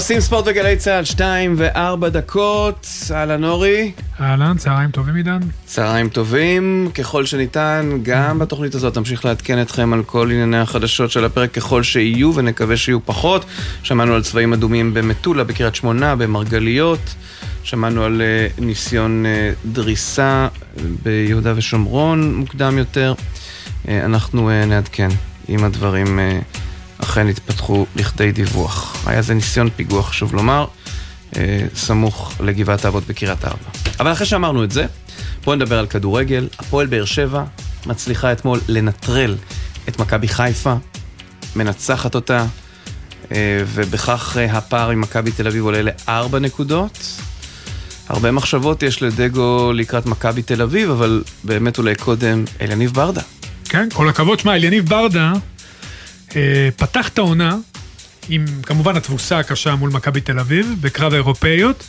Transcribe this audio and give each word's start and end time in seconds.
עושים 0.00 0.20
ספורט 0.20 0.44
בגלי 0.44 0.76
צה"ל, 0.76 1.04
שתיים 1.04 1.54
וארבע 1.58 2.08
דקות. 2.08 2.86
אהלן 3.10 3.44
אורי. 3.44 3.92
אהלן, 4.20 4.56
צהריים 4.56 4.90
טובים 4.90 5.14
עידן. 5.14 5.40
צהריים 5.66 6.08
טובים, 6.08 6.90
ככל 6.94 7.26
שניתן, 7.26 7.98
גם 8.02 8.38
בתוכנית 8.38 8.74
הזאת 8.74 8.98
נמשיך 8.98 9.24
לעדכן 9.24 9.62
אתכם 9.62 9.92
על 9.92 10.02
כל 10.02 10.30
ענייני 10.30 10.58
החדשות 10.58 11.10
של 11.10 11.24
הפרק 11.24 11.52
ככל 11.52 11.82
שיהיו, 11.82 12.34
ונקווה 12.34 12.76
שיהיו 12.76 13.06
פחות. 13.06 13.44
שמענו 13.82 14.14
על 14.14 14.22
צבעים 14.22 14.52
אדומים 14.52 14.94
במטולה, 14.94 15.44
בקריית 15.44 15.74
שמונה, 15.74 16.16
במרגליות. 16.16 17.14
שמענו 17.62 18.04
על 18.04 18.22
uh, 18.56 18.60
ניסיון 18.60 19.24
uh, 19.26 19.66
דריסה 19.72 20.48
ביהודה 21.02 21.52
ושומרון 21.56 22.34
מוקדם 22.34 22.78
יותר. 22.78 23.14
Uh, 23.84 23.88
אנחנו 24.04 24.50
נעדכן 24.66 25.08
אם 25.48 25.64
הדברים... 25.64 26.18
אכן 27.02 27.28
התפתחו 27.28 27.86
לכדי 27.96 28.32
דיווח. 28.32 28.96
היה 29.06 29.22
זה 29.22 29.34
ניסיון 29.34 29.70
פיגוע, 29.76 30.02
חשוב 30.02 30.34
לומר, 30.34 30.66
אה, 31.36 31.66
סמוך 31.74 32.32
לגבעת 32.40 32.84
האבות 32.84 33.06
בקריית 33.06 33.44
ארבע. 33.44 33.70
אבל 34.00 34.12
אחרי 34.12 34.26
שאמרנו 34.26 34.64
את 34.64 34.70
זה, 34.70 34.86
בואו 35.44 35.56
נדבר 35.56 35.78
על 35.78 35.86
כדורגל. 35.86 36.48
הפועל 36.58 36.86
באר 36.86 37.04
שבע 37.04 37.44
מצליחה 37.86 38.32
אתמול 38.32 38.60
לנטרל 38.68 39.36
את 39.88 39.98
מכבי 39.98 40.28
חיפה, 40.28 40.74
מנצחת 41.56 42.14
אותה, 42.14 42.46
אה, 43.32 43.62
ובכך 43.66 44.36
אה, 44.40 44.44
הפער 44.58 44.90
עם 44.90 45.00
מכבי 45.00 45.32
תל 45.32 45.46
אביב 45.46 45.64
עולה 45.64 45.82
לארבע 45.82 46.38
נקודות. 46.38 46.98
הרבה 48.08 48.30
מחשבות 48.30 48.82
יש 48.82 49.02
לדגו 49.02 49.72
לקראת 49.72 50.06
מכבי 50.06 50.42
תל 50.42 50.62
אביב, 50.62 50.90
אבל 50.90 51.22
באמת 51.44 51.78
אולי 51.78 51.94
קודם 51.94 52.44
אליניב 52.60 52.92
ברדה. 52.92 53.22
כן, 53.64 53.88
כל 53.92 54.08
הכבוד. 54.08 54.40
שמע, 54.40 54.54
אליניב 54.54 54.88
ברדה 54.88 55.32
פתח 56.76 57.08
את 57.08 57.18
העונה 57.18 57.56
עם 58.28 58.44
כמובן 58.62 58.96
התבוסה 58.96 59.38
הקשה 59.38 59.74
מול 59.74 59.90
מכבי 59.90 60.20
תל 60.20 60.38
אביב 60.38 60.74
בקרב 60.80 61.12
האירופאיות. 61.12 61.84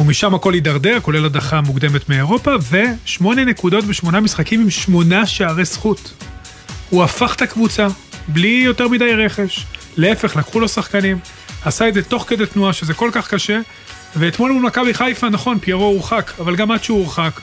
ומשם 0.00 0.34
הכל 0.34 0.54
הידרדר, 0.54 0.98
כולל 1.02 1.24
הדחה 1.24 1.60
מוקדמת 1.60 2.08
מאירופה, 2.08 2.54
ושמונה 2.70 3.44
נקודות 3.44 3.84
בשמונה 3.84 4.20
משחקים 4.20 4.60
עם 4.60 4.70
שמונה 4.70 5.26
שערי 5.26 5.64
זכות. 5.64 6.12
הוא 6.90 7.04
הפך 7.04 7.34
את 7.36 7.42
הקבוצה, 7.42 7.86
בלי 8.28 8.62
יותר 8.64 8.88
מדי 8.88 9.14
רכש. 9.14 9.66
להפך, 9.96 10.36
לקחו 10.36 10.60
לו 10.60 10.68
שחקנים. 10.68 11.18
עשה 11.64 11.88
את 11.88 11.94
זה 11.94 12.02
תוך 12.02 12.24
כדי 12.28 12.46
תנועה, 12.46 12.72
שזה 12.72 12.94
כל 12.94 13.10
כך 13.12 13.28
קשה. 13.34 13.60
ואתמול 14.16 14.52
מול 14.52 14.62
מכבי 14.62 14.94
חיפה, 14.94 15.28
נכון, 15.28 15.58
פיירו 15.58 15.84
הורחק, 15.84 16.32
אבל 16.40 16.56
גם 16.56 16.70
עד 16.70 16.84
שהוא 16.84 16.98
הורחק, 16.98 17.40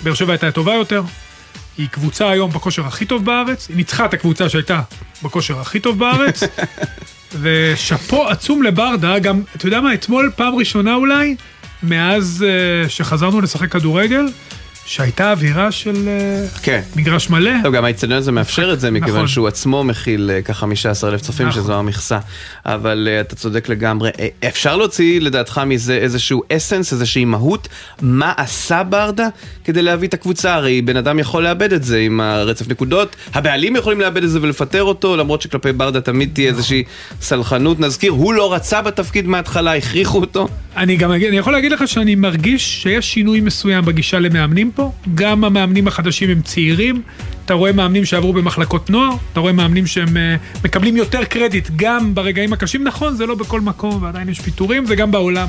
באר 0.00 0.14
שבע 0.14 0.32
הייתה 0.32 0.52
טובה 0.52 0.74
יותר, 0.74 1.02
היא 1.78 1.88
קבוצה 1.88 2.30
היום 2.30 2.50
בכושר 2.50 2.86
הכי 2.86 3.04
טוב 3.04 3.24
בארץ, 3.24 3.68
היא 3.68 3.76
ניצחה 3.76 4.04
את 4.04 4.14
הקבוצה 4.14 4.48
שהייתה 4.48 4.80
בכושר 5.22 5.60
הכי 5.60 5.80
טוב 5.80 5.98
בארץ, 5.98 6.42
ושאפו 7.40 8.28
עצום 8.28 8.62
לברדה, 8.62 9.18
גם, 9.18 9.42
אתה 9.56 9.66
יודע 9.66 9.80
מה, 9.80 9.94
אתמול 9.94 10.30
פעם 10.36 10.54
ראשונה 10.54 10.94
אולי, 10.94 11.36
מאז 11.82 12.44
uh, 12.46 12.88
שחזרנו 12.88 13.40
לשחק 13.40 13.72
כדורגל, 13.72 14.26
שהייתה 14.86 15.30
אווירה 15.30 15.72
של 15.72 16.08
אה, 16.08 16.46
כן. 16.62 16.80
מגרש 16.96 17.30
מלא. 17.30 17.50
לא, 17.64 17.70
גם 17.70 17.84
האיצטדיון 17.84 18.18
הזה 18.18 18.32
מאפשר 18.32 18.72
את 18.72 18.80
זה, 18.80 18.90
מכיוון 18.90 19.14
נכון. 19.14 19.28
שהוא 19.28 19.48
עצמו 19.48 19.84
מכיל 19.84 20.30
uh, 20.38 20.42
ככה 20.42 20.60
15 20.60 21.10
אלף 21.10 21.20
צופים, 21.20 21.48
נכון. 21.48 21.62
שזו 21.62 21.74
המכסה. 21.74 22.18
אבל 22.66 23.08
uh, 23.10 23.20
אתה 23.20 23.36
צודק 23.36 23.68
לגמרי. 23.68 24.10
אפשר 24.48 24.76
להוציא 24.76 25.20
לדעתך 25.20 25.60
מזה 25.66 25.94
איזשהו 25.94 26.42
אסנס, 26.52 26.92
איזושהי 26.92 27.24
מהות, 27.24 27.68
מה 28.02 28.32
עשה 28.36 28.82
ברדה 28.82 29.28
כדי 29.64 29.82
להביא 29.82 30.08
את 30.08 30.14
הקבוצה? 30.14 30.54
הרי 30.54 30.82
בן 30.82 30.96
אדם 30.96 31.18
יכול 31.18 31.42
לאבד 31.42 31.72
את 31.72 31.84
זה 31.84 31.98
עם 31.98 32.20
הרצף 32.20 32.68
נקודות, 32.68 33.16
הבעלים 33.34 33.76
יכולים 33.76 34.00
לאבד 34.00 34.24
את 34.24 34.30
זה 34.30 34.42
ולפטר 34.42 34.82
אותו, 34.82 35.16
למרות 35.16 35.42
שכלפי 35.42 35.72
ברדה 35.72 36.00
תמיד 36.00 36.30
תהיה 36.32 36.50
נכון. 36.50 36.58
איזושהי 36.58 36.84
סלחנות. 37.20 37.80
נזכיר, 37.80 38.12
הוא 38.12 38.34
לא 38.34 38.54
רצה 38.54 38.82
בתפקיד 38.82 39.26
מההתחלה, 39.26 39.76
הכריחו 39.76 40.20
אותו. 40.20 40.48
אני 40.76 40.96
גם 40.96 41.12
אני 41.12 41.36
יכול 41.36 41.52
להגיד 41.52 41.72
לך 41.72 41.88
שאני 41.88 42.14
מרגיש 42.14 42.82
שיש 42.82 43.12
שינוי 43.12 43.40
מסוים 43.40 43.84
בגישה 43.84 44.18
למאמנים 44.18 44.70
פה, 44.74 44.92
גם 45.14 45.44
המאמנים 45.44 45.88
החדשים 45.88 46.30
הם 46.30 46.42
צעירים, 46.42 47.02
אתה 47.44 47.54
רואה 47.54 47.72
מאמנים 47.72 48.04
שעברו 48.04 48.32
במחלקות 48.32 48.90
נוער, 48.90 49.10
אתה 49.32 49.40
רואה 49.40 49.52
מאמנים 49.52 49.86
שהם 49.86 50.08
uh, 50.08 50.64
מקבלים 50.64 50.96
יותר 50.96 51.24
קרדיט 51.24 51.68
גם 51.76 52.14
ברגעים 52.14 52.52
הקשים, 52.52 52.84
נכון, 52.84 53.14
זה 53.16 53.26
לא 53.26 53.34
בכל 53.34 53.60
מקום 53.60 54.02
ועדיין 54.02 54.28
יש 54.28 54.40
פיטורים, 54.40 54.86
זה 54.86 54.96
גם 54.96 55.10
בעולם, 55.10 55.48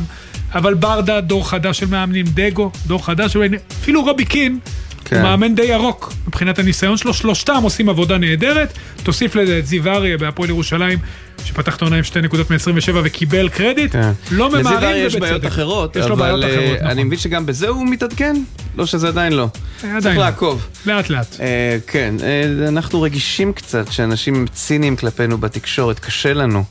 אבל 0.55 0.73
ברדה, 0.73 1.21
דור 1.21 1.49
חדש 1.49 1.79
של 1.79 1.85
מאמנים, 1.85 2.25
דגו, 2.33 2.71
דור 2.87 3.05
חדש, 3.05 3.37
אפילו 3.71 4.03
רובי 4.03 4.25
קין, 4.25 4.59
כן. 5.05 5.15
הוא 5.15 5.23
מאמן 5.23 5.55
די 5.55 5.63
ירוק 5.63 6.13
מבחינת 6.27 6.59
הניסיון 6.59 6.97
שלו, 6.97 7.13
שלושתם 7.13 7.59
עושים 7.63 7.89
עבודה 7.89 8.17
נהדרת, 8.17 8.73
תוסיף 9.03 9.35
לזה 9.35 9.59
את 9.59 9.67
זיו 9.67 9.87
אריה 9.87 10.17
בהפועל 10.17 10.49
ירושלים, 10.49 10.99
שפתח 11.45 11.75
את 11.75 11.81
העונה 11.81 11.97
עם 11.97 12.03
שתי 12.03 12.21
נקודות 12.21 12.51
מ-27 12.51 12.95
וקיבל 13.03 13.49
קרדיט, 13.49 13.91
כן. 13.91 14.11
לא 14.31 14.49
ממהרים 14.49 14.65
ובצדק. 14.71 14.83
לזיו 14.83 15.07
יש 15.07 15.15
בעיות 15.15 15.45
אחרות, 15.45 15.95
יש 15.95 16.05
לו 16.05 16.15
בעיות 16.15 16.43
אחרות, 16.43 16.59
אה, 16.59 16.75
נכון. 16.75 16.87
אני 16.87 17.03
מבין 17.03 17.19
שגם 17.19 17.45
בזה 17.45 17.67
הוא 17.67 17.87
מתעדכן? 17.87 18.35
לא 18.77 18.85
שזה 18.85 19.07
עדיין 19.07 19.33
לא. 19.33 19.47
עדיין 19.79 20.01
צריך 20.01 20.17
לא. 20.17 20.23
לעקוב. 20.23 20.67
לאט 20.85 21.09
לאט. 21.09 21.35
אה, 21.39 21.77
כן, 21.87 22.15
אה, 22.23 22.67
אנחנו 22.67 23.01
רגישים 23.01 23.53
קצת 23.53 23.91
שאנשים 23.91 24.45
ציניים 24.53 24.95
כלפינו 24.95 25.37
בתקשורת, 25.37 25.99
קשה 25.99 26.33
לנו. 26.33 26.63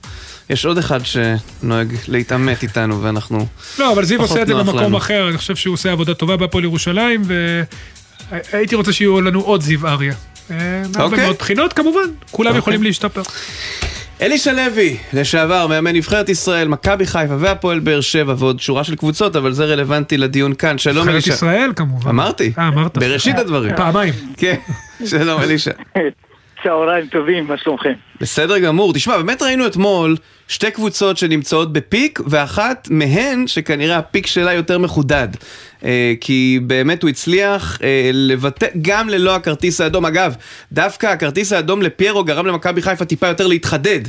יש 0.51 0.66
עוד 0.66 0.78
אחד 0.78 1.01
שנוהג 1.05 1.95
להתעמת 2.09 2.62
איתנו 2.62 3.03
ואנחנו 3.03 3.47
לא, 3.78 3.93
אבל 3.93 4.05
זיו 4.05 4.21
עושה 4.21 4.43
את 4.43 4.47
זה 4.47 4.55
במקום 4.55 4.78
לנו. 4.78 4.99
אחר, 4.99 5.28
אני 5.28 5.39
חושב 5.39 5.56
שהוא 5.56 5.75
עושה 5.75 5.93
עבודה 5.93 6.15
טובה 6.15 6.37
בהפועל 6.37 6.65
ירושלים, 6.65 7.22
והייתי 8.31 8.75
רוצה 8.75 8.93
שיהיו 8.93 9.21
לנו 9.21 9.41
עוד 9.41 9.61
זיו 9.62 9.87
אריה. 9.87 10.15
אה, 10.51 10.57
מהרבה 10.83 11.05
אוקיי. 11.05 11.25
מאוד 11.25 11.37
בחינות, 11.39 11.73
כמובן, 11.73 12.01
כולם 12.31 12.49
אוקיי. 12.49 12.59
יכולים 12.59 12.83
להשתפר. 12.83 13.23
אלישע 14.21 14.53
לוי, 14.53 14.97
לשעבר, 15.12 15.67
מאמן 15.67 15.97
נבחרת 15.97 16.29
ישראל, 16.29 16.69
מכבי 16.69 17.07
חיפה 17.07 17.37
והפועל 17.39 17.79
באר 17.81 18.01
שבע 18.01 18.34
ועוד 18.39 18.61
שורה 18.61 18.84
של 18.84 18.97
קבוצות, 18.97 19.37
אבל 19.37 19.53
זה 19.53 19.65
רלוונטי 19.65 20.17
לדיון 20.17 20.55
כאן. 20.55 20.79
שלום 20.79 21.09
אלישע. 21.09 21.31
נבחרת 21.31 21.37
ישראל 21.37 21.73
כמובן. 21.77 22.11
אמרתי. 22.11 22.53
אה, 22.59 22.69
אמרת. 22.69 22.99
בראשית 22.99 23.39
הדברים. 23.39 23.77
פעמיים. 23.77 24.15
כן, 24.37 24.57
שלום 25.07 25.41
אלישע. 25.41 25.71
צהריים 26.65 27.07
טובים, 27.07 27.47
מה 27.47 27.59
שלומכם? 27.59 27.93
בסדר 28.21 28.59
גמור. 28.59 28.93
תשמע, 28.93 29.17
באמת 29.17 29.43
ראינו 29.43 29.67
אתמול 29.67 30.17
שתי 30.49 30.71
קבוצות 30.71 31.17
שנמצאות 31.17 31.73
בפיק, 31.73 32.21
ואחת 32.27 32.89
מהן 32.91 33.47
שכנראה 33.47 33.99
הפיק 33.99 34.27
שלה 34.27 34.53
יותר 34.53 34.79
מחודד. 34.79 35.29
אה, 35.85 36.15
כי 36.21 36.61
באמת 36.63 37.03
הוא 37.03 37.11
הצליח 37.11 37.79
אה, 37.83 38.11
לבטא, 38.13 38.67
גם 38.83 39.09
ללא 39.09 39.35
הכרטיס 39.35 39.81
האדום. 39.81 40.07
אגב, 40.07 40.35
דווקא 40.73 41.07
הכרטיס 41.07 41.53
האדום 41.53 41.83
לפיירו 41.83 42.25
גרם 42.25 42.47
למכבי 42.47 42.83
חיפה 42.83 43.05
טיפה 43.05 43.27
יותר 43.27 43.47
להתחדד 43.47 44.01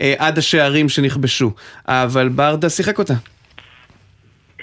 אה, 0.00 0.14
עד 0.18 0.38
השערים 0.38 0.88
שנכבשו. 0.88 1.50
אבל 1.86 2.28
ברדה 2.28 2.70
שיחק 2.70 2.98
אותה. 2.98 3.14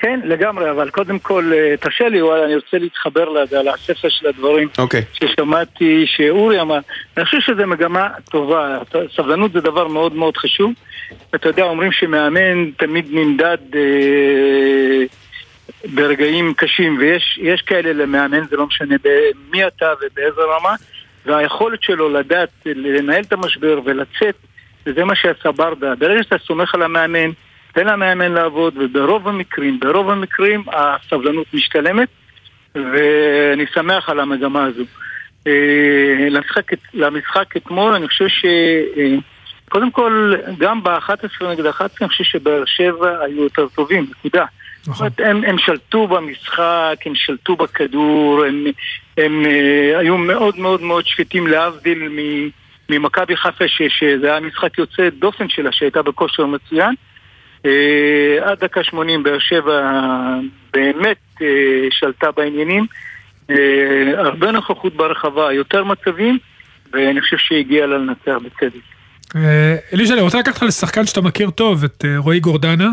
כן, 0.02 0.20
לגמרי, 0.24 0.72
אבל 0.72 0.90
קודם 0.90 1.20
כל, 1.20 1.52
אה, 1.54 1.78
תרשה 1.78 2.10
לי, 2.10 2.22
וואלה, 2.22 2.46
אני 2.46 2.56
רוצה 2.56 2.78
להתחבר 2.78 3.30
לספר 3.30 4.10
של 4.10 4.28
הדברים 4.28 4.68
okay. 4.68 4.82
אוקיי. 4.82 5.02
ששמעתי 5.14 6.06
שאורי 6.08 6.62
אמר. 6.62 6.80
אני 7.18 7.26
חושב 7.26 7.40
שזו 7.40 7.68
מגמה 7.68 8.10
טובה, 8.32 8.78
סבלנות 9.16 9.52
זה 9.52 9.62
דבר 9.62 9.88
מאוד 9.88 10.16
מאוד 10.16 10.38
חשוב. 10.38 10.72
אתה 11.36 11.50
יודע, 11.50 11.64
אומרים 11.64 11.92
שמאמן 11.92 12.72
תמיד 12.72 13.06
נמדד 13.12 13.58
אה, 13.76 15.04
ברגעים 15.86 16.54
קשים, 16.54 16.98
ויש 17.00 17.62
כאלה 17.66 17.94
למאמן, 17.94 18.46
זה 18.50 18.58
לא 18.58 18.68
משנה 18.68 18.96
מי 19.52 19.68
אתה 19.68 19.94
ובאיזה 20.02 20.42
רמה, 20.42 20.76
והיכולת 21.26 21.84
שלו 21.84 22.10
לדעת 22.10 22.50
לנהל 22.66 23.24
את 23.24 23.34
המשבר 23.34 23.80
ולצאת, 23.86 24.36
וזה 24.86 25.04
מה 25.04 25.16
שעשה 25.16 25.52
ברדה. 25.52 25.96
ברגע 25.96 26.24
שאתה 26.24 26.38
סומך 26.38 26.76
על 26.76 26.81
המאמן, 26.81 27.30
תן 27.79 27.88
למאמן 27.88 28.31
לעבוד, 28.31 28.74
וברוב 28.77 29.27
המקרים, 29.27 29.80
ברוב 29.80 30.09
המקרים 30.09 30.63
הסבלנות 30.68 31.54
משתלמת, 31.54 32.07
ואני 32.75 33.65
שמח 33.74 34.09
על 34.09 34.19
המגמה 34.19 34.63
הזו. 34.63 34.83
אה, 35.48 36.27
למשחק, 36.30 36.71
למשחק 36.94 37.57
אתמול, 37.57 37.94
אני 37.94 38.07
חושב 38.07 38.27
ש... 38.27 38.45
אה, 38.98 39.15
קודם 39.69 39.92
כל, 39.92 40.36
גם 40.57 40.83
ב-11 40.83 41.45
נגד 41.51 41.65
11, 41.65 41.98
אני 42.01 42.09
חושב 42.09 42.24
שבאר 42.24 42.63
שבע 42.65 43.19
היו 43.21 43.44
יותר 43.44 43.68
טובים, 43.75 44.06
נקודה. 44.09 44.45
נכון. 44.88 45.07
הם, 45.19 45.44
הם 45.44 45.57
שלטו 45.57 46.07
במשחק, 46.07 46.95
הם 47.06 47.15
שלטו 47.15 47.56
בכדור, 47.56 48.44
הם, 48.48 48.65
הם, 48.65 48.74
הם 49.18 49.45
אה, 49.45 50.00
היו 50.00 50.18
מאוד 50.18 50.59
מאוד 50.59 50.81
מאוד 50.81 51.07
שקטים 51.07 51.48
להבדיל 51.48 52.09
ממכבי 52.89 53.38
חיפה, 53.38 53.65
שזה 53.68 54.31
היה 54.31 54.39
משחק 54.39 54.77
יוצא 54.77 55.09
דופן 55.19 55.50
שלה, 55.50 55.71
שהייתה 55.71 56.01
בכושר 56.01 56.45
מצוין. 56.45 56.95
אה, 57.65 58.51
עד 58.51 58.59
דקה 58.59 58.83
80 58.83 59.23
באר 59.23 59.39
שבע 59.39 59.91
באמת 60.73 61.17
אה, 61.41 61.47
שלטה 61.91 62.31
בעניינים. 62.38 62.85
אה, 63.50 63.56
הרבה 64.17 64.51
נוכחות 64.51 64.95
ברחבה, 64.95 65.53
יותר 65.53 65.83
מצבים, 65.83 66.38
ואני 66.94 67.21
חושב 67.21 67.38
שהגיע 67.38 67.88
לה 67.88 67.97
לנצח 67.97 68.35
בצדק. 68.45 68.79
אלישע, 69.94 70.13
אני 70.13 70.21
רוצה 70.21 70.39
לקחת 70.39 70.56
לך 70.56 70.63
לשחקן 70.63 71.06
שאתה 71.06 71.21
מכיר 71.21 71.50
טוב, 71.50 71.83
את 71.83 72.06
רועי 72.17 72.39
גורדנה, 72.39 72.89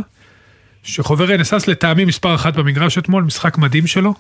שחובר 0.82 1.24
רנסס 1.24 1.68
לטעמי 1.68 2.04
מספר 2.04 2.34
אחת 2.34 2.56
במגרש 2.56 2.98
אתמול, 2.98 3.22
משחק 3.22 3.58
מדהים 3.58 3.86
שלו. 3.86 4.14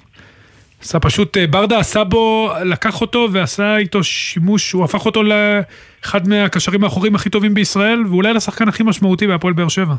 עשה 0.82 1.00
פשוט, 1.00 1.36
ברדה 1.50 1.78
עשה 1.78 2.04
בו, 2.04 2.52
לקח 2.64 3.00
אותו 3.00 3.28
ועשה 3.32 3.76
איתו 3.76 4.04
שימוש, 4.04 4.72
הוא 4.72 4.84
הפך 4.84 5.06
אותו 5.06 5.22
לאחד 5.22 6.28
מהקשרים 6.28 6.84
האחוריים 6.84 7.14
הכי 7.14 7.30
טובים 7.30 7.54
בישראל, 7.54 8.02
ואולי 8.06 8.32
לשחקן 8.32 8.68
הכי 8.68 8.82
משמעותי 8.82 9.26
בהפועל 9.26 9.54
באר 9.54 9.68
שבע. 9.68 9.94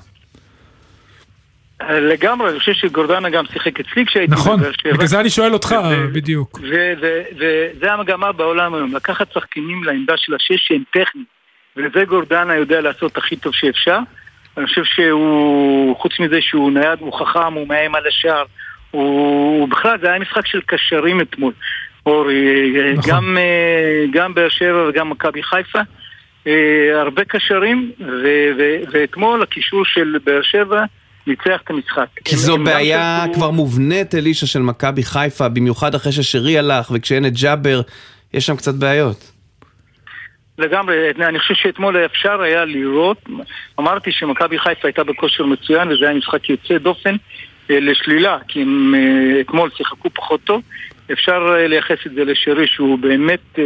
לגמרי, 1.89 2.50
אני 2.50 2.59
חושב 2.59 2.74
שגורדנה 2.74 3.29
גם 3.29 3.45
שיחק 3.45 3.79
אצלי 3.79 4.06
כשהייתי 4.06 4.33
נכון, 4.33 4.59
בבאר 4.59 4.71
שבע. 4.71 4.94
בגלל 4.94 5.07
זה 5.07 5.19
אני 5.19 5.29
שואל 5.29 5.53
אותך, 5.53 5.75
בדיוק. 6.12 6.59
וזה 7.38 7.94
המגמה 7.94 8.31
בעולם 8.31 8.74
היום, 8.74 8.95
לקחת 8.95 9.31
שחקנים 9.33 9.83
לעמדה 9.83 10.13
של 10.18 10.35
השש 10.35 10.68
שהם 10.68 10.83
טכניים, 10.91 11.25
וזה 11.77 12.06
גורדנה 12.06 12.56
יודע 12.56 12.81
לעשות 12.81 13.18
הכי 13.18 13.35
טוב 13.35 13.53
שאפשר. 13.53 14.00
אני 14.57 14.65
חושב 14.65 14.83
שהוא, 14.83 15.97
חוץ 15.97 16.19
מזה 16.19 16.41
שהוא 16.41 16.71
נייד, 16.71 17.00
הוא 17.00 17.13
חכם, 17.13 17.53
הוא 17.53 17.68
מאיים 17.68 17.95
על 17.95 18.07
השער, 18.07 18.44
הוא 18.91 19.69
בכלל, 19.69 19.97
זה 20.01 20.09
היה 20.09 20.19
משחק 20.19 20.47
של 20.47 20.62
קשרים 20.65 21.21
אתמול, 21.21 21.53
אורי, 22.06 22.73
נכון. 22.95 23.12
גם, 23.12 23.38
אה, 23.38 24.06
גם 24.12 24.33
באר 24.33 24.50
שבע 24.50 24.88
וגם 24.89 25.09
מכבי 25.09 25.44
חיפה. 25.44 25.80
אה, 26.47 27.01
הרבה 27.01 27.23
קשרים, 27.25 27.91
ואתמול 28.91 29.44
הקישור 29.44 29.85
של 29.85 30.18
באר 30.23 30.41
שבע 30.41 30.83
ניצח 31.27 31.62
את 31.63 31.69
המשחק. 31.69 32.07
כי 32.25 32.35
זו 32.35 32.57
בעיה 32.57 33.25
כבר 33.33 33.51
מובנית, 33.51 34.15
אלישע, 34.15 34.45
של 34.45 34.59
מכבי 34.59 35.03
חיפה, 35.03 35.50
במיוחד 35.50 35.95
אחרי 35.95 36.12
ששרי 36.12 36.57
הלך, 36.57 36.91
וכשאין 36.95 37.25
את 37.25 37.33
ג'אבר, 37.41 37.81
יש 38.33 38.45
שם 38.45 38.56
קצת 38.56 38.75
בעיות. 38.75 39.31
לגמרי, 40.57 41.09
אני 41.19 41.39
חושב 41.39 41.53
שאתמול 41.53 42.06
אפשר 42.06 42.41
היה 42.41 42.65
לראות, 42.65 43.25
אמרתי 43.79 44.12
שמכבי 44.12 44.59
חיפה 44.59 44.88
הייתה 44.88 45.03
בכושר 45.03 45.45
מצוין 45.45 45.91
וזה 45.91 46.06
היה 46.06 46.18
משחק 46.18 46.50
יוצא 46.50 46.77
דופן 46.77 47.15
אה, 47.71 47.80
לשלילה, 47.80 48.38
כי 48.47 48.62
הם 48.62 48.95
אה, 48.95 49.41
אתמול 49.41 49.69
שיחקו 49.77 50.09
פחות 50.09 50.39
טוב, 50.44 50.62
אפשר 51.12 51.56
אה, 51.56 51.68
לייחס 51.68 51.97
את 52.06 52.12
זה 52.13 52.23
לשרי 52.23 52.68
שהוא 52.68 53.00
באמת, 53.00 53.59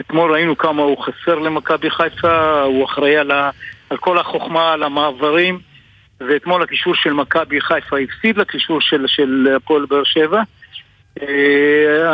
אתמול 0.00 0.32
ראינו 0.32 0.58
כמה 0.58 0.82
הוא 0.82 0.96
חסר 1.04 1.34
למכבי 1.38 1.90
חיפה, 1.90 2.62
הוא 2.62 2.84
אחראי 2.84 3.16
על, 3.16 3.30
ה, 3.30 3.50
על 3.90 3.96
כל 3.96 4.18
החוכמה, 4.18 4.72
על 4.72 4.82
המעברים 4.82 5.58
ואתמול 6.28 6.62
הקישור 6.62 6.94
של 6.94 7.12
מכבי 7.12 7.60
חיפה 7.60 7.96
הפסיד 7.98 8.36
לקישור 8.36 8.80
של, 8.80 9.48
הפועל 9.56 9.86
באר 9.86 10.04
שבע 10.04 10.42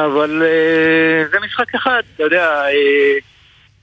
אבל 0.04 0.42
זה 1.30 1.36
משחק 1.44 1.74
אחד, 1.74 2.02
אתה 2.14 2.22
יודע 2.22 2.62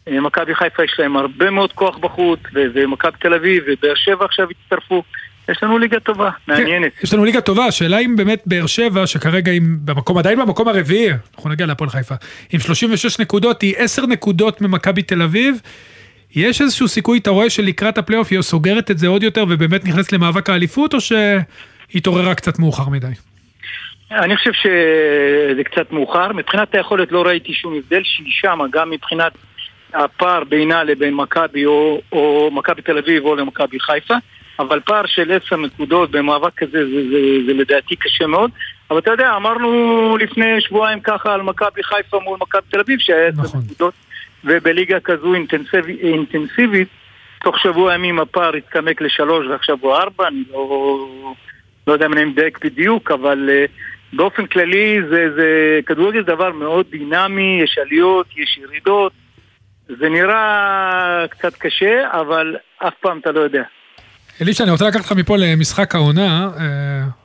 אה, 0.07 0.22
מכבי 0.22 0.56
חיפה 0.56 0.83
יש 0.83 0.95
להם 1.00 1.18
הרבה 1.18 1.50
מאוד 1.50 1.74
כוח 1.74 1.98
בחוץ, 1.98 2.39
ומכבי 2.54 3.18
תל 3.19 3.33
אביב 3.33 3.63
ובאר 3.68 3.95
שבע 3.95 4.25
עכשיו 4.25 4.48
הצטרפו. 4.50 5.04
יש 5.50 5.63
לנו 5.63 5.77
ליגה 5.77 6.00
טובה, 6.00 6.30
כן, 6.31 6.54
מעניינת. 6.54 6.92
יש 7.04 7.13
לנו 7.13 7.25
ליגה 7.25 7.42
טובה, 7.42 7.66
השאלה 7.66 8.00
אם 8.00 8.16
באמת 8.16 8.44
באר 8.45 8.66
שבע, 8.66 9.07
שכרגע 9.07 9.51
היא 9.51 9.62
במקום, 9.86 10.18
עדיין 10.18 10.39
במקום 10.39 10.68
הרביעי, 10.68 11.10
אנחנו 11.36 11.50
נגיע 11.50 11.66
להפועל 11.66 11.89
חיפה, 11.89 12.16
עם 12.54 12.60
36 12.60 13.19
נקודות, 13.19 13.62
היא 13.62 13.75
10 13.77 14.06
נקודות 14.06 14.62
ממכבי 14.62 15.01
תל 15.01 15.22
אביב. 15.22 15.62
יש 16.35 16.61
איזשהו 16.61 16.87
סיכוי, 16.87 17.19
אתה 17.19 17.29
רואה 17.29 17.49
שלקראת 17.49 17.97
הפלייאוף 17.97 18.31
היא 18.31 18.41
סוגרת 18.41 18.91
את 18.91 18.97
זה 18.97 19.07
עוד 19.07 19.23
יותר 19.23 19.45
ובאמת 19.49 19.85
נכנסת 19.85 20.13
למאבק 20.13 20.49
האליפות, 20.49 20.93
או 20.93 21.01
שהיא 21.01 21.41
התעוררה 21.95 22.35
קצת 22.35 22.59
מאוחר 22.59 22.89
מדי? 22.89 23.07
אני 24.11 24.37
חושב 24.37 24.51
שזה 24.53 25.63
קצת 25.63 25.91
מאוחר. 25.91 26.33
מבחינת 26.33 26.75
היכולת 26.75 27.11
לא 27.11 27.21
ראיתי 27.21 27.53
שום 27.53 27.73
הבדל, 27.77 28.01
שמה, 28.27 28.65
גם 28.71 28.89
מבחינת 28.89 29.31
הפער 29.93 30.43
בינה 30.43 30.83
לבין 30.83 31.13
מכבי 31.13 31.65
או, 31.65 32.01
או 32.11 32.49
מכבי 32.53 32.81
תל 32.81 32.97
אביב 32.97 33.25
או 33.25 33.35
למכבי 33.35 33.79
חיפה, 33.79 34.15
אבל 34.59 34.79
פער 34.79 35.05
של 35.05 35.31
עשר 35.31 35.57
נקודות 35.57 36.11
במאבק 36.11 36.53
כזה 36.57 36.71
זה, 36.71 36.91
זה, 36.91 37.09
זה, 37.09 37.45
זה 37.45 37.53
לדעתי 37.53 37.95
קשה 37.95 38.27
מאוד. 38.27 38.51
אבל 38.89 38.99
אתה 38.99 39.11
יודע, 39.11 39.35
אמרנו 39.35 40.17
לפני 40.17 40.61
שבועיים 40.61 40.99
ככה 40.99 41.33
על 41.33 41.41
מכבי 41.41 41.83
חיפה 41.83 42.19
מול 42.19 42.38
מכבי 42.41 42.61
תל 42.69 42.79
אביב 42.79 42.99
שהיה 42.99 43.27
עשר 43.27 43.41
נכון. 43.41 43.61
נקודות, 43.65 43.93
ובליגה 44.45 45.00
כזו 45.00 45.33
אינטנסיב, 45.33 45.86
אינטנסיבית, 46.01 46.88
תוך 47.44 47.59
שבוע 47.59 47.94
ימים 47.94 48.19
הפער 48.19 48.56
התקמק 48.56 49.01
לשלוש 49.01 49.47
ועכשיו 49.47 49.77
הוא 49.81 49.94
ארבע, 49.94 50.27
אני 50.27 50.44
לא, 50.51 51.07
לא 51.88 51.94
יודע 51.94 52.06
אם 52.06 52.13
אני 52.13 52.25
מדייק 52.25 52.65
בדיוק, 52.65 53.12
אבל 53.12 53.50
uh, 53.50 53.71
באופן 54.15 54.45
כללי 54.45 55.00
זה, 55.09 55.27
זה 55.36 55.80
כדורגל 55.86 56.24
דבר 56.24 56.51
מאוד 56.51 56.86
דינמי, 56.92 57.59
יש 57.63 57.77
עליות, 57.77 58.27
יש 58.38 58.59
ירידות. 58.63 59.12
זה 59.88 60.09
נראה 60.09 61.25
קצת 61.30 61.53
קשה, 61.56 62.12
אבל 62.12 62.56
אף 62.77 62.94
פעם 63.01 63.19
אתה 63.19 63.31
לא 63.31 63.39
יודע. 63.39 63.63
אלישע, 64.41 64.63
אני 64.63 64.71
רוצה 64.71 64.88
לקחת 64.88 65.00
אותך 65.00 65.12
מפה 65.12 65.38
למשחק 65.38 65.95
העונה. 65.95 66.50
אה, 66.59 67.25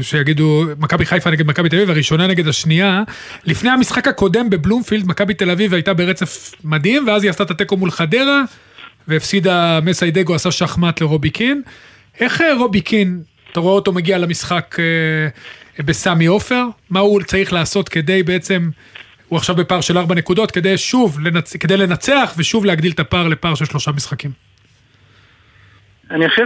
שיגידו 0.00 0.64
מכבי 0.78 1.06
חיפה 1.06 1.30
נגד 1.30 1.46
מכבי 1.46 1.68
תל 1.68 1.76
אביב, 1.76 1.90
הראשונה 1.90 2.26
נגד 2.26 2.48
השנייה. 2.48 3.02
לפני 3.44 3.70
המשחק 3.70 4.08
הקודם 4.08 4.50
בבלומפילד, 4.50 5.06
מכבי 5.06 5.34
תל 5.34 5.50
אביב 5.50 5.74
הייתה 5.74 5.94
ברצף 5.94 6.54
מדהים, 6.64 7.06
ואז 7.06 7.22
היא 7.22 7.30
עשתה 7.30 7.42
את 7.42 7.50
התיקו 7.50 7.76
מול 7.76 7.90
חדרה, 7.90 8.42
והפסידה, 9.08 9.80
מסיידגו 9.82 10.34
עשה 10.34 10.50
שחמט 10.50 11.00
לרובי 11.00 11.30
קין. 11.30 11.62
איך 12.20 12.40
אה, 12.40 12.54
רובי 12.54 12.80
קין, 12.80 13.22
אתה 13.52 13.60
רואה 13.60 13.74
אותו 13.74 13.92
מגיע 13.92 14.18
למשחק 14.18 14.76
אה, 14.78 15.82
בסמי 15.84 16.26
עופר? 16.26 16.64
מה 16.90 17.00
הוא 17.00 17.22
צריך 17.22 17.52
לעשות 17.52 17.88
כדי 17.88 18.22
בעצם 18.22 18.70
הוא 19.28 19.36
עכשיו 19.36 19.56
בפער 19.56 19.80
של 19.80 19.98
ארבע 19.98 20.14
נקודות, 20.14 20.50
כדי 20.50 20.78
שוב, 20.78 21.20
לנצ... 21.20 21.56
כדי 21.56 21.76
לנצח 21.76 22.34
ושוב 22.36 22.64
להגדיל 22.64 22.92
את 22.92 23.00
הפער 23.00 23.28
לפער 23.28 23.54
של 23.54 23.64
שלושה 23.64 23.92
משחקים. 23.92 24.51
אני 26.12 26.28
חושב 26.28 26.44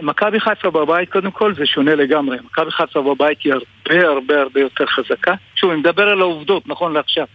שמכבי 0.00 0.40
חיפה 0.40 0.70
בבית, 0.70 1.12
קודם 1.12 1.30
כל, 1.30 1.54
זה 1.54 1.66
שונה 1.66 1.94
לגמרי. 1.94 2.36
מכבי 2.44 2.70
חיפה 2.70 3.02
בבית 3.02 3.42
היא 3.42 3.52
הרבה 3.52 4.08
הרבה 4.08 4.40
הרבה 4.40 4.60
יותר 4.60 4.86
חזקה. 4.86 5.34
שוב, 5.54 5.70
אני 5.70 5.80
מדבר 5.80 6.08
על 6.08 6.20
העובדות, 6.20 6.62
נכון 6.66 6.92
לעכשיו. 6.92 7.26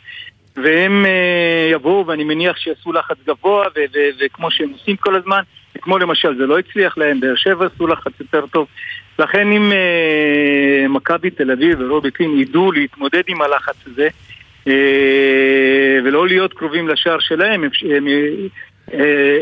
והם 0.55 1.05
uh, 1.05 1.73
יבואו, 1.73 2.07
ואני 2.07 2.23
מניח 2.23 2.57
שיעשו 2.57 2.93
לחץ 2.93 3.15
גבוה, 3.27 3.67
וכמו 4.19 4.51
שהם 4.51 4.69
עושים 4.69 4.95
כל 4.95 5.15
הזמן, 5.15 5.41
כמו 5.81 5.97
למשל, 5.97 6.37
זה 6.37 6.45
לא 6.45 6.59
הצליח 6.59 6.97
להם, 6.97 7.19
באר 7.19 7.35
שבע 7.35 7.65
עשו 7.65 7.87
לחץ 7.87 8.11
יותר 8.19 8.45
טוב. 8.47 8.67
לכן 9.19 9.51
אם 9.51 9.71
אה, 9.71 10.87
מכבי 10.89 11.29
תל 11.29 11.51
אביב 11.51 11.81
ורובי 11.81 12.11
קין 12.11 12.39
ידעו 12.39 12.71
להתמודד 12.71 13.23
עם 13.27 13.41
הלחץ 13.41 13.75
הזה 13.87 14.07
אה, 14.67 15.99
ולא 16.03 16.27
להיות 16.27 16.53
קרובים 16.53 16.87
לשער 16.87 17.19
שלהם, 17.19 17.63
אה, 17.63 17.69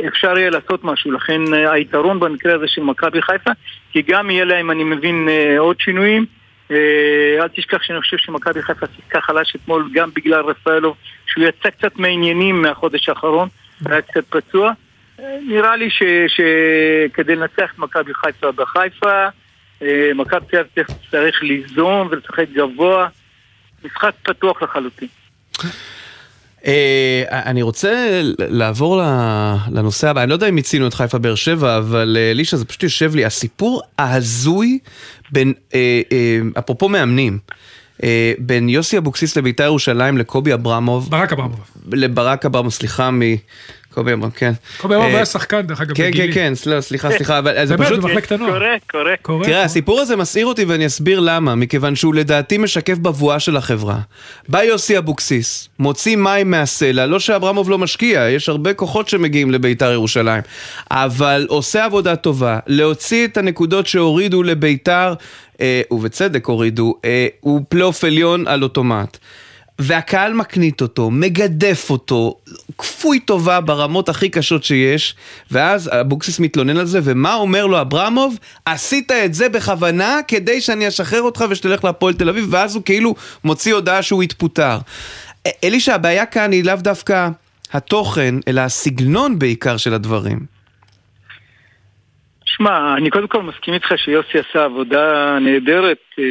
אפשר 0.07 0.37
יהיה 0.37 0.49
לעשות 0.49 0.83
משהו. 0.83 1.11
לכן 1.11 1.53
אה, 1.53 1.71
היתרון 1.71 2.19
במקרה 2.19 2.55
הזה 2.55 2.67
של 2.67 2.81
מכבי 2.81 3.21
חיפה, 3.21 3.51
כי 3.91 4.01
גם 4.01 4.29
יהיה 4.29 4.45
להם, 4.45 4.71
אני 4.71 4.83
מבין, 4.83 5.29
אה, 5.29 5.59
עוד 5.59 5.79
שינויים. 5.79 6.25
אה, 6.71 7.37
אל 7.39 7.47
תשכח 7.47 7.83
שאני 7.83 8.01
חושב 8.01 8.17
שמכבי 8.17 8.61
חיפה 8.61 8.85
שיחקה 8.95 9.21
חלש 9.21 9.55
אתמול 9.55 9.89
גם 9.93 10.09
בגלל 10.15 10.41
רפאלוב, 10.41 10.95
שהוא 11.27 11.43
יצא 11.43 11.69
קצת 11.69 11.95
מעניינים 11.95 12.61
מהחודש 12.61 13.09
האחרון, 13.09 13.49
היה 13.85 14.01
קצת 14.01 14.23
פצוע. 14.29 14.71
אה, 15.19 15.37
נראה 15.47 15.75
לי 15.75 15.89
שכדי 16.27 17.35
לנצח 17.35 17.71
את 17.73 17.79
מכבי 17.79 18.13
חיפה 18.13 18.51
בחיפה 18.51 19.27
אה, 19.81 20.11
מכבי 20.15 20.45
תל 20.51 20.57
אביב 20.57 20.85
תצטרך 20.85 21.43
ליזום 21.43 22.07
ולשחק 22.11 22.45
גבוה, 22.53 23.07
משחק 23.83 24.11
פתוח 24.23 24.61
לחלוטין. 24.61 25.07
אה, 26.67 27.23
אני 27.29 27.61
רוצה 27.61 28.21
לעבור 28.37 29.01
לנושא 29.71 30.09
הבא, 30.09 30.21
אני 30.23 30.29
לא 30.29 30.35
יודע 30.35 30.49
אם 30.49 30.55
מיצינו 30.55 30.87
את 30.87 30.93
חיפה 30.93 31.17
באר 31.17 31.35
שבע, 31.35 31.77
אבל 31.77 32.17
אה, 32.19 32.33
לישה 32.33 32.57
זה 32.57 32.65
פשוט 32.65 32.83
יושב 32.83 33.15
לי, 33.15 33.25
הסיפור 33.25 33.81
ההזוי 33.97 34.79
בין, 35.31 35.53
אפרופו 36.59 36.89
מאמנים, 36.89 37.39
בין 38.39 38.69
יוסי 38.69 38.97
אבוקסיס 38.97 39.37
לבית"ר 39.37 39.63
ירושלים 39.63 40.17
לקובי 40.17 40.53
אברמוב. 40.53 41.09
ברק 41.09 41.33
אברמוב. 41.33 41.59
לברק 41.91 42.45
אברמוב, 42.45 42.71
סליחה, 42.71 43.09
קובי 43.97 44.13
אמרם, 44.13 44.29
כן. 44.29 44.51
קובי 44.77 44.95
אמרם 44.95 45.05
היה 45.05 45.25
שחקן, 45.25 45.61
דרך 45.61 45.81
אגב, 45.81 45.95
כן, 45.95 46.11
כן, 46.13 46.31
כן, 46.33 46.53
סליחה, 46.79 47.11
סליחה, 47.11 47.39
אבל 47.39 47.65
זה 47.65 47.77
פשוט... 47.77 47.91
באמת, 47.91 48.03
במחלקת 48.03 48.31
הנוער. 48.31 48.59
קורה, 48.91 49.13
קורה. 49.21 49.45
תראה, 49.45 49.63
הסיפור 49.63 49.99
הזה 50.01 50.15
מסעיר 50.15 50.45
אותי 50.45 50.65
ואני 50.65 50.85
אסביר 50.85 51.19
למה, 51.19 51.55
מכיוון 51.55 51.95
שהוא 51.95 52.15
לדעתי 52.15 52.57
משקף 52.57 52.97
בבואה 52.97 53.39
של 53.39 53.57
החברה. 53.57 53.99
בא 54.49 54.63
יוסי 54.63 54.97
אבוקסיס, 54.97 55.69
מוציא 55.79 56.15
מים 56.15 56.51
מהסלע, 56.51 57.05
לא 57.05 57.19
שאברמוב 57.19 57.69
לא 57.69 57.77
משקיע, 57.77 58.29
יש 58.29 58.49
הרבה 58.49 58.73
כוחות 58.73 59.09
שמגיעים 59.09 59.51
לביתר 59.51 59.91
ירושלים, 59.91 60.41
אבל 60.91 61.45
עושה 61.49 61.85
עבודה 61.85 62.15
טובה, 62.15 62.59
להוציא 62.67 63.27
את 63.27 63.37
הנקודות 63.37 63.87
שהורידו 63.87 64.43
לביתר, 64.43 65.13
אה, 65.61 65.81
ובצדק 65.91 66.45
הורידו, 66.45 66.95
אה, 67.05 67.27
הוא 67.39 67.61
בפלייאוף 67.69 68.03
עליון 68.03 68.47
על 68.47 68.63
אוטומט. 68.63 69.17
והקהל 69.79 70.33
מקניט 70.33 70.81
אותו, 70.81 71.11
מגדף 71.11 71.87
אותו, 71.89 72.35
כפוי 72.77 73.19
טובה 73.19 73.61
ברמות 73.61 74.09
הכי 74.09 74.29
קשות 74.29 74.63
שיש, 74.63 75.15
ואז 75.51 75.89
אבוקסיס 75.93 76.39
מתלונן 76.39 76.77
על 76.77 76.85
זה, 76.85 76.99
ומה 77.03 77.33
אומר 77.33 77.65
לו 77.65 77.81
אברמוב? 77.81 78.37
עשית 78.65 79.11
את 79.11 79.33
זה 79.33 79.49
בכוונה 79.49 80.19
כדי 80.27 80.61
שאני 80.61 80.87
אשחרר 80.87 81.21
אותך 81.21 81.45
ושתלך 81.49 81.83
להפועל 81.83 82.13
תל 82.13 82.29
אביב, 82.29 82.47
ואז 82.49 82.75
הוא 82.75 82.83
כאילו 82.83 83.15
מוציא 83.43 83.73
הודעה 83.73 84.01
שהוא 84.01 84.23
יתפוטר. 84.23 84.77
אלישע, 85.63 85.95
הבעיה 85.95 86.25
כאן 86.25 86.51
היא 86.51 86.63
לאו 86.63 86.75
דווקא 86.75 87.29
התוכן, 87.73 88.35
אלא 88.47 88.61
הסגנון 88.61 89.39
בעיקר 89.39 89.77
של 89.77 89.93
הדברים. 89.93 90.56
שמע, 92.57 92.93
אני 92.97 93.09
קודם 93.09 93.27
כל 93.27 93.43
מסכים 93.43 93.73
איתך 93.73 93.93
שיוסי 93.97 94.37
עשה 94.39 94.65
עבודה 94.65 95.37
נהדרת 95.41 95.97
אה, 96.19 96.23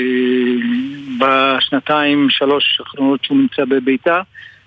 בשנתיים, 1.19 2.27
שלוש 2.31 2.81
האחרונות 2.81 3.25
שהוא 3.25 3.39
נמצא 3.39 3.65
בביתר. 3.65 4.21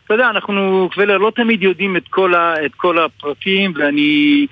אתה 0.05 0.13
יודע, 0.13 0.29
אנחנו, 0.29 0.89
קבלר, 0.91 1.17
לא 1.17 1.31
תמיד 1.35 1.63
יודעים 1.63 1.97
את 1.97 2.07
כל, 2.09 2.35
ה, 2.35 2.65
את 2.65 2.75
כל 2.75 2.99
הפרטים, 2.99 3.73
ואני... 3.75 4.47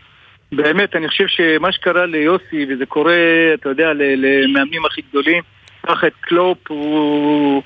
באמת, 0.51 0.95
אני 0.95 1.07
חושב 1.07 1.27
שמה 1.27 1.71
שקרה 1.71 2.05
ליוסי, 2.05 2.65
וזה 2.69 2.85
קורה, 2.85 3.15
אתה 3.53 3.69
יודע, 3.69 3.93
למאמנים 3.93 4.85
הכי 4.85 5.01
גדולים, 5.09 5.43
קח 5.81 6.03
את 6.03 6.13
קלופ, 6.21 6.57
הוא... 6.67 7.63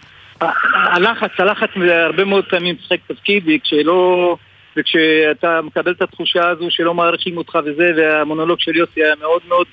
הלחץ, 0.73 1.31
הלחץ 1.37 1.69
הרבה 1.89 2.25
מאוד 2.25 2.45
פעמים 2.45 2.75
משחק 2.79 2.99
תפקיד, 3.07 3.43
וכשלא... 3.47 4.37
וכשאתה 4.77 5.61
מקבל 5.61 5.91
את 5.91 6.01
התחושה 6.01 6.49
הזו 6.49 6.65
שלא 6.69 6.93
מעריכים 6.93 7.37
אותך 7.37 7.59
וזה, 7.65 7.91
והמונולוג 7.97 8.59
של 8.59 8.75
יוסי 8.75 9.03
היה 9.03 9.15
מאוד 9.19 9.41
מאוד 9.47 9.67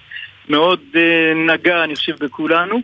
מאוד 0.48 0.80
אה, 0.96 1.32
נגע, 1.34 1.84
אני 1.84 1.96
חושב, 1.96 2.24
בכולנו. 2.24 2.80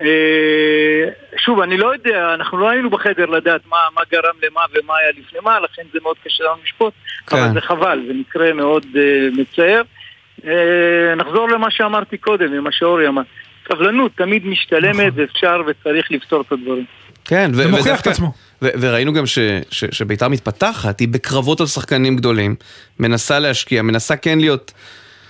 אה, 0.00 1.08
שוב, 1.36 1.60
אני 1.60 1.76
לא 1.76 1.92
יודע, 1.92 2.34
אנחנו 2.34 2.58
לא 2.58 2.70
היינו 2.70 2.90
בחדר 2.90 3.26
לדעת 3.26 3.60
מה, 3.68 3.76
מה 3.94 4.00
גרם 4.10 4.34
למה 4.42 4.60
ומה 4.74 4.96
היה 4.98 5.10
לפני 5.10 5.38
מה, 5.42 5.60
לכן 5.60 5.82
זה 5.92 5.98
מאוד 6.02 6.16
קשה 6.24 6.44
לנו 6.44 6.56
לשפוט, 6.64 6.94
כן. 7.26 7.36
אבל 7.36 7.54
זה 7.54 7.60
חבל, 7.60 8.02
זה 8.06 8.14
מקרה 8.14 8.52
מאוד 8.52 8.86
אה, 8.96 9.28
מצער. 9.36 9.82
אה, 10.46 11.14
נחזור 11.16 11.48
למה 11.48 11.70
שאמרתי 11.70 12.18
קודם, 12.18 12.54
למה 12.54 12.72
שאורי 12.72 13.08
אמר. 13.08 13.22
סבלנות 13.68 14.12
תמיד 14.14 14.46
משתלמת, 14.46 14.96
נכון. 14.96 15.20
ואפשר 15.20 15.62
וצריך 15.66 16.10
לפתור 16.10 16.40
את 16.40 16.52
הדברים. 16.52 16.84
כן, 17.26 17.50
ו- 17.54 17.56
זה 17.56 17.68
מוכיח 17.68 18.00
את 18.00 18.06
עצמו. 18.06 18.32
ו- 18.62 18.68
וראינו 18.80 19.12
גם 19.12 19.26
ש- 19.26 19.38
ש- 19.70 19.84
שביתר 19.90 20.28
מתפתחת, 20.28 21.00
היא 21.00 21.08
בקרבות 21.08 21.60
על 21.60 21.66
שחקנים 21.66 22.16
גדולים, 22.16 22.54
מנסה 23.00 23.38
להשקיע, 23.38 23.82
מנסה 23.82 24.16
כן 24.16 24.38
להיות... 24.38 24.72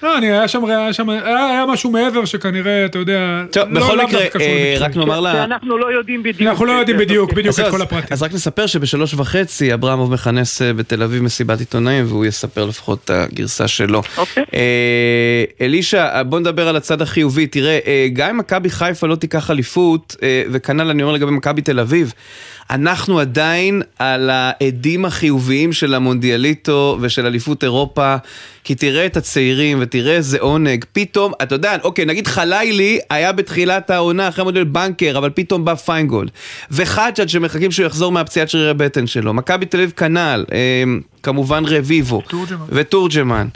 לא, 0.02 0.18
אני, 0.18 0.30
היה 0.30 0.48
שם, 0.48 0.64
היה 0.64 0.92
שם, 0.92 1.08
היה, 1.08 1.46
היה 1.50 1.66
משהו 1.66 1.90
מעבר 1.90 2.24
שכנראה, 2.24 2.84
אתה 2.84 2.98
יודע, 2.98 3.42
טוב, 3.52 3.68
לא 3.70 3.80
בכל 3.80 4.04
מקרה, 4.04 4.20
אה, 4.40 4.76
רק 4.80 4.96
נאמר 4.96 5.20
לה... 5.20 5.44
אנחנו 5.44 5.78
לא 5.78 5.92
יודעים 5.92 6.22
בדיוק. 6.22 6.50
אנחנו 6.50 6.64
לא 6.64 6.72
יודעים 6.72 6.98
בדיוק, 6.98 7.32
בדיוק 7.32 7.60
את 7.60 7.70
כל 7.70 7.82
הפרטים. 7.82 8.08
אז 8.10 8.22
רק 8.22 8.34
נספר 8.34 8.66
שבשלוש 8.66 9.14
וחצי 9.14 9.74
אברמוב 9.74 10.12
מכנס 10.12 10.62
אה, 10.62 10.72
בתל 10.72 11.02
אביב 11.02 11.22
מסיבת 11.22 11.58
עיתונאים, 11.60 12.04
והוא 12.08 12.26
יספר 12.26 12.64
לפחות 12.64 12.98
את 13.04 13.10
הגרסה 13.10 13.68
שלו. 13.68 14.02
אוקיי. 14.16 14.44
אה, 14.54 15.44
אלישע, 15.60 16.22
בוא 16.22 16.40
נדבר 16.40 16.68
על 16.68 16.76
הצד 16.76 17.02
החיובי. 17.02 17.46
תראה, 17.46 17.78
אה, 17.86 18.08
גם 18.12 18.28
אם 18.30 18.38
מכבי 18.38 18.70
חיפה 18.70 19.06
לא 19.06 19.14
תיקח 19.16 19.50
אליפות, 19.50 20.16
אה, 20.22 20.42
וכנ"ל 20.52 20.90
אני 20.90 21.02
אומר 21.02 21.14
לגבי 21.14 21.30
מכבי 21.30 21.62
תל 21.62 21.80
אביב, 21.80 22.12
אנחנו 22.70 23.20
עדיין 23.20 23.82
על 23.98 24.30
ההדים 24.30 25.04
החיוביים 25.04 25.72
של 25.72 25.94
המונדיאליטו 25.94 26.98
ושל 27.00 27.26
אליפות 27.26 27.64
אירופה, 27.64 28.16
כי 28.64 28.74
תראה 28.74 29.06
את 29.06 29.16
הצעירים 29.16 29.78
ותראה 29.80 30.12
איזה 30.12 30.38
עונג, 30.40 30.84
פתאום, 30.92 31.32
אתה 31.42 31.54
יודע, 31.54 31.76
אוקיי, 31.84 32.04
נגיד 32.04 32.26
חלאילי 32.26 32.98
היה 33.10 33.32
בתחילת 33.32 33.90
העונה 33.90 34.28
אחרי 34.28 34.44
מודל 34.44 34.64
בנצ'ר, 34.64 35.18
אבל 35.18 35.30
פתאום 35.30 35.64
בא 35.64 35.74
פיינגולד. 35.74 36.30
וחג'אג' 36.70 37.28
שמחכים 37.28 37.70
שהוא 37.70 37.86
יחזור 37.86 38.12
מהפציעת 38.12 38.48
שרירי 38.48 38.74
בטן 38.74 39.06
שלו, 39.06 39.34
מכבי 39.34 39.66
תל 39.66 39.76
אביב 39.76 39.90
כנ"ל, 39.96 40.44
אה, 40.52 40.84
כמובן 41.22 41.64
רביבו. 41.66 42.22
תורג'מן. 42.28 42.66
ותורג'מן. 42.68 43.46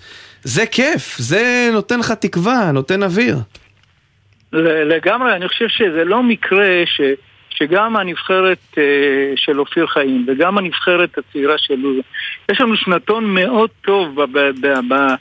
זה 0.45 0.67
כיף, 0.67 1.17
זה 1.19 1.71
נותן 1.73 1.99
לך 1.99 2.12
תקווה, 2.12 2.73
נותן 2.73 3.02
אוויר. 3.02 3.38
לגמרי, 4.52 5.37
אני 5.37 5.49
חושב 5.49 5.69
שזה 5.69 6.05
לא 6.05 6.23
מקרה 6.23 6.83
ש... 6.87 7.00
שגם 7.62 7.97
הנבחרת 7.97 8.59
uh, 8.73 8.76
של 9.37 9.61
אופיר 9.61 9.87
חיים 9.87 10.26
וגם 10.29 10.59
הנבחרת 10.59 11.19
הצעירה 11.19 11.59
של 11.59 11.75
לוזה, 11.75 12.00
יש 12.50 12.61
לנו 12.61 12.76
שנתון 12.76 13.35
מאוד 13.35 13.71
טוב 13.83 14.23
ב- 14.23 14.38
ב- 14.38 14.95
ב- 14.95 15.14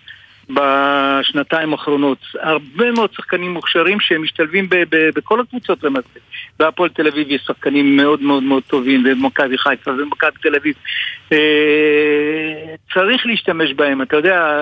בשנתיים 0.49 1.71
האחרונות. 1.73 2.17
הרבה 2.39 2.91
מאוד 2.91 3.13
שחקנים 3.13 3.53
מוכשרים 3.53 3.99
שהם 3.99 4.23
משתלבים 4.23 4.69
ב- 4.69 4.83
ב- 4.89 5.09
בכל 5.15 5.39
הקבוצות 5.39 5.83
למעשה. 5.83 6.19
בהפועל 6.59 6.89
תל 6.89 7.07
אביב 7.07 7.31
יש 7.31 7.41
שחקנים 7.47 7.97
מאוד 7.97 8.21
מאוד 8.21 8.43
מאוד 8.43 8.63
טובים, 8.63 9.03
ובמכבי 9.05 9.57
חיפה 9.57 9.91
ובמכבי 9.91 10.37
תל 10.41 10.55
אביב. 10.55 10.75
Uh, 11.29 11.33
צריך 12.93 13.25
להשתמש 13.25 13.73
בהם, 13.73 14.01
אתה 14.01 14.17
יודע, 14.17 14.55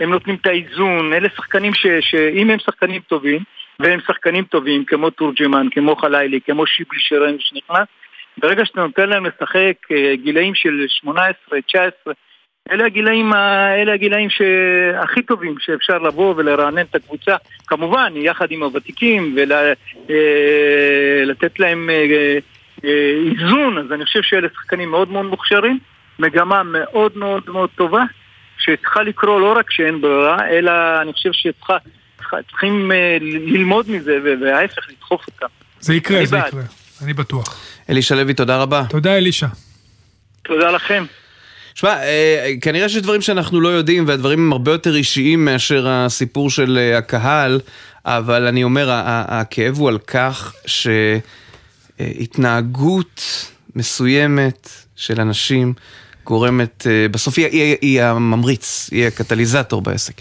הם 0.00 0.10
נותנים 0.10 0.36
את 0.40 0.46
האיזון, 0.46 1.12
אלה 1.12 1.28
שחקנים 1.36 1.74
ש- 1.74 1.86
שאם 2.00 2.50
הם 2.50 2.58
שחקנים 2.58 3.00
טובים, 3.08 3.40
והם 3.80 4.00
שחקנים 4.06 4.44
טובים 4.44 4.84
כמו 4.84 5.10
תורג'מן, 5.10 5.66
כמו 5.70 5.96
חלילי, 5.96 6.40
כמו 6.40 6.66
שיבלי 6.66 7.00
שראינו 7.00 7.38
שנכנס. 7.40 7.88
ברגע 8.38 8.64
שאתה 8.64 8.80
נותן 8.80 9.08
להם 9.08 9.26
לשחק 9.26 9.74
אה, 9.90 10.12
גילאים 10.16 10.54
של 10.54 10.84
18, 10.88 11.60
19 11.60 12.14
אלה 12.70 12.86
הגילאים, 12.86 13.32
אלה 13.82 13.92
הגילאים 13.92 14.28
הכי 15.02 15.22
טובים 15.22 15.54
שאפשר 15.58 15.98
לבוא 15.98 16.34
ולרענן 16.36 16.82
את 16.82 16.94
הקבוצה. 16.94 17.36
כמובן, 17.66 18.12
יחד 18.16 18.46
עם 18.50 18.62
הוותיקים 18.62 19.36
ולתת 19.36 19.76
ול, 21.58 21.64
אה, 21.64 21.68
להם 21.68 21.90
אה, 21.90 22.38
איזון 22.84 23.78
אז 23.78 23.92
אני 23.92 24.04
חושב 24.04 24.22
שאלה 24.22 24.48
שחקנים 24.54 24.90
מאוד 24.90 25.10
מאוד 25.10 25.26
מוכשרים. 25.26 25.78
מגמה 26.18 26.62
מאוד 26.62 27.18
מאוד 27.18 27.42
מאוד 27.48 27.70
טובה 27.74 28.02
שצריכה 28.58 29.02
לקרוא 29.02 29.40
לא 29.40 29.52
רק 29.56 29.70
שאין 29.70 30.00
ברירה, 30.00 30.48
אלא 30.48 30.72
אני 31.02 31.12
חושב 31.12 31.30
שצריכה 31.32 31.76
צריכים 32.50 32.92
אה, 32.92 33.16
ללמוד 33.46 33.90
מזה, 33.90 34.12
וההפך, 34.40 34.88
לדחוף 34.90 35.26
אותם. 35.26 35.46
זה 35.80 35.94
יקרה, 35.94 36.26
זה 36.26 36.36
יקרה, 36.38 36.62
אני 37.02 37.12
בטוח. 37.12 37.60
אלישע 37.90 38.14
לוי, 38.14 38.34
תודה 38.34 38.56
רבה. 38.56 38.84
תודה, 38.88 39.16
אלישע. 39.16 39.46
תודה 40.42 40.70
לכם. 40.70 41.04
שמע, 41.74 42.02
אה, 42.02 42.52
כנראה 42.60 42.88
שיש 42.88 43.02
דברים 43.02 43.20
שאנחנו 43.20 43.60
לא 43.60 43.68
יודעים, 43.68 44.08
והדברים 44.08 44.38
הם 44.38 44.52
הרבה 44.52 44.72
יותר 44.72 44.96
אישיים 44.96 45.44
מאשר 45.44 45.88
הסיפור 45.88 46.50
של 46.50 46.78
אה, 46.80 46.98
הקהל, 46.98 47.60
אבל 48.04 48.46
אני 48.46 48.64
אומר, 48.64 48.88
הכאב 48.90 49.78
הוא 49.78 49.88
על 49.88 49.98
כך 49.98 50.54
שהתנהגות 52.00 53.22
מסוימת 53.76 54.68
של 54.96 55.20
אנשים 55.20 55.74
גורמת, 56.24 56.86
בסוף 57.10 57.38
היא, 57.38 57.46
היא, 57.46 57.76
היא 57.80 58.02
הממריץ, 58.02 58.88
היא 58.92 59.06
הקטליזטור 59.06 59.82
בעסק. 59.82 60.20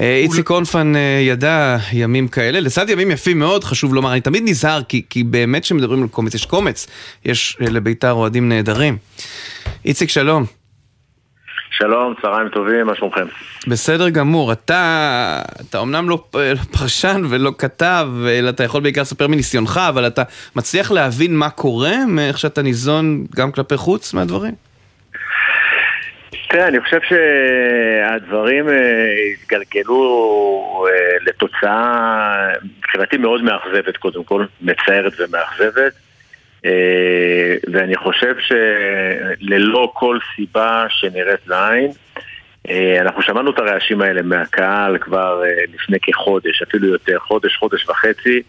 אה, 0.00 0.16
איציק 0.16 0.46
קונפן 0.46 0.96
אה, 0.96 1.00
ידע 1.22 1.76
ימים 1.92 2.28
כאלה, 2.28 2.60
לצד 2.60 2.90
ימים 2.90 3.10
יפים 3.10 3.38
מאוד, 3.38 3.64
חשוב 3.64 3.94
לומר, 3.94 4.12
אני 4.12 4.20
תמיד 4.20 4.42
נזהר, 4.46 4.82
כי, 4.82 5.02
כי 5.10 5.24
באמת 5.24 5.62
כשמדברים 5.62 6.02
על 6.02 6.08
קומץ, 6.08 6.34
יש 6.34 6.46
קומץ, 6.46 6.86
יש 7.24 7.56
אה, 7.60 7.70
לביתר 7.70 8.12
אוהדים 8.12 8.48
נהדרים. 8.48 8.96
איציק, 9.84 10.08
שלום. 10.08 10.44
שלום, 11.70 12.14
צהריים 12.22 12.48
טובים, 12.48 12.86
מה 12.86 12.96
שלומכם? 12.96 13.26
בסדר 13.66 14.08
גמור, 14.08 14.52
אתה, 14.52 15.42
אתה 15.60 15.80
אמנם 15.80 16.08
לא 16.08 16.24
פרשן 16.70 17.22
ולא 17.28 17.52
כתב, 17.58 18.08
אלא 18.28 18.48
אתה 18.48 18.64
יכול 18.64 18.80
בעיקר 18.82 19.00
לספר 19.00 19.26
מניסיונך, 19.26 19.80
אבל 19.88 20.06
אתה 20.06 20.22
מצליח 20.56 20.90
להבין 20.90 21.36
מה 21.36 21.50
קורה 21.50 22.06
מאיך 22.08 22.38
שאתה 22.38 22.62
ניזון 22.62 23.26
גם 23.36 23.52
כלפי 23.52 23.76
חוץ 23.76 24.14
מהדברים? 24.14 24.54
תראה, 26.30 26.68
אני 26.68 26.80
חושב 26.80 26.98
שהדברים 27.08 28.68
אה, 28.68 29.14
התגלגלו 29.32 30.86
אה, 30.88 31.16
לתוצאה 31.26 32.48
מבחינתי 32.78 33.16
מאוד 33.16 33.42
מאכזבת 33.42 33.96
קודם 33.96 34.24
כל, 34.24 34.44
מצערת 34.60 35.12
ומאכזבת. 35.18 35.92
אה, 36.64 37.56
ואני 37.72 37.96
חושב 37.96 38.34
שללא 38.38 39.92
כל 39.94 40.18
סיבה 40.36 40.86
שנראית 40.88 41.46
לעין, 41.46 41.90
אנחנו 43.00 43.22
שמענו 43.22 43.50
את 43.50 43.58
הרעשים 43.58 44.00
האלה 44.00 44.22
מהקהל 44.22 44.98
כבר 44.98 45.42
לפני 45.74 45.98
כחודש, 46.02 46.62
אפילו 46.62 46.88
יותר, 46.88 47.18
חודש, 47.18 47.56
חודש 47.56 47.88
וחצי. 47.88 48.42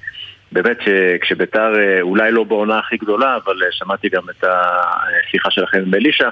באמת 0.52 0.78
שכשביתר, 0.82 1.74
אולי 2.02 2.32
לא 2.32 2.44
בעונה 2.44 2.80
הכי 2.80 2.98
גדולה, 2.98 3.36
אבל 3.36 3.56
שמעתי 3.72 4.10
גם 4.10 4.24
את 4.30 4.44
השיחה 4.44 5.52
שלכם 5.52 5.78
עם 5.78 5.94
אלישע, 5.94 6.30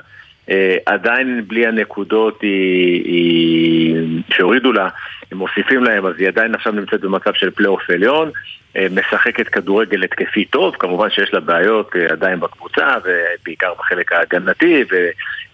עדיין 0.86 1.42
בלי 1.48 1.68
הנקודות 1.68 2.42
היא, 2.42 3.04
היא, 3.04 3.96
שהורידו 4.30 4.74
לה, 4.74 4.90
הם 5.32 5.38
מוסיפים 5.38 5.84
להם, 5.84 6.06
אז 6.06 6.14
היא 6.18 6.28
עדיין 6.28 6.56
עכשיו 6.56 6.74
נמצאת 6.74 7.02
במצב 7.02 7.34
של 7.34 7.50
פלייאוף 7.50 7.90
עליון, 7.90 8.32
אה, 8.76 8.88
משחקת 8.92 9.48
כדורגל 9.48 10.04
התקפי 10.04 10.46
טוב, 10.46 10.76
כמובן 10.80 11.10
שיש 11.10 11.34
לה 11.34 11.40
בעיות 11.40 11.96
אה, 11.96 12.12
עדיין 12.12 12.40
בקבוצה, 12.40 12.96
ובעיקר 13.04 13.74
בחלק 13.80 14.14
ההגנתי, 14.14 14.84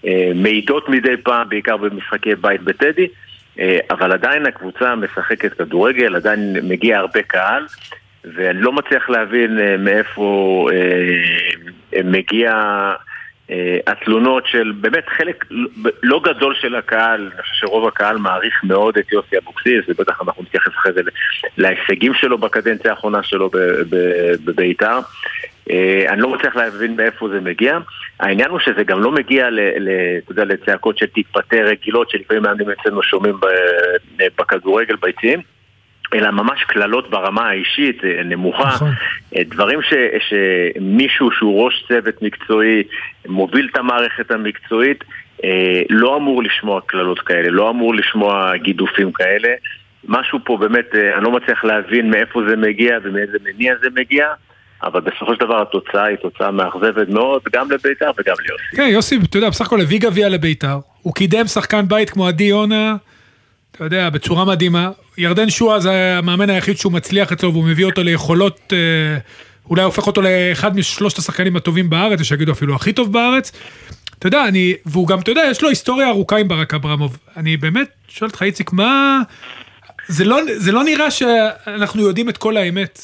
ומעידות 0.03 0.89
מדי 0.89 1.17
פעם, 1.23 1.49
בעיקר 1.49 1.77
במשחקי 1.77 2.35
בית 2.35 2.61
בטדי, 2.61 3.07
אבל 3.89 4.11
עדיין 4.11 4.45
הקבוצה 4.45 4.95
משחקת 4.95 5.53
כדורגל, 5.53 6.15
עדיין 6.15 6.55
מגיע 6.63 6.97
הרבה 6.97 7.21
קהל. 7.21 7.65
ואני 8.35 8.61
לא 8.61 8.71
מצליח 8.71 9.09
להבין 9.09 9.59
מאיפה 9.79 10.67
מגיע 12.03 12.51
אה, 12.51 12.93
התלונות 13.87 14.47
של 14.47 14.73
באמת 14.81 15.03
חלק 15.07 15.45
לא 16.03 16.21
גדול 16.23 16.55
של 16.55 16.75
הקהל, 16.75 17.29
אני 17.33 17.41
חושב 17.41 17.53
שרוב 17.55 17.87
הקהל 17.87 18.17
מעריך 18.17 18.61
מאוד 18.63 18.97
את 18.97 19.11
יוסי 19.11 19.37
אבוקסיס, 19.37 19.85
ובטח 19.87 20.21
אנחנו 20.21 20.43
נתייחס 20.43 20.71
אחרי 20.71 20.93
זה 20.93 21.01
להישגים 21.57 22.13
שלו 22.13 22.37
בקדנציה 22.37 22.91
האחרונה 22.91 23.23
שלו 23.23 23.49
בביתר. 24.45 24.99
אה, 25.71 26.05
אני 26.09 26.21
לא 26.21 26.29
מצליח 26.29 26.55
להבין 26.55 26.95
מאיפה 26.95 27.29
זה 27.29 27.41
מגיע. 27.41 27.77
העניין 28.19 28.49
הוא 28.49 28.59
שזה 28.59 28.83
גם 28.83 29.03
לא 29.03 29.11
מגיע 29.11 29.47
לצעקות 30.29 30.97
של 30.97 31.05
תתפטר 31.05 31.65
רגילות 31.65 32.09
שלפעמים 32.09 32.43
מאמנים 32.43 32.67
אצלנו 32.69 33.03
שומעים 33.03 33.35
בכדורגל 34.37 34.95
ביציעים. 34.95 35.54
אלא 36.13 36.31
ממש 36.31 36.63
קללות 36.67 37.09
ברמה 37.09 37.49
האישית, 37.49 38.01
נמוכה. 38.25 38.67
נכון. 38.67 38.91
דברים 39.35 39.79
ש, 39.81 39.93
שמישהו 40.29 41.31
שהוא 41.31 41.65
ראש 41.65 41.85
צוות 41.87 42.21
מקצועי, 42.21 42.83
מוביל 43.27 43.67
את 43.71 43.77
המערכת 43.77 44.31
המקצועית, 44.31 45.03
לא 45.89 46.17
אמור 46.17 46.43
לשמוע 46.43 46.81
קללות 46.85 47.19
כאלה, 47.19 47.49
לא 47.49 47.69
אמור 47.69 47.95
לשמוע 47.95 48.57
גידופים 48.57 49.11
כאלה. 49.11 49.49
משהו 50.07 50.39
פה 50.45 50.57
באמת, 50.57 50.95
אני 51.17 51.23
לא 51.23 51.31
מצליח 51.31 51.63
להבין 51.63 52.09
מאיפה 52.09 52.41
זה 52.49 52.55
מגיע 52.55 52.97
ומאיזה 53.03 53.37
מניע 53.43 53.73
זה 53.81 53.87
מגיע. 53.95 54.27
אבל 54.83 55.01
בסופו 55.01 55.33
של 55.33 55.39
דבר 55.39 55.61
התוצאה 55.61 56.05
היא 56.05 56.17
תוצאה 56.17 56.51
מאכזבת 56.51 57.09
מאוד, 57.09 57.41
גם 57.53 57.71
לבית"ר 57.71 58.11
וגם 58.19 58.35
ליוסי. 58.39 58.75
כן, 58.75 58.87
יוסי, 58.91 59.19
אתה 59.29 59.37
יודע, 59.37 59.49
בסך 59.49 59.65
הכל 59.65 59.81
הביא 59.81 59.99
גביע 59.99 60.29
לבית"ר, 60.29 60.79
הוא 61.01 61.13
קידם 61.13 61.47
שחקן 61.47 61.87
בית 61.87 62.09
כמו 62.09 62.27
עדי 62.27 62.43
יונה, 62.43 62.95
אתה 63.75 63.83
יודע, 63.83 64.09
בצורה 64.09 64.45
מדהימה. 64.45 64.89
ירדן 65.17 65.49
שואה 65.49 65.79
זה 65.79 66.17
המאמן 66.17 66.49
היחיד 66.49 66.77
שהוא 66.77 66.91
מצליח 66.91 67.31
אצלו, 67.31 67.53
והוא 67.53 67.63
מביא 67.63 67.85
אותו 67.85 68.03
ליכולות, 68.03 68.73
אה, 68.73 69.17
אולי 69.69 69.83
הופך 69.83 70.07
אותו 70.07 70.21
לאחד 70.21 70.75
משלושת 70.77 71.17
השחקנים 71.17 71.55
הטובים 71.55 71.89
בארץ, 71.89 72.21
יש 72.21 72.29
שיגידו 72.29 72.51
אפילו 72.51 72.75
הכי 72.75 72.93
טוב 72.93 73.13
בארץ. 73.13 73.51
אתה 74.19 74.27
יודע, 74.27 74.47
אני, 74.47 74.73
והוא 74.85 75.07
גם, 75.07 75.19
אתה 75.19 75.31
יודע, 75.31 75.41
יש 75.51 75.61
לו 75.61 75.69
היסטוריה 75.69 76.09
ארוכה 76.09 76.37
עם 76.37 76.47
ברק 76.47 76.73
אברמוב. 76.73 77.17
אני 77.37 77.57
באמת 77.57 77.87
שואל 78.07 78.29
אותך, 78.29 78.43
איציק, 78.43 78.73
מה... 78.73 79.21
זה 80.07 80.25
לא, 80.25 80.37
זה 80.45 80.71
לא 80.71 80.83
נראה 80.83 81.11
שאנחנו 81.11 82.01
יודעים 82.01 82.29
את 82.29 82.37
כל 82.37 82.57
האמת. 82.57 82.99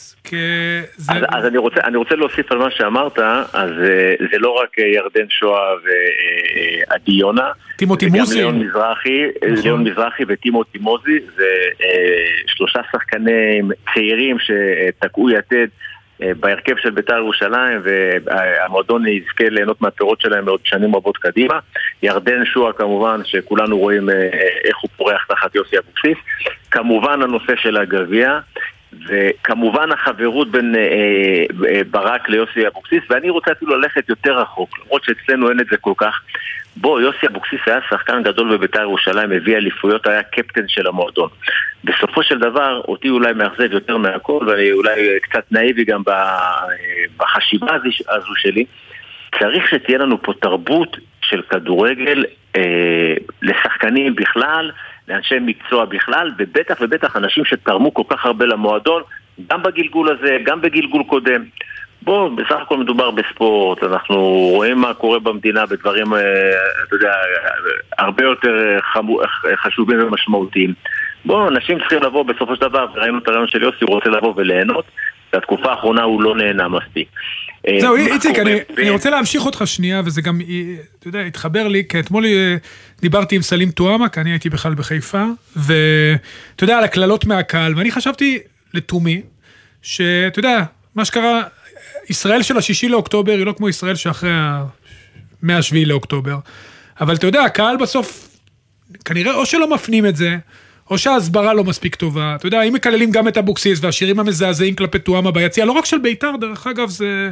זה... 0.97 1.13
אז, 1.13 1.23
אז 1.29 1.45
אני, 1.45 1.57
רוצה, 1.57 1.81
אני 1.83 1.97
רוצה 1.97 2.15
להוסיף 2.15 2.51
על 2.51 2.57
מה 2.57 2.71
שאמרת, 2.71 3.19
אז 3.53 3.71
אה, 3.71 4.13
זה 4.31 4.37
לא 4.39 4.49
רק 4.49 4.79
אה, 4.79 4.85
ירדן 4.85 5.25
שואה 5.29 5.73
ועדי 5.83 7.11
יונה. 7.11 7.51
טימותי 7.75 8.05
מוזי. 8.05 8.21
וגם 8.21 8.37
ליאון 8.37 8.67
מזרחי, 8.67 9.21
נכון. 9.51 9.63
ליאון 9.63 9.83
מזרחי 9.83 10.23
וטימותי 10.27 10.77
מוזי, 10.77 11.19
זה 11.35 11.49
אה, 11.83 12.25
שלושה 12.47 12.79
שחקנים 12.91 13.71
צעירים 13.93 14.37
שתקעו 14.39 15.29
יתד. 15.29 15.67
בהרכב 16.39 16.77
של 16.77 16.89
בית"ר 16.89 17.17
ירושלים 17.17 17.81
והמועדון 17.83 19.07
יזכה 19.07 19.49
ליהנות 19.49 19.81
מהפירות 19.81 20.21
שלהם 20.21 20.45
לעוד 20.45 20.59
שנים 20.63 20.95
רבות 20.95 21.17
קדימה. 21.17 21.59
ירדן 22.03 22.45
שואה 22.45 22.73
כמובן, 22.73 23.21
שכולנו 23.25 23.77
רואים 23.77 24.09
איך 24.63 24.77
הוא 24.81 24.89
פורח 24.97 25.25
תחת 25.29 25.55
יוסי 25.55 25.77
אבוקסיס. 25.77 26.17
כמובן 26.71 27.21
הנושא 27.21 27.55
של 27.55 27.77
הגביע. 27.77 28.39
וכמובן 29.07 29.91
החברות 29.91 30.51
בין 30.51 30.75
אה, 30.75 30.81
אה, 31.69 31.81
ברק 31.91 32.29
ליוסי 32.29 32.67
אבוקסיס, 32.67 33.03
ואני 33.09 33.29
רוצה 33.29 33.51
אפילו 33.51 33.77
ללכת 33.77 34.09
יותר 34.09 34.39
רחוק, 34.39 34.69
למרות 34.79 35.03
שאצלנו 35.03 35.49
אין 35.49 35.59
את 35.59 35.65
זה 35.71 35.77
כל 35.77 35.93
כך. 35.97 36.21
בוא, 36.75 37.01
יוסי 37.01 37.27
אבוקסיס 37.27 37.59
היה 37.65 37.79
שחקן 37.89 38.23
גדול 38.23 38.57
בבית"ר 38.57 38.81
ירושלים, 38.81 39.31
הביא 39.31 39.57
אליפויות, 39.57 40.07
היה 40.07 40.23
קפטן 40.23 40.67
של 40.67 40.87
המועדון. 40.87 41.29
בסופו 41.83 42.23
של 42.23 42.39
דבר, 42.39 42.81
אותי 42.87 43.09
אולי 43.09 43.33
מאכזב 43.33 43.73
יותר 43.73 43.97
מהכל, 43.97 44.39
ואני 44.47 44.71
אולי 44.71 45.19
קצת 45.21 45.43
נאיבי 45.51 45.85
גם 45.85 46.01
בחשיבה 47.17 47.75
הזו 48.09 48.35
שלי, 48.35 48.65
צריך 49.39 49.69
שתהיה 49.69 49.97
לנו 49.97 50.21
פה 50.21 50.33
תרבות 50.41 50.97
של 51.21 51.41
כדורגל 51.41 52.25
אה, 52.55 53.13
לשחקנים 53.41 54.15
בכלל, 54.15 54.71
לאנשי 55.07 55.35
מקצוע 55.41 55.85
בכלל, 55.85 56.31
ובטח 56.37 56.77
ובטח 56.81 57.15
אנשים 57.15 57.45
שתרמו 57.45 57.93
כל 57.93 58.03
כך 58.09 58.25
הרבה 58.25 58.45
למועדון, 58.45 59.03
גם 59.47 59.63
בגלגול 59.63 60.09
הזה, 60.09 60.37
גם 60.43 60.61
בגלגול 60.61 61.03
קודם. 61.03 61.43
בואו, 62.01 62.35
בסך 62.35 62.55
הכל 62.61 62.77
מדובר 62.77 63.11
בספורט, 63.11 63.83
אנחנו 63.83 64.17
רואים 64.53 64.77
מה 64.77 64.93
קורה 64.93 65.19
במדינה 65.19 65.65
בדברים, 65.65 66.13
אה, 66.13 66.19
אתה 66.87 66.95
יודע, 66.95 67.11
הרבה 67.97 68.23
יותר 68.23 68.79
חמו, 68.93 69.19
חשובים 69.63 70.07
ומשמעותיים. 70.07 70.73
בואו, 71.25 71.47
אנשים 71.47 71.79
צריכים 71.79 72.03
לבוא 72.03 72.23
בסופו 72.23 72.55
של 72.55 72.61
דבר, 72.61 72.85
ראינו 72.95 73.17
את 73.17 73.27
הרעיון 73.27 73.47
של 73.47 73.63
יוסי, 73.63 73.77
הוא 73.81 73.95
רוצה 73.95 74.09
לבוא 74.09 74.33
וליהנות, 74.37 74.85
והתקופה 75.33 75.71
האחרונה 75.71 76.03
הוא 76.03 76.21
לא 76.21 76.35
נהנה 76.35 76.67
מספיק. 76.67 77.07
אה, 77.67 77.77
זהו, 77.79 77.95
איציק, 77.95 78.39
אני, 78.39 78.59
אני 78.77 78.89
רוצה 78.89 79.09
להמשיך 79.09 79.45
אותך 79.45 79.61
שנייה, 79.65 80.01
וזה 80.05 80.21
גם, 80.21 80.41
אה, 80.41 80.75
אתה 80.99 81.07
יודע, 81.07 81.19
התחבר 81.19 81.67
לי, 81.67 81.83
כי 81.89 81.99
אתמול 81.99 82.25
אה, 82.25 82.55
דיברתי 83.01 83.35
עם 83.35 83.41
סלים 83.41 83.71
טועמה, 83.71 84.09
כי 84.09 84.19
אני 84.19 84.29
הייתי 84.29 84.49
בכלל 84.49 84.75
בחיפה, 84.75 85.23
ואתה 85.55 86.63
יודע, 86.63 86.77
על 86.77 86.83
הקללות 86.83 87.25
מהקהל, 87.25 87.73
ואני 87.77 87.91
חשבתי 87.91 88.39
לתומי, 88.73 89.21
שאתה 89.81 90.39
יודע, 90.39 90.63
מה 90.95 91.05
שקרה, 91.05 91.43
ישראל 92.11 92.43
של 92.43 92.57
השישי 92.57 92.89
לאוקטובר 92.89 93.31
היא 93.31 93.45
לא 93.45 93.53
כמו 93.57 93.69
ישראל 93.69 93.95
שאחרי 93.95 94.31
מהשביעי 95.41 95.85
לאוקטובר, 95.85 96.37
אבל 97.01 97.15
אתה 97.15 97.27
יודע, 97.27 97.43
הקהל 97.43 97.77
בסוף, 97.77 98.37
כנראה 99.05 99.33
או 99.33 99.45
שלא 99.45 99.73
מפנים 99.73 100.05
את 100.05 100.15
זה, 100.15 100.37
או 100.89 100.97
שההסברה 100.97 101.53
לא 101.53 101.63
מספיק 101.63 101.95
טובה. 101.95 102.35
אתה 102.35 102.47
יודע, 102.47 102.61
אם 102.61 102.73
מקללים 102.73 103.11
גם 103.11 103.27
את 103.27 103.37
אבוקסיס 103.37 103.79
והשירים 103.81 104.19
המזעזעים 104.19 104.75
כלפי 104.75 104.99
טועמה 104.99 105.31
ביציע, 105.31 105.65
לא 105.65 105.71
רק 105.71 105.85
של 105.85 105.97
בית"ר, 105.97 106.35
דרך 106.41 106.67
אגב, 106.67 106.89
זה... 106.89 107.31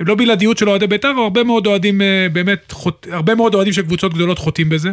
לא 0.00 0.14
בלעדיות 0.14 0.58
של 0.58 0.68
אוהדי 0.68 0.86
בית"ר, 0.86 1.08
הרבה 1.08 1.44
מאוד 1.44 1.66
אוהדים 1.66 2.02
אה, 2.02 2.26
באמת, 2.32 2.72
חוט... 2.72 3.06
הרבה 3.10 3.34
מאוד 3.34 3.54
אוהדים 3.54 3.72
של 3.72 3.82
קבוצות 3.82 4.14
גדולות 4.14 4.38
חוטאים 4.38 4.68
בזה. 4.68 4.90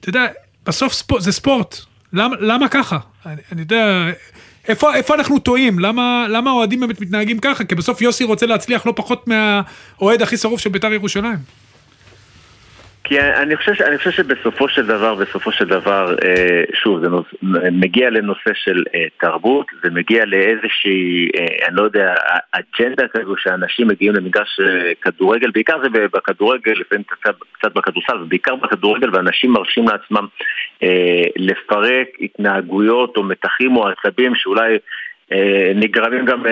אתה 0.00 0.08
יודע, 0.08 0.26
בסוף 0.66 0.92
ספור... 0.92 1.20
זה 1.20 1.32
ספורט. 1.32 1.76
למה, 2.12 2.36
למה 2.40 2.68
ככה? 2.68 2.98
אני, 3.26 3.40
אני 3.52 3.60
יודע, 3.60 4.10
איפה, 4.68 4.94
איפה 4.94 5.14
אנחנו 5.14 5.38
טועים? 5.38 5.78
למה, 5.78 6.26
למה 6.28 6.50
האוהדים 6.50 6.80
באמת 6.80 7.00
מתנהגים 7.00 7.38
ככה? 7.38 7.64
כי 7.64 7.74
בסוף 7.74 8.02
יוסי 8.02 8.24
רוצה 8.24 8.46
להצליח 8.46 8.86
לא 8.86 8.92
פחות 8.96 9.28
מהאוהד 9.28 10.22
הכי 10.22 10.36
שרוף 10.36 10.60
של 10.60 10.70
בית"ר 10.70 10.92
ירושלים. 10.92 11.38
כי 13.10 13.20
אני 13.20 13.56
חושב, 13.56 13.82
אני 13.82 13.98
חושב 13.98 14.10
שבסופו 14.10 14.68
של 14.68 14.86
דבר, 14.86 15.14
בסופו 15.14 15.52
של 15.52 15.64
דבר, 15.64 16.14
אה, 16.24 16.64
שוב, 16.74 17.00
זה 17.00 17.08
נוס, 17.08 17.26
מגיע 17.72 18.10
לנושא 18.10 18.50
של 18.54 18.84
אה, 18.94 19.04
תרבות, 19.20 19.66
זה 19.82 19.90
מגיע 19.90 20.24
לאיזושהי, 20.24 21.28
אה, 21.38 21.66
אני 21.68 21.76
לא 21.76 21.82
יודע, 21.82 22.14
אג'נדה 22.52 23.08
כזו 23.08 23.34
שאנשים 23.36 23.88
מגיעים 23.88 24.14
למגרש 24.14 24.60
כדורגל, 25.02 25.50
בעיקר 25.50 25.78
זה 25.82 25.88
בכדורגל, 25.88 26.72
לפעמים 26.72 27.04
קצת, 27.04 27.34
קצת 27.52 27.74
בכדורסל, 27.74 28.22
ובעיקר 28.22 28.54
בכדורגל, 28.54 29.08
ואנשים 29.12 29.50
מרשים 29.50 29.88
לעצמם 29.88 30.26
לפרק 31.36 32.08
התנהגויות 32.20 33.16
או 33.16 33.22
מתחים 33.22 33.76
או 33.76 33.88
עצבים 33.88 34.34
שאולי... 34.34 34.78
נגרמים 35.74 36.24
גם 36.24 36.42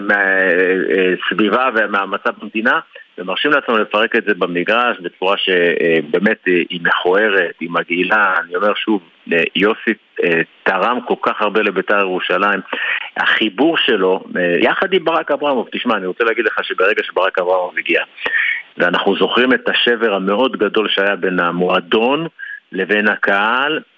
מהסביבה 0.00 1.68
ומהמצב 1.74 2.30
במדינה 2.42 2.80
ומרשים 3.18 3.50
לעצמם 3.50 3.78
לפרק 3.78 4.16
את 4.16 4.24
זה 4.24 4.34
במגרש 4.34 4.98
בצורה 5.00 5.36
שבאמת 5.36 6.44
היא 6.46 6.80
מכוערת, 6.82 7.54
היא 7.60 7.70
מגעילה, 7.70 8.34
אני 8.44 8.56
אומר 8.56 8.74
שוב, 8.74 9.02
יוסי 9.56 9.90
אה, 10.24 10.40
תרם 10.62 10.98
כל 11.06 11.14
כך 11.22 11.42
הרבה 11.42 11.62
לבית"ר 11.62 11.98
ירושלים, 11.98 12.60
החיבור 13.16 13.76
שלו, 13.78 14.24
אה, 14.36 14.56
יחד 14.60 14.92
עם 14.92 15.04
ברק 15.04 15.30
אברמוב, 15.30 15.68
תשמע, 15.72 15.96
אני 15.96 16.06
רוצה 16.06 16.24
להגיד 16.24 16.44
לך 16.44 16.64
שברגע 16.64 17.02
שברק 17.02 17.38
אברמוב 17.38 17.74
הגיע, 17.78 18.02
ואנחנו 18.78 19.16
זוכרים 19.16 19.52
את 19.52 19.68
השבר 19.68 20.14
המאוד 20.14 20.56
גדול 20.56 20.88
שהיה 20.88 21.16
בין 21.16 21.40
המועדון 21.40 22.26
לבין 22.72 23.08
הקהל, 23.08 23.72
אה, 23.72 23.78
אה, 23.78 23.93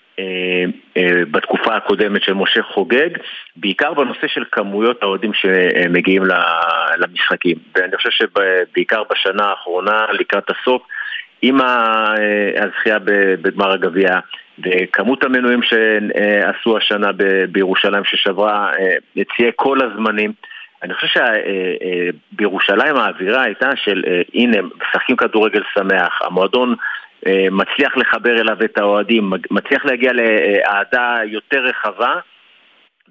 בתקופה 1.31 1.76
הקודמת 1.76 2.22
של 2.22 2.33
משה 2.33 2.62
חוגג, 2.62 3.09
בעיקר 3.57 3.94
בנושא 3.94 4.26
של 4.26 4.44
כמויות 4.52 5.02
האוהדים 5.02 5.33
שמגיעים 5.35 6.22
למשחקים. 6.98 7.57
ואני 7.74 7.96
חושב 7.96 8.11
שבעיקר 8.11 9.02
בשנה 9.11 9.44
האחרונה, 9.44 10.07
לקראת 10.12 10.50
הסוף, 10.50 10.83
עם 11.42 11.59
הזכייה 12.57 12.98
בגמר 13.42 13.72
הגביע 13.72 14.11
וכמות 14.59 15.24
המנויים 15.24 15.61
שעשו 15.62 16.76
השנה 16.76 17.11
בירושלים 17.50 18.05
ששברה 18.05 18.70
את 19.20 19.26
שיאי 19.37 19.50
כל 19.57 19.79
הזמנים 19.83 20.33
אני 20.83 20.94
חושב 20.94 21.22
שבירושלים 22.33 22.96
האווירה 22.96 23.42
הייתה 23.42 23.70
של 23.76 24.02
הנה, 24.35 24.57
משחקים 24.62 25.16
כדורגל 25.16 25.62
שמח, 25.74 26.22
המועדון 26.22 26.70
אה, 26.70 26.76
מצליח 27.51 27.97
לחבר 27.97 28.41
אליו 28.41 28.57
את 28.65 28.79
האוהדים, 28.79 29.33
מצליח 29.51 29.85
להגיע 29.85 30.12
לאהדה 30.12 31.19
יותר 31.25 31.65
רחבה 31.65 32.15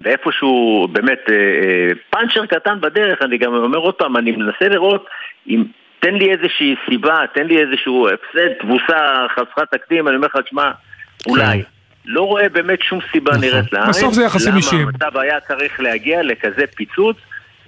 ואיפשהו 0.00 0.88
באמת 0.92 1.20
אה, 1.28 1.34
אה, 1.34 1.88
פאנצ'ר 2.10 2.46
קטן 2.46 2.80
בדרך, 2.80 3.22
אני 3.22 3.38
גם 3.38 3.54
אומר 3.54 3.78
עוד 3.78 3.94
פעם, 3.94 4.16
אני 4.16 4.32
מנסה 4.32 4.68
לראות 4.68 5.06
אם 5.48 5.64
תן 6.00 6.14
לי 6.14 6.30
איזושהי 6.30 6.74
סיבה, 6.90 7.16
תן 7.34 7.46
לי 7.46 7.58
איזשהו 7.58 8.08
הפסד, 8.08 8.52
תבוסה 8.60 9.26
חסרת 9.34 9.70
תקדים, 9.70 10.08
אני 10.08 10.16
אומר 10.16 10.26
לך, 10.26 10.36
תשמע, 10.36 10.70
אולי. 11.28 11.62
כן. 11.62 11.68
לא 12.04 12.22
רואה 12.22 12.48
באמת 12.48 12.82
שום 12.82 12.98
סיבה 13.12 13.30
נכון. 13.30 13.44
נראית 13.44 13.72
לעין. 13.72 13.88
בסוף 13.88 14.14
זה 14.14 14.24
יחסים 14.24 14.56
אישיים. 14.56 14.82
למה 14.82 14.90
המצב 15.04 15.18
היה 15.18 15.40
צריך 15.40 15.80
להגיע 15.80 16.22
לכזה 16.22 16.66
פיצוץ. 16.76 17.16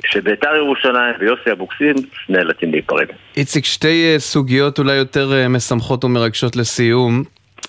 שביתר 0.07 0.57
ירושלים 0.57 1.15
ויוסי 1.21 1.53
אבוקסיס 1.53 1.97
נאלצים 2.29 2.73
להיפרד. 2.73 3.07
איציק, 3.37 3.65
שתי 3.65 4.13
אה, 4.13 4.19
סוגיות 4.19 4.79
אולי 4.79 4.95
יותר 4.95 5.33
אה, 5.33 5.49
משמחות 5.49 6.05
ומרגשות 6.05 6.57
לסיום. 6.57 7.23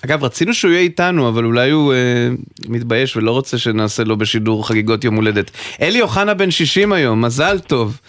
אגב, 0.04 0.24
רצינו 0.24 0.54
שהוא 0.54 0.70
יהיה 0.70 0.80
איתנו, 0.80 1.28
אבל 1.28 1.44
אולי 1.44 1.70
הוא 1.70 1.92
אה, 1.92 2.28
מתבייש 2.68 3.16
ולא 3.16 3.30
רוצה 3.30 3.58
שנעשה 3.58 4.04
לו 4.04 4.16
בשידור 4.16 4.68
חגיגות 4.68 5.04
יום 5.04 5.14
הולדת. 5.14 5.50
אלי 5.82 6.00
אוחנה 6.00 6.34
בן 6.34 6.50
60 6.50 6.92
היום, 6.92 7.24
מזל 7.24 7.58
טוב. 7.58 8.00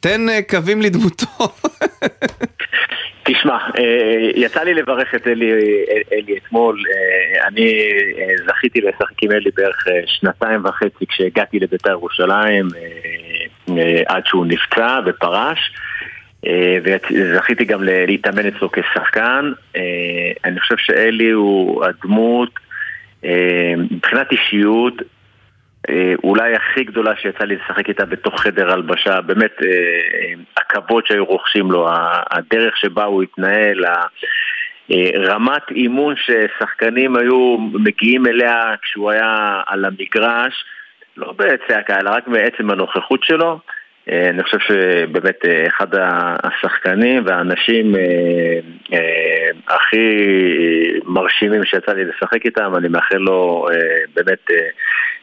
תן 0.00 0.28
אה, 0.28 0.42
קווים 0.42 0.82
לדמותו. 0.82 1.26
תשמע, 3.24 3.58
אה, 3.78 4.30
יצא 4.36 4.62
לי 4.62 4.74
לברך 4.74 5.14
את 5.14 5.26
אלי, 5.26 5.52
אלי 6.12 6.38
אתמול, 6.38 6.82
אה, 6.88 7.48
אני 7.48 7.72
אה, 8.18 8.34
זכיתי 8.46 8.80
לשחק 8.80 9.22
עם 9.22 9.32
אלי 9.32 9.50
בערך 9.56 9.86
שנתיים 10.06 10.64
וחצי 10.64 11.06
כשהגעתי 11.08 11.58
לבית"ר 11.58 11.90
ירושלים 11.90 12.68
עד 14.06 14.26
שהוא 14.26 14.46
נפצע 14.46 15.00
ופרש 15.06 15.72
וזכיתי 16.84 17.64
גם 17.64 17.82
להתאמן 17.82 18.46
אצלו 18.46 18.72
כשחקן. 18.72 19.52
אני 20.44 20.60
חושב 20.60 20.76
שאלי 20.78 21.30
הוא 21.30 21.84
הדמות 21.84 22.50
מבחינת 23.90 24.32
אישיות 24.32 24.94
אה, 25.90 26.14
אולי 26.24 26.54
הכי 26.54 26.84
גדולה 26.84 27.12
שיצא 27.16 27.44
לי 27.44 27.56
לשחק 27.56 27.88
איתה 27.88 28.04
בתוך 28.04 28.40
חדר 28.40 28.72
הלבשה, 28.72 29.20
באמת 29.20 29.52
אה, 29.62 29.68
אה, 29.68 30.34
הכבוד 30.56 31.06
שהיו 31.06 31.24
רוכשים 31.24 31.70
לו, 31.70 31.88
הדרך 32.30 32.76
שבה 32.76 33.04
הוא 33.04 33.22
התנהל, 33.22 33.84
רמת 35.16 35.70
אימון 35.70 36.14
ששחקנים 36.16 37.16
היו 37.16 37.58
מגיעים 37.58 38.26
אליה 38.26 38.74
כשהוא 38.82 39.10
היה 39.10 39.60
על 39.66 39.84
המגרש, 39.84 40.64
לא 41.16 41.32
בצעקה, 41.32 41.98
אלא 42.00 42.10
רק 42.10 42.28
מעצם 42.28 42.70
הנוכחות 42.70 43.24
שלו. 43.24 43.58
אני 44.08 44.42
חושב 44.42 44.58
שבאמת 44.58 45.44
אחד 45.66 45.86
השחקנים 46.42 47.22
והאנשים 47.26 47.94
הכי 49.68 50.26
מרשימים 51.04 51.64
שיצא 51.64 51.92
לי 51.92 52.04
לשחק 52.04 52.44
איתם, 52.44 52.72
אני 52.76 52.88
מאחל 52.88 53.16
לו 53.16 53.68
באמת 54.14 54.50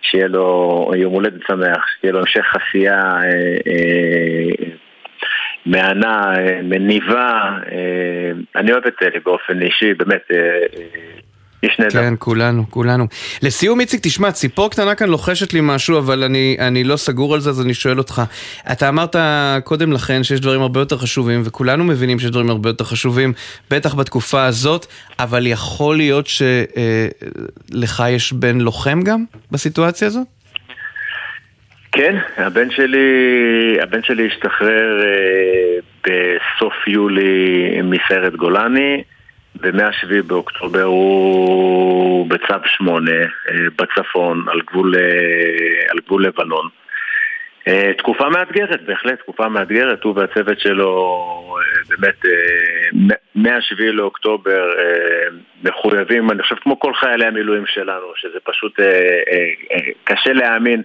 שיהיה 0.01 0.27
לו 0.27 0.91
יום 0.95 1.13
הולדת 1.13 1.41
שמח, 1.47 1.85
שיהיה 2.01 2.13
לו 2.13 2.19
המשך 2.19 2.55
עשייה 2.55 3.01
אה, 3.01 3.57
אה, 3.67 4.69
מהנה, 5.65 6.33
אה, 6.37 6.61
מניבה. 6.63 7.57
אה, 7.71 8.31
אני 8.55 8.71
אוהב 8.71 8.87
את 8.87 9.03
אלי 9.03 9.19
באופן 9.19 9.61
אישי, 9.61 9.93
באמת. 9.93 10.31
איש 11.63 11.79
נהדר. 11.79 11.91
כן, 11.91 12.13
כולנו, 12.19 12.63
כולנו. 12.69 13.07
לסיום, 13.43 13.79
איציק, 13.79 13.99
תשמע, 14.03 14.31
ציפור 14.31 14.71
קטנה 14.71 14.95
כאן 14.95 15.09
לוחשת 15.09 15.53
לי 15.53 15.59
משהו, 15.63 15.97
אבל 15.97 16.23
אני, 16.23 16.57
אני 16.59 16.83
לא 16.83 16.95
סגור 16.95 17.33
על 17.33 17.39
זה, 17.39 17.49
אז 17.49 17.61
אני 17.61 17.73
שואל 17.73 17.97
אותך. 17.97 18.21
אתה 18.71 18.89
אמרת 18.89 19.15
קודם 19.63 19.91
לכן 19.91 20.23
שיש 20.23 20.39
דברים 20.39 20.61
הרבה 20.61 20.79
יותר 20.79 20.97
חשובים, 20.97 21.41
וכולנו 21.45 21.83
מבינים 21.83 22.19
שיש 22.19 22.31
דברים 22.31 22.49
הרבה 22.49 22.69
יותר 22.69 22.83
חשובים, 22.83 23.33
בטח 23.71 23.95
בתקופה 23.95 24.45
הזאת, 24.45 24.85
אבל 25.19 25.47
יכול 25.47 25.97
להיות 25.97 26.27
שלך 26.27 28.01
אה, 28.01 28.09
יש 28.09 28.33
בן 28.33 28.61
לוחם 28.61 29.01
גם 29.01 29.23
בסיטואציה 29.51 30.07
הזאת? 30.07 30.27
כן, 31.91 32.15
הבן 32.37 32.71
שלי, 32.71 33.07
הבן 33.81 34.03
שלי 34.03 34.27
השתחרר 34.27 35.01
אה, 35.03 35.79
בסוף 36.03 36.87
יולי 36.87 37.81
מסיירת 37.83 38.35
גולני. 38.35 39.03
ו-107 39.55 40.23
באוקטובר 40.27 40.83
הוא 40.83 42.29
בצו 42.29 42.53
8 42.65 43.11
אה, 43.11 43.25
בצפון, 43.77 44.45
על 44.49 44.61
גבול, 44.67 44.95
אה, 44.95 45.91
על 45.91 45.97
גבול 46.05 46.23
לבנון. 46.25 46.67
אה, 47.67 47.91
תקופה 47.97 48.29
מאתגרת, 48.29 48.85
בהחלט, 48.85 49.19
תקופה 49.19 49.49
מאתגרת, 49.49 50.03
הוא 50.03 50.13
והצוות 50.15 50.59
שלו 50.59 51.55
באמת 51.89 52.25
מ-7 53.35 53.81
לאוקטובר 53.81 54.69
מחויבים, 55.63 56.31
אני 56.31 56.43
חושב 56.43 56.55
כמו 56.55 56.79
כל 56.79 56.93
חיילי 56.93 57.25
המילואים 57.25 57.65
שלנו, 57.65 58.05
שזה 58.15 58.37
פשוט 58.43 58.79
קשה 60.03 60.33
להאמין 60.33 60.81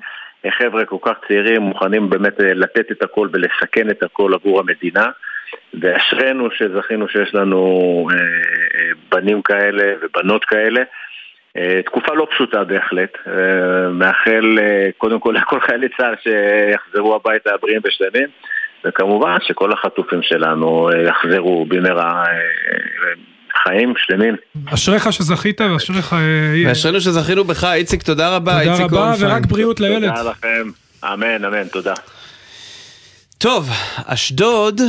חבר'ה 0.58 0.84
כל 0.84 0.96
כך 1.02 1.12
צעירים 1.28 1.62
מוכנים 1.62 2.10
באמת 2.10 2.34
לתת 2.38 2.92
את 2.92 3.02
הכל 3.02 3.28
ולסכן 3.32 3.90
את 3.90 4.02
הכל 4.02 4.34
עבור 4.34 4.60
המדינה. 4.60 5.06
ואשרינו 5.80 6.48
שזכינו 6.50 7.08
שיש 7.08 7.34
לנו 7.34 8.08
אה, 8.10 8.16
אה, 8.16 8.90
בנים 9.12 9.42
כאלה 9.42 9.92
ובנות 10.02 10.44
כאלה. 10.44 10.82
אה, 11.56 11.80
תקופה 11.84 12.14
לא 12.14 12.26
פשוטה 12.30 12.64
בהחלט. 12.64 13.12
מאחל 13.92 14.58
קודם 14.98 15.20
כל 15.20 15.34
לכל 15.38 15.60
חיילי 15.60 15.88
צה"ל 15.96 16.14
שיחזרו 16.22 17.14
הביתה 17.14 17.50
בריאים 17.62 17.80
ושלמים, 17.84 18.28
וכמובן 18.84 19.36
שכל 19.42 19.72
החטופים 19.72 20.22
שלנו 20.22 20.90
יחזרו 21.06 21.66
במהרה 21.68 22.24
חיים 23.62 23.94
שלמים. 23.96 24.36
אשריך 24.74 25.12
שזכית 25.12 25.60
ואשריך... 25.60 26.14
ואשרינו 26.66 27.00
שזכינו 27.00 27.44
בך, 27.44 27.64
איציק, 27.64 28.02
תודה 28.02 28.36
רבה. 28.36 28.58
תודה 28.64 28.84
רבה 28.84 29.14
ורק 29.20 29.46
בריאות 29.46 29.80
לילד. 29.80 30.16
תודה 30.16 30.30
לכם. 30.30 30.70
אמן, 31.04 31.44
אמן, 31.44 31.68
תודה. 31.68 31.94
טוב, 33.44 33.68
אשדוד 34.06 34.80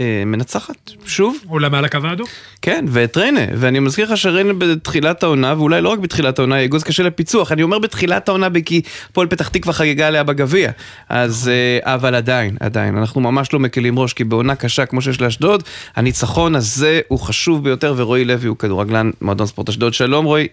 אה, 0.00 0.22
מנצחת, 0.26 0.90
שוב. 1.06 1.36
אולי 1.48 1.68
מעל 1.68 1.84
הקו 1.84 1.98
האדום? 2.04 2.26
כן, 2.62 2.84
ואת 2.88 3.16
ריינה, 3.16 3.40
ואני 3.56 3.80
מזכיר 3.80 4.04
לך 4.12 4.16
שריינה 4.16 4.52
בתחילת 4.52 5.22
העונה, 5.22 5.54
ואולי 5.56 5.80
לא 5.80 5.88
רק 5.88 5.98
בתחילת 5.98 6.38
העונה, 6.38 6.54
היא 6.54 6.66
אגוז 6.66 6.84
קשה 6.84 7.02
לפיצוח. 7.02 7.52
אני 7.52 7.62
אומר 7.62 7.78
בתחילת 7.78 8.28
העונה 8.28 8.48
כי 8.64 8.82
פועל 9.12 9.26
פתח 9.26 9.48
תקווה 9.48 9.72
חגגה 9.72 10.08
עליה 10.08 10.22
בגביע. 10.22 10.70
אז, 11.08 11.50
אה, 11.52 11.94
אבל 11.94 12.14
עדיין, 12.14 12.56
עדיין, 12.60 12.96
אנחנו 12.96 13.20
ממש 13.20 13.52
לא 13.52 13.58
מקלים 13.58 13.98
ראש, 13.98 14.12
כי 14.12 14.24
בעונה 14.24 14.54
קשה 14.54 14.86
כמו 14.86 15.02
שיש 15.02 15.20
לאשדוד, 15.20 15.62
הניצחון 15.96 16.54
הזה 16.54 17.00
הוא 17.08 17.18
חשוב 17.18 17.64
ביותר, 17.64 17.94
ורועי 17.96 18.24
לוי 18.24 18.48
הוא 18.48 18.56
כדורגלן 18.56 19.10
מועדון 19.20 19.46
ספורט 19.46 19.68
אשדוד. 19.68 19.94
שלום 19.94 20.24
רועי. 20.24 20.48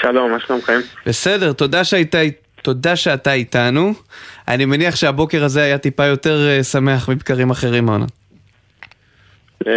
שלום, 0.00 0.30
מה 0.32 0.40
שלומכם? 0.46 0.80
בסדר, 1.06 1.52
תודה 1.52 1.84
שהיית 1.84 2.14
תודה 2.66 2.96
שאתה 2.96 3.32
איתנו. 3.32 3.92
אני 4.48 4.64
מניח 4.64 4.96
שהבוקר 4.96 5.44
הזה 5.44 5.62
היה 5.62 5.78
טיפה 5.78 6.04
יותר 6.04 6.48
אה, 6.48 6.62
שמח 6.62 7.08
מבקרים 7.08 7.50
אחרים 7.50 7.88
העונה. 7.88 8.04
אה, 9.66 9.72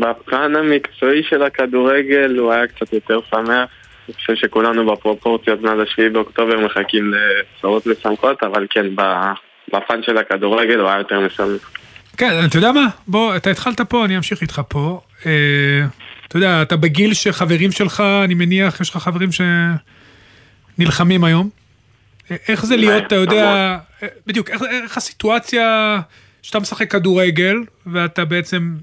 בפן 0.00 0.56
המקצועי 0.56 1.22
של 1.22 1.42
הכדורגל 1.42 2.38
הוא 2.38 2.52
היה 2.52 2.66
קצת 2.66 2.92
יותר 2.92 3.20
שמח. 3.30 3.68
אני 4.08 4.14
חושב 4.14 4.34
שכולנו 4.34 4.92
בפרופורציות 4.92 5.60
מאז 5.62 5.80
השביעי 5.80 6.08
באוקטובר 6.08 6.66
מחכים 6.66 7.12
לבשורות 7.14 7.86
משמחות, 7.86 8.42
אבל 8.42 8.66
כן, 8.70 8.86
בפן 9.72 10.02
של 10.02 10.18
הכדורגל 10.18 10.78
הוא 10.78 10.88
היה 10.88 10.98
יותר 10.98 11.20
משמח. 11.20 11.70
כן, 12.16 12.32
אתה 12.48 12.58
יודע 12.58 12.72
מה? 12.72 12.86
בוא, 13.08 13.36
אתה 13.36 13.50
התחלת 13.50 13.80
פה, 13.80 14.04
אני 14.04 14.16
אמשיך 14.16 14.42
איתך 14.42 14.60
פה. 14.68 15.00
אה, 15.26 15.32
אתה 16.28 16.36
יודע, 16.36 16.62
אתה 16.62 16.76
בגיל 16.76 17.14
שחברים 17.14 17.72
שלך, 17.72 18.02
אני 18.24 18.34
מניח, 18.34 18.80
יש 18.80 18.90
לך 18.90 18.96
חברים 18.96 19.28
שנלחמים 20.78 21.24
היום. 21.24 21.59
איך 22.48 22.66
זה 22.66 22.76
להיות, 22.76 23.06
אתה 23.06 23.14
יודע, 23.14 23.76
בדיוק, 24.26 24.50
איך, 24.50 24.62
איך 24.84 24.96
הסיטואציה 24.96 25.98
שאתה 26.42 26.60
משחק 26.60 26.90
כדורגל, 26.90 27.56
ואתה 27.86 28.24
בעצם, 28.24 28.74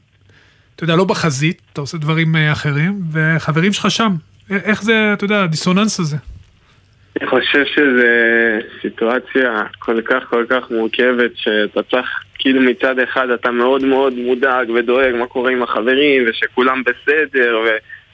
אתה 0.76 0.84
יודע, 0.84 0.96
לא 0.96 1.04
בחזית, 1.04 1.62
אתה 1.74 1.82
עושה 1.82 1.98
דברים 1.98 2.36
אה, 2.36 2.52
אחרים, 2.52 2.94
וחברים 3.12 3.74
שלך 3.74 3.92
שם. 3.92 4.12
איך 4.52 4.84
זה, 4.84 5.14
אתה 5.14 5.26
יודע, 5.26 5.44
הדיסוננס 5.44 6.00
הזה? 6.00 6.18
אני 7.22 7.30
חושב 7.30 7.66
שזו 7.66 8.08
סיטואציה 8.82 9.64
כל 9.80 10.02
כך 10.02 10.24
כל 10.30 10.46
כך 10.50 10.72
מורכבת, 10.72 11.32
שאתה 11.36 11.84
צריך, 11.84 12.08
כאילו 12.40 12.62
מצד 12.62 13.00
אחד 13.00 13.30
אתה 13.30 13.52
מאוד 13.52 13.84
מאוד 13.84 14.14
מודאג 14.14 14.70
ודואג 14.70 15.16
מה 15.16 15.28
קורה 15.28 15.52
עם 15.52 15.64
החברים, 15.64 16.24
ושכולם 16.28 16.84
בסדר, 16.84 17.60
ו, 17.66 17.70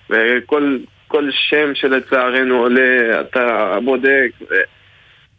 וכל 0.09 1.29
שם 1.31 1.75
שלצערנו 1.75 2.57
עולה, 2.57 3.21
אתה 3.21 3.77
בודק. 3.83 4.29
ו... 4.41 4.53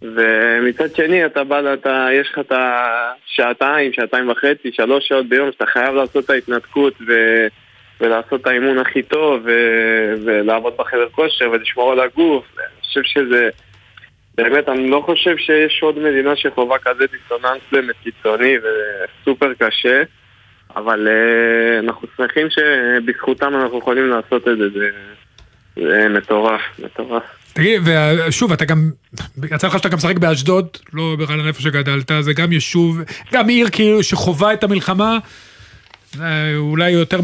ומצד 0.04 0.96
שני 0.96 1.26
אתה 1.26 1.44
בא, 1.44 1.74
אתה, 1.74 2.08
יש 2.12 2.30
לך 2.32 2.38
את 2.38 2.52
השעתיים, 2.52 3.92
שעתיים 3.92 4.30
וחצי, 4.30 4.72
שלוש 4.72 5.08
שעות 5.08 5.26
ביום 5.28 5.52
שאתה 5.52 5.66
חייב 5.66 5.94
לעשות 5.94 6.24
את 6.24 6.30
ההתנתקות 6.30 6.94
ו, 7.06 7.12
ולעשות 8.00 8.40
את 8.40 8.46
האימון 8.46 8.78
הכי 8.78 9.02
טוב 9.02 9.40
ו, 9.44 9.50
ולעבוד 10.24 10.74
בחדר 10.76 11.08
כושר 11.08 11.50
ולשמור 11.50 11.92
על 11.92 12.00
הגוף. 12.00 12.44
אני 12.58 12.80
חושב 12.80 13.02
שזה... 13.02 13.48
באמת, 14.36 14.68
אני 14.68 14.90
לא 14.90 15.02
חושב 15.06 15.36
שיש 15.36 15.82
עוד 15.82 15.98
מדינה 15.98 16.36
שחווה 16.36 16.78
כזה 16.78 17.04
דיסוננס 17.06 17.62
באמת 17.72 17.94
קיצוני 18.02 18.56
וסופר 18.58 19.52
קשה, 19.58 20.02
אבל 20.76 21.08
uh, 21.08 21.84
אנחנו 21.84 22.08
שמחים 22.16 22.46
שבזכותם 22.50 23.54
אנחנו 23.54 23.78
יכולים 23.78 24.08
לעשות 24.08 24.48
את 24.48 24.58
זה, 24.58 24.90
זה, 25.76 26.08
מטורף, 26.18 26.60
מטורף. 26.78 27.22
תגיד, 27.52 27.82
ושוב, 27.84 28.52
אתה 28.52 28.64
גם, 28.64 28.90
יצא 29.50 29.66
לך 29.66 29.78
שאתה 29.78 29.88
גם 29.88 29.96
משחק 29.96 30.18
באשדוד, 30.18 30.66
לא 30.92 31.16
ברעננה 31.18 31.48
איפה 31.48 31.62
שגדלת, 31.62 32.10
זה 32.20 32.32
גם 32.32 32.52
יישוב, 32.52 33.00
גם 33.32 33.48
עיר 33.48 33.68
כאילו 33.70 34.02
שחווה 34.02 34.52
את 34.52 34.64
המלחמה, 34.64 35.18
אולי 36.56 36.90
יותר 36.90 37.20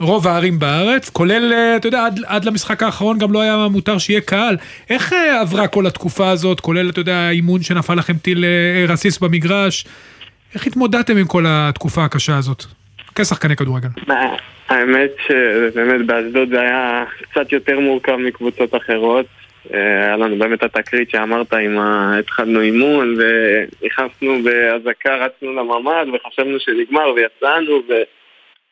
מרוב 0.00 0.26
הערים 0.26 0.58
בארץ, 0.58 1.10
כולל, 1.10 1.52
אתה 1.76 1.88
יודע, 1.88 2.06
עד, 2.06 2.20
עד 2.26 2.44
למשחק 2.44 2.82
האחרון 2.82 3.18
גם 3.18 3.32
לא 3.32 3.40
היה 3.40 3.68
מותר 3.70 3.98
שיהיה 3.98 4.20
קהל. 4.20 4.56
איך 4.90 5.12
אה, 5.12 5.40
עברה 5.40 5.68
כל 5.68 5.86
התקופה 5.86 6.30
הזאת, 6.30 6.60
כולל, 6.60 6.90
אתה 6.90 7.00
יודע, 7.00 7.30
אימון 7.30 7.62
שנפל 7.62 7.94
לכם 7.94 8.16
טיל 8.16 8.44
אה, 8.44 8.92
רסיס 8.92 9.18
במגרש? 9.18 9.84
איך 10.54 10.66
התמודדתם 10.66 11.16
עם 11.16 11.26
כל 11.26 11.44
התקופה 11.48 12.04
הקשה 12.04 12.36
הזאת? 12.36 12.64
כשחקני 13.14 13.56
כדורגל. 13.56 13.88
האמת 14.68 15.10
שבאמת 15.26 16.06
באשדוד 16.06 16.48
זה 16.48 16.60
היה 16.60 17.04
קצת 17.22 17.52
יותר 17.52 17.80
מורכב 17.80 18.16
מקבוצות 18.16 18.74
אחרות. 18.74 19.26
אה, 19.74 20.04
היה 20.04 20.16
לנו 20.16 20.38
באמת 20.38 20.62
התקרית 20.62 21.10
שאמרת, 21.10 21.52
עם 21.52 21.78
ה... 21.78 22.18
התחלנו 22.18 22.60
אימון 22.60 23.16
ונכנסנו 23.18 24.42
באזעקה, 24.42 25.16
רצנו 25.16 25.52
לממ"ד 25.52 26.06
וחשבנו 26.14 26.60
שנגמר 26.60 27.12
ויצאנו 27.16 27.82
ו... 27.88 27.92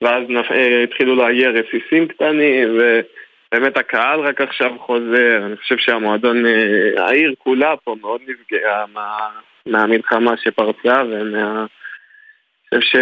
ואז 0.03 0.23
נפ... 0.29 0.53
אה, 0.53 0.83
התחילו 0.83 1.17
להגיע 1.17 1.51
רסיסים 1.51 2.09
קטנים, 2.09 2.69
ובאמת 2.69 3.77
הקהל 3.77 4.21
רק 4.21 4.41
עכשיו 4.41 4.71
חוזר. 4.79 5.43
אני 5.47 5.57
חושב 5.57 5.77
שהמועדון, 5.79 6.47
אה, 6.47 7.07
העיר 7.07 7.35
כולה 7.39 7.75
פה 7.85 7.97
מאוד 8.01 8.21
נפגעה 8.29 8.85
מה... 8.95 9.17
מהמלחמה 9.67 10.35
שפרצה 10.37 11.03
ומה... 11.11 11.67
אני 12.73 12.81
חושב 12.81 12.99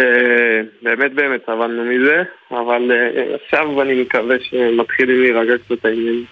שבאמת 0.81 1.13
באמת 1.13 1.41
סבלנו 1.45 1.83
מזה, 1.85 2.23
אבל 2.51 2.91
אה, 2.91 3.35
עכשיו 3.45 3.81
אני 3.81 4.01
מקווה 4.01 4.35
שמתחילים 4.49 5.21
להירגע 5.21 5.53
קצת 5.65 5.85
העניינים. 5.85 6.25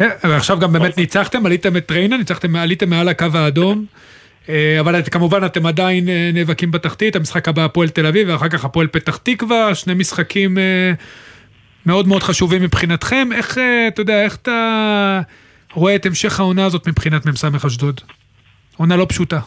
ועכשיו 0.00 0.58
גם 0.58 0.72
באמת 0.72 0.98
ניצחתם, 0.98 1.46
עליתם 1.46 1.76
את 1.76 1.90
ריינה, 1.90 2.16
ניצחתם, 2.16 2.56
עליתם 2.56 2.90
מעל 2.90 3.08
הקו 3.08 3.26
האדום. 3.34 3.84
אה, 4.48 4.80
אבל 4.80 4.98
את, 4.98 5.08
כמובן 5.08 5.44
אתם 5.46 5.66
עדיין 5.66 6.08
אה, 6.08 6.30
נאבקים 6.34 6.70
בתחתית, 6.70 7.16
המשחק 7.16 7.48
הבא 7.48 7.64
הפועל 7.64 7.88
תל 7.88 8.06
אביב 8.06 8.28
ואחר 8.28 8.48
כך 8.48 8.64
הפועל 8.64 8.86
פתח 8.86 9.16
תקווה, 9.16 9.74
שני 9.74 9.94
משחקים 9.94 10.58
אה, 10.58 10.92
מאוד 11.86 12.08
מאוד 12.08 12.22
חשובים 12.22 12.62
מבחינתכם. 12.62 13.28
איך, 13.32 13.58
אתה 13.88 14.00
יודע, 14.00 14.22
איך 14.24 14.36
אתה 14.36 15.20
רואה 15.72 15.94
את 15.94 16.06
המשך 16.06 16.40
העונה 16.40 16.64
הזאת 16.64 16.88
מבחינת 16.88 17.26
מ"ס 17.26 17.44
אשדוד? 17.66 18.00
עונה 18.76 18.96
לא 18.96 19.06
פשוטה. 19.08 19.40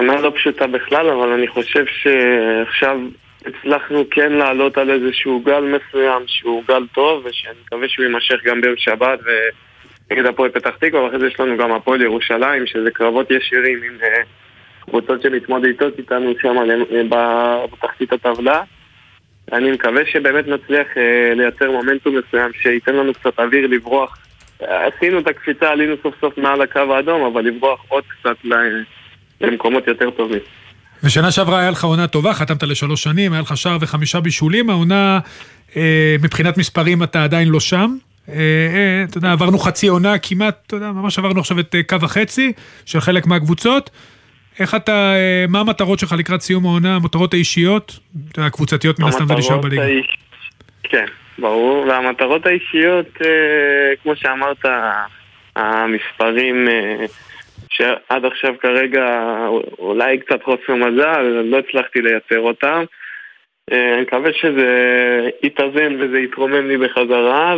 עונה 0.00 0.20
לא 0.20 0.32
פשוטה 0.34 0.66
בכלל, 0.66 1.08
אבל 1.08 1.32
אני 1.32 1.48
חושב 1.48 1.84
שעכשיו 1.86 2.98
הצלחנו 3.46 4.04
כן 4.10 4.32
לעלות 4.32 4.78
על 4.78 4.90
איזשהו 4.90 5.40
גל 5.40 5.60
מסוים 5.60 6.22
שהוא 6.26 6.62
גל 6.68 6.86
טוב, 6.94 7.26
ושאני 7.26 7.54
מקווה 7.66 7.88
שהוא 7.88 8.04
יימשך 8.04 8.36
גם 8.44 8.60
ביום 8.60 8.76
שבת, 8.76 9.18
ו... 9.26 9.30
נגד 10.10 10.26
הפועל 10.26 10.50
פתח 10.50 10.70
תקווה, 10.80 11.02
ואחרי 11.02 11.18
זה 11.18 11.26
יש 11.26 11.40
לנו 11.40 11.56
גם 11.56 11.72
הפועל 11.72 12.02
ירושלים, 12.02 12.66
שזה 12.66 12.90
קרבות 12.90 13.30
ישירים 13.30 13.82
עם 13.82 13.96
אה, 14.02 14.22
קבוצות 14.80 15.22
שמתמודדות 15.22 15.98
איתנו 15.98 16.32
שם 16.42 16.56
אה, 17.02 17.66
בתחתית 17.72 18.12
הטבלה. 18.12 18.62
אני 19.52 19.70
מקווה 19.72 20.06
שבאמת 20.06 20.48
נצליח 20.48 20.86
אה, 20.96 21.34
לייצר 21.34 21.70
מומנטום 21.70 22.16
מסוים 22.16 22.52
שייתן 22.52 22.94
לנו 22.94 23.14
קצת 23.14 23.40
אוויר 23.40 23.66
לברוח. 23.66 24.18
עשינו 24.60 25.18
את 25.18 25.26
הקפיצה, 25.26 25.70
עלינו 25.70 25.94
סוף 26.02 26.14
סוף 26.20 26.38
מעל 26.38 26.62
הקו 26.62 26.94
האדום, 26.94 27.22
אבל 27.22 27.44
לברוח 27.44 27.84
עוד 27.88 28.04
קצת 28.08 28.36
למקומות 29.40 29.86
יותר 29.86 30.10
טובים. 30.10 30.40
ושנה 31.04 31.30
שעברה 31.30 31.60
היה 31.60 31.70
לך 31.70 31.84
עונה 31.84 32.06
טובה, 32.06 32.34
חתמת 32.34 32.62
לשלוש 32.62 33.02
שנים, 33.02 33.32
היה 33.32 33.42
לך 33.42 33.56
שער 33.56 33.76
וחמישה 33.80 34.20
בישולים, 34.20 34.70
העונה 34.70 35.18
מבחינת 36.22 36.58
מספרים 36.58 37.02
אתה 37.02 37.24
עדיין 37.24 37.48
לא 37.48 37.60
שם. 37.60 37.96
אה, 38.28 38.34
אה, 38.34 39.04
אתה 39.08 39.18
יודע, 39.18 39.32
עברנו 39.32 39.58
חצי 39.58 39.86
עונה 39.86 40.18
כמעט, 40.18 40.56
אתה 40.66 40.76
יודע, 40.76 40.92
ממש 40.92 41.18
עברנו 41.18 41.40
עכשיו 41.40 41.60
את 41.60 41.74
אה, 41.74 41.82
קו 41.82 41.96
החצי 42.02 42.52
של 42.86 43.00
חלק 43.00 43.26
מהקבוצות. 43.26 43.90
איך 44.60 44.74
אתה, 44.74 45.14
מה 45.48 45.60
המטרות 45.60 45.98
שלך 45.98 46.12
לקראת 46.18 46.40
סיום 46.40 46.66
העונה, 46.66 46.96
המטרות 46.96 47.34
האישיות? 47.34 47.98
הקבוצתיות 48.38 48.98
מן 48.98 49.08
הסתם 49.08 49.26
זה 49.26 49.34
נשאר 49.34 49.58
בליגה. 49.58 49.82
כן, 50.82 51.04
ברור, 51.38 51.86
והמטרות 51.88 52.46
האישיות, 52.46 53.06
כמו 54.02 54.16
שאמרת, 54.16 54.64
המספרים 55.56 56.68
שעד 57.80 58.24
עכשיו 58.24 58.54
כרגע 58.60 59.36
אולי 59.78 60.18
קצת 60.18 60.42
חוסר 60.42 60.74
מזל, 60.74 61.20
לא 61.22 61.58
הצלחתי 61.58 62.02
לייצר 62.02 62.38
אותם. 62.38 62.84
אה, 63.72 63.94
אני 63.94 64.02
מקווה 64.02 64.32
שזה 64.32 64.68
יתאזן 65.42 65.96
וזה 66.00 66.18
יתרומם 66.18 66.68
לי 66.68 66.76
בחזרה, 66.76 67.56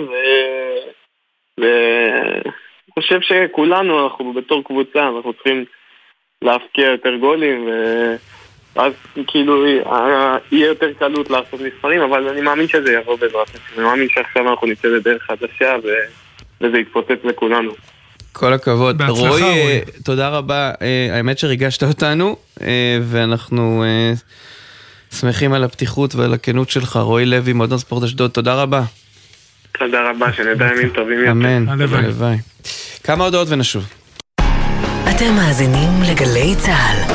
ואני 1.58 2.52
חושב 2.94 3.20
שכולנו, 3.20 4.04
אנחנו 4.04 4.32
בתור 4.32 4.64
קבוצה, 4.64 5.08
אנחנו 5.08 5.32
צריכים 5.32 5.64
להפקיע 6.42 6.87
יותר 6.87 7.16
גולים, 7.16 7.68
ואז 8.76 8.92
כאילו 9.26 9.66
יהיה 9.66 10.66
יותר 10.66 10.92
קלות 10.92 11.30
לעשות 11.30 11.61
מספרים, 11.61 12.00
אבל 12.00 12.28
אני 12.28 12.40
מאמין 12.40 12.68
שזה 12.68 12.92
יבוא 12.92 13.16
בעזרת 13.16 13.48
השם. 13.48 13.74
אני 13.80 13.85
מאמין 13.85 14.08
שעכשיו 14.08 14.50
אנחנו 14.50 14.66
נצא 14.66 14.88
לדרך 14.88 15.22
חדשה, 15.22 15.76
וזה 16.61 16.78
יתפוצץ 16.78 17.24
לכולנו. 17.24 17.72
כל 18.33 18.53
הכבוד. 18.53 18.99
בהצלחה, 18.99 19.29
רועי, 19.29 19.81
תודה 20.03 20.29
רבה. 20.29 20.71
אה, 20.83 21.16
האמת 21.16 21.38
שריגשת 21.38 21.83
אותנו, 21.83 22.37
אה, 22.62 22.99
ואנחנו... 23.03 23.85
שמחים 25.21 25.53
על 25.53 25.64
הפתיחות 25.64 26.14
ועל 26.14 26.35
הכנות 26.35 26.71
שלך. 26.71 26.97
רועי 26.97 27.27
לוי, 27.27 27.53
מועדון 27.53 27.79
ספורט 27.79 28.03
אשדוד, 28.05 28.31
תודה 28.31 28.55
רבה. 28.55 28.83
תודה 29.79 30.11
רבה, 30.11 30.33
שנדע 30.33 30.66
ימים 30.66 30.88
טובים 30.88 31.18
יותר. 31.18 31.31
אמן, 31.31 31.68
הלוואי. 31.68 32.37
כמה 33.05 33.25
הודעות 33.25 33.49
ונשוב. 33.51 33.85
אתם 35.11 35.35
מאזינים 35.37 36.03
לגלי 36.11 36.55
צה"ל. 36.59 37.14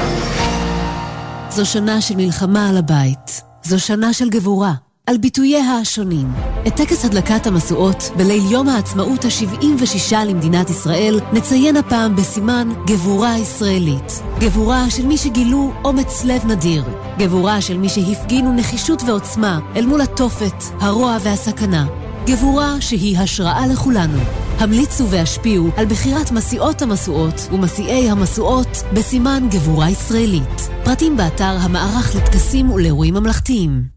זו 1.49 1.65
שנה 1.65 2.01
של 2.01 2.15
מלחמה 2.15 2.69
על 2.69 2.77
הבית. 2.77 3.41
זו 3.63 3.79
שנה 3.79 4.13
של 4.13 4.29
גבורה. 4.29 4.73
על 5.07 5.17
ביטוייה 5.17 5.77
השונים. 5.77 6.27
את 6.67 6.75
טקס 6.75 7.05
הדלקת 7.05 7.47
המשואות 7.47 8.11
בליל 8.17 8.51
יום 8.51 8.69
העצמאות 8.69 9.25
ה-76 9.25 10.15
למדינת 10.25 10.69
ישראל 10.69 11.19
נציין 11.33 11.77
הפעם 11.77 12.15
בסימן 12.15 12.69
גבורה 12.87 13.37
ישראלית. 13.37 14.21
גבורה 14.39 14.89
של 14.89 15.05
מי 15.05 15.17
שגילו 15.17 15.71
אומץ 15.83 16.23
לב 16.23 16.45
נדיר. 16.45 16.83
גבורה 17.19 17.61
של 17.61 17.77
מי 17.77 17.89
שהפגינו 17.89 18.53
נחישות 18.53 19.03
ועוצמה 19.03 19.59
אל 19.75 19.85
מול 19.85 20.01
התופת, 20.01 20.63
הרוע 20.79 21.17
והסכנה. 21.23 21.87
גבורה 22.25 22.81
שהיא 22.81 23.17
השראה 23.17 23.67
לכולנו. 23.67 24.19
המליצו 24.57 25.09
והשפיעו 25.09 25.69
על 25.77 25.85
בחירת 25.85 26.31
מסיעות 26.31 26.81
המשואות 26.81 27.47
ומסיעי 27.51 28.09
המשואות 28.09 28.83
בסימן 28.93 29.47
גבורה 29.51 29.89
ישראלית. 29.89 30.69
פרטים 30.83 31.17
באתר 31.17 31.57
המערך 31.59 32.15
לטקסים 32.15 32.71
ולאירועים 32.71 33.13
ממלכתיים. 33.13 33.96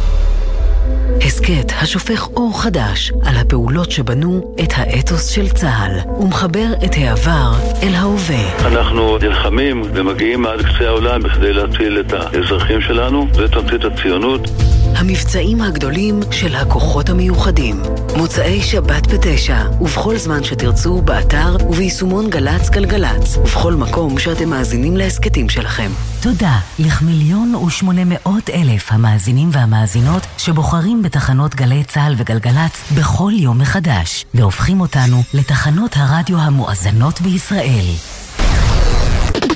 הסכת 1.25 1.71
השופך 1.81 2.27
אור 2.27 2.61
חדש 2.61 3.11
על 3.25 3.35
הפעולות 3.37 3.91
שבנו 3.91 4.55
את 4.63 4.73
האתוס 4.75 5.27
של 5.27 5.49
צה"ל 5.49 6.11
ומחבר 6.21 6.65
את 6.85 6.91
העבר 6.97 7.51
אל 7.83 7.95
ההווה. 7.95 8.67
אנחנו 8.67 9.17
נלחמים 9.17 9.81
ומגיעים 9.93 10.45
עד 10.45 10.61
קצה 10.61 10.87
העולם 10.87 11.23
בכדי 11.23 11.53
להציל 11.53 11.99
את 11.99 12.13
האזרחים 12.13 12.81
שלנו, 12.81 13.27
זה 13.33 13.47
תמצית 13.47 13.85
הציונות. 13.85 14.41
המבצעים 14.95 15.61
הגדולים 15.61 16.19
של 16.31 16.55
הכוחות 16.55 17.09
המיוחדים. 17.09 17.81
מוצאי 18.17 18.61
שבת 18.61 19.07
בתשע, 19.07 19.57
ובכל 19.81 20.17
זמן 20.17 20.43
שתרצו, 20.43 21.01
באתר 21.01 21.57
וביישומון 21.69 22.29
גל"צ 22.29 22.69
גלגלצ, 22.69 23.37
ובכל 23.37 23.73
מקום 23.73 24.19
שאתם 24.19 24.49
מאזינים 24.49 24.97
להסכתים 24.97 25.49
שלכם. 25.49 25.91
תודה 26.21 26.59
לכמיליון 26.79 27.55
ושמונה 27.55 28.01
מאות 28.05 28.49
אלף 28.49 28.91
המאזינים 28.91 29.49
והמאזינות 29.51 30.23
שבוחרים 30.37 31.01
בתחנות 31.01 31.55
גלי 31.55 31.83
צה"ל 31.83 32.15
וגלגלצ 32.17 32.91
בכל 32.95 33.31
יום 33.35 33.59
מחדש, 33.59 34.25
והופכים 34.33 34.81
אותנו 34.81 35.23
לתחנות 35.33 35.91
הרדיו 35.95 36.37
המואזנות 36.37 37.21
בישראל. 37.21 37.85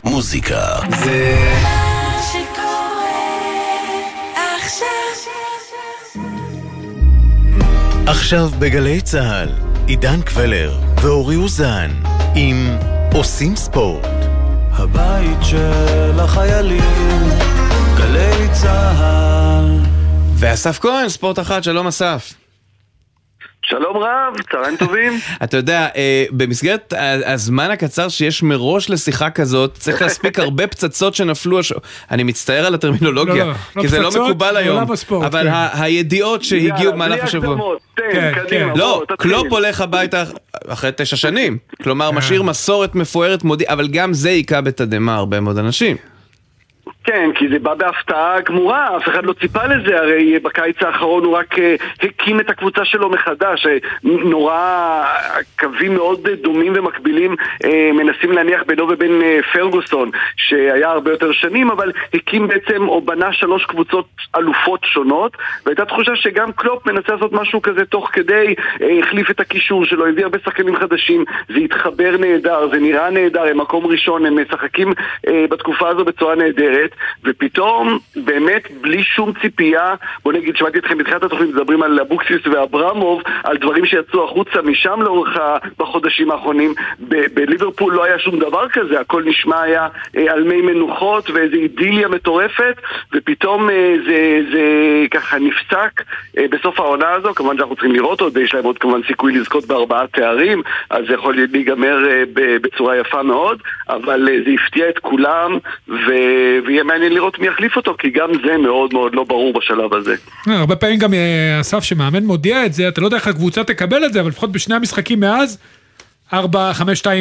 מוזיקה 0.04 0.80
זה... 0.90 1.36
עכשיו 4.66 5.25
בגלי 8.60 9.02
צה"ל, 9.02 9.50
עידן 9.88 10.22
קבלר 10.22 10.80
ואורי 11.02 11.36
אוזן 11.36 11.92
עם 12.36 12.78
עושים 13.14 13.56
ספורט. 13.56 14.08
הבית 14.72 15.38
של 15.42 16.20
החיילים, 16.20 17.30
גלי 17.98 18.50
צה"ל. 18.52 19.80
ואסף 20.36 20.80
כהן, 20.80 21.10
ספורט 21.10 21.40
אחת, 21.40 21.64
שלום 21.64 21.88
אסף. 21.88 22.45
שלום 23.70 23.98
רב, 23.98 24.34
צהריים 24.52 24.78
טובים. 24.78 25.14
אתה 25.44 25.58
יודע, 25.58 25.88
אה, 25.96 26.26
במסגרת 26.32 26.94
הזמן 27.26 27.72
הקצר 27.72 28.10
שיש 28.10 28.44
מראש 28.44 28.90
לשיחה 28.90 29.30
כזאת, 29.30 29.74
צריך 29.74 30.02
להספיק 30.02 30.40
הרבה 30.40 30.68
פצצות 30.68 31.16
שנפלו, 31.16 31.60
אני 32.12 32.24
מצטער 32.24 32.66
על 32.66 32.76
הטרמינולוגיה, 32.76 33.46
לא, 33.46 33.52
לא, 33.52 33.58
לא 33.76 33.82
כי 33.82 33.88
זה 33.88 34.00
לא 34.00 34.10
מקובל 34.12 34.58
היום, 34.58 34.84
אבל 35.12 35.44
כן. 35.44 35.82
הידיעות 35.82 36.44
שהגיעו 36.44 36.94
במהלך 36.94 37.24
השבוע. 37.24 37.58
כן, 37.96 38.34
כן. 38.50 38.70
לא, 38.76 39.04
קלופ 39.18 39.48
הולך 39.50 39.82
הביתה 39.82 40.24
אחרי 40.68 40.92
תשע 40.96 41.16
שנים, 41.16 41.58
כלומר 41.84 42.12
משאיר 42.12 42.44
מסורת 42.44 42.96
מפוארת 42.96 43.44
מודיע, 43.44 43.68
אבל 43.74 43.88
גם 43.88 44.14
זה 44.14 44.30
היכה 44.30 44.62
בתדהמה 44.62 45.16
הרבה 45.16 45.40
מאוד 45.40 45.58
אנשים. 45.58 45.98
כן, 47.06 47.30
כי 47.36 47.48
זה 47.50 47.60
בא 47.60 47.74
בהפתעה 47.74 48.42
גמורה, 48.42 48.98
אף 48.98 49.08
אחד 49.08 49.26
לא 49.26 49.34
ציפה 49.34 49.64
לזה, 49.66 50.00
הרי 50.00 50.40
בקיץ 50.40 50.84
האחרון 50.84 51.24
הוא 51.24 51.38
רק 51.38 51.60
אה, 51.60 51.76
הקים 52.04 52.40
את 52.40 52.50
הקבוצה 52.50 52.86
שלו 52.86 53.10
מחדש. 53.10 53.66
אה, 53.66 53.78
נורא 54.04 55.04
קווים 55.60 55.94
מאוד 55.94 56.28
דומים 56.42 56.74
ומקבילים 56.76 57.36
אה, 57.66 57.90
מנסים 57.94 58.32
להניח 58.32 58.64
בינו 58.68 58.90
ובין 58.90 59.22
פרגוסון, 59.54 60.10
שהיה 60.38 60.90
הרבה 60.90 61.12
יותר 61.12 61.32
שנים, 61.32 61.72
אבל 61.72 61.92
הקים 62.14 62.48
בעצם 62.48 62.88
או 62.88 63.02
בנה 63.02 63.34
שלוש 63.34 63.66
קבוצות 63.66 64.08
אלופות 64.38 64.80
שונות, 64.84 65.38
והייתה 65.66 65.86
תחושה 65.86 66.16
שגם 66.16 66.52
קלופ 66.52 66.86
מנסה 66.86 67.14
לעשות 67.14 67.34
משהו 67.34 67.62
כזה 67.62 67.86
תוך 67.86 68.10
כדי, 68.14 68.56
החליף 69.00 69.32
את 69.32 69.40
הקישור 69.40 69.86
שלו, 69.86 70.08
הביא 70.08 70.24
הרבה 70.24 70.38
שחקנים 70.46 70.76
חדשים, 70.76 71.26
זה 71.48 71.56
התחבר 71.58 72.18
נהדר, 72.20 72.70
זה 72.72 72.80
נראה 72.80 73.10
נהדר, 73.10 73.44
הם 73.44 73.58
מקום 73.58 73.86
ראשון, 73.86 74.26
הם 74.26 74.42
משחקים 74.42 74.94
בתקופה 75.50 75.90
הזו 75.90 76.06
בצורה 76.06 76.36
נהדרת. 76.36 76.95
ופתאום, 77.24 78.00
באמת, 78.16 78.64
בלי 78.82 79.04
שום 79.04 79.34
ציפייה, 79.42 79.96
בוא 80.24 80.34
נגיד, 80.34 80.58
שמעתי 80.58 80.80
אתכם 80.80 80.98
בתחילת 80.98 81.24
התוכנית 81.24 81.50
מדברים 81.50 81.84
על 81.84 82.00
אבוקסיס 82.00 82.48
ואברמוב, 82.48 83.22
על 83.44 83.58
דברים 83.58 83.86
שיצאו 83.86 84.26
החוצה 84.26 84.62
משם 84.62 85.02
לאורך 85.02 85.38
בחודשים 85.78 86.32
האחרונים. 86.32 86.74
בליברפול 87.34 87.94
לא 87.94 88.04
היה 88.04 88.20
שום 88.20 88.40
דבר 88.40 88.70
כזה, 88.70 89.00
הכל 89.00 89.24
נשמע 89.24 89.62
היה 89.62 89.88
אה, 90.18 90.34
על 90.34 90.44
מי 90.44 90.62
מנוחות 90.62 91.30
ואיזו 91.30 91.56
אידיליה 91.56 92.08
מטורפת, 92.08 92.76
ופתאום 93.14 93.70
אה, 93.70 93.96
זה, 94.06 94.42
זה 94.52 94.62
ככה 95.12 95.38
נפסק 95.40 96.02
אה, 96.38 96.46
בסוף 96.52 96.80
העונה 96.80 97.12
הזו, 97.12 97.34
כמובן 97.34 97.58
שאנחנו 97.58 97.76
צריכים 97.76 97.92
לראות 97.92 98.22
עוד, 98.22 98.38
יש 98.38 98.54
להם 98.54 98.64
עוד 98.64 98.78
כמובן 98.78 99.02
סיכוי 99.08 99.34
לזכות 99.34 99.66
בארבעה 99.66 100.08
תארים, 100.08 100.62
אז 100.90 101.04
זה 101.08 101.14
יכול 101.14 101.36
להיגמר 101.52 101.98
בצורה 102.34 102.98
יפה 102.98 103.24
מאוד, 103.24 103.62
אבל 103.90 104.30
זה 104.46 104.52
הפתיע 104.52 104.90
את 104.90 105.00
כולם, 105.00 105.58
ו... 105.88 106.06
ויהיה 106.66 106.84
מעניין 106.86 107.14
לראות 107.14 107.40
מי 107.40 107.48
יחליף 107.48 107.76
אותו, 107.76 107.96
כי 108.00 108.10
גם 108.10 108.30
זה 108.46 108.58
מאוד 108.58 108.94
מאוד 108.94 109.16
לא 109.16 109.24
ברור 109.24 109.54
בשלב 109.54 109.94
הזה. 109.94 110.16
אה, 110.48 110.60
הרבה 110.60 110.76
פעמים 110.76 111.00
גם 111.00 111.14
אה, 111.14 111.62
אסף 111.62 111.84
שמאמן 111.84 112.24
מודיע 112.24 112.66
את 112.66 112.74
זה, 112.74 112.88
אתה 112.88 113.02
לא 113.02 113.08
יודע 113.08 113.18
איך 113.18 113.28
הקבוצה 113.28 113.64
תקבל 113.64 114.06
את 114.06 114.14
זה, 114.14 114.22
אבל 114.22 114.30
לפחות 114.30 114.52
בשני 114.52 114.76
המשחקים 114.76 115.20
מאז, 115.20 115.58
4-5-2 116.34 116.36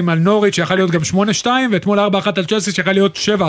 על 0.08 0.18
נוריץ' 0.18 0.54
שיכול 0.54 0.76
להיות 0.76 0.90
גם 0.90 1.00
8-2, 1.42 1.46
ואתמול 1.72 1.98
4-1 1.98 2.02
על 2.36 2.44
צ'לסי 2.44 2.72
שיכול 2.72 2.92
להיות 2.92 3.18
7-1. 3.38 3.40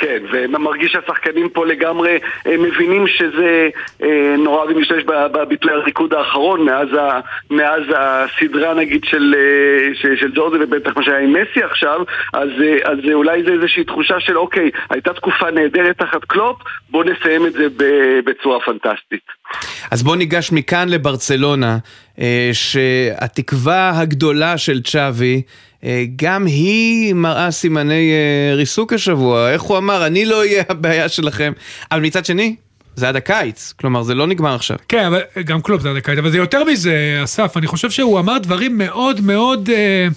כן, 0.00 0.18
ומרגיש 0.32 0.92
שהשחקנים 0.92 1.48
פה 1.48 1.66
לגמרי 1.66 2.18
אה, 2.46 2.56
מבינים 2.58 3.06
שזה 3.06 3.68
אה, 4.02 4.34
נורא 4.38 4.64
להשתמש 4.64 5.04
בביטוי 5.04 5.72
הריקוד 5.72 6.14
האחרון 6.14 6.64
מאז, 6.64 6.88
ה, 6.94 7.20
מאז 7.50 7.82
הסדרה 7.96 8.74
נגיד 8.74 9.04
של, 9.04 9.34
אה, 9.38 9.94
של, 9.94 10.16
של 10.16 10.30
ג'ורדי 10.34 10.56
ובטח 10.60 10.96
מה 10.96 11.02
שהיה 11.02 11.18
עם 11.18 11.32
מסי 11.32 11.62
עכשיו 11.62 12.00
אז, 12.32 12.48
אז 12.84 12.98
אולי 13.12 13.42
זה 13.42 13.52
איזושהי 13.52 13.84
תחושה 13.84 14.20
של 14.20 14.38
אוקיי, 14.38 14.70
הייתה 14.90 15.14
תקופה 15.14 15.50
נהדרת 15.50 15.98
תחת 15.98 16.24
קלופ, 16.24 16.56
בוא 16.90 17.04
נסיים 17.04 17.46
את 17.46 17.52
זה 17.52 17.66
בצורה 18.24 18.60
פנטסטית. 18.60 19.24
אז 19.90 20.02
בוא 20.02 20.16
ניגש 20.16 20.52
מכאן 20.52 20.88
לברצלונה, 20.88 21.78
שהתקווה 22.52 24.00
הגדולה 24.00 24.58
של 24.58 24.82
צ'אבי 24.82 25.42
אה, 25.84 26.04
גם 26.16 26.46
היא 26.46 27.14
מראה 27.14 27.50
סימני 27.50 28.10
אה, 28.12 28.54
ריסוק 28.54 28.92
השבוע. 28.92 29.50
איך 29.50 29.62
הוא 29.62 29.78
אמר, 29.78 30.06
אני 30.06 30.24
לא 30.24 30.38
אהיה 30.38 30.62
הבעיה 30.68 31.08
שלכם. 31.08 31.52
אבל 31.92 32.00
מצד 32.00 32.24
שני, 32.24 32.56
זה 32.96 33.08
עד 33.08 33.16
הקיץ, 33.16 33.74
כלומר 33.80 34.02
זה 34.02 34.14
לא 34.14 34.26
נגמר 34.26 34.54
עכשיו. 34.54 34.76
כן, 34.88 35.04
אבל 35.04 35.20
גם 35.44 35.62
קלופ 35.62 35.82
זה 35.82 35.90
עד 35.90 35.96
הקיץ, 35.96 36.18
אבל 36.18 36.30
זה 36.30 36.36
יותר 36.36 36.64
מזה, 36.64 37.20
אסף, 37.24 37.56
אני 37.56 37.66
חושב 37.66 37.90
שהוא 37.90 38.18
אמר 38.18 38.38
דברים 38.38 38.78
מאוד 38.78 39.20
מאוד 39.20 39.70
אה, 39.70 40.08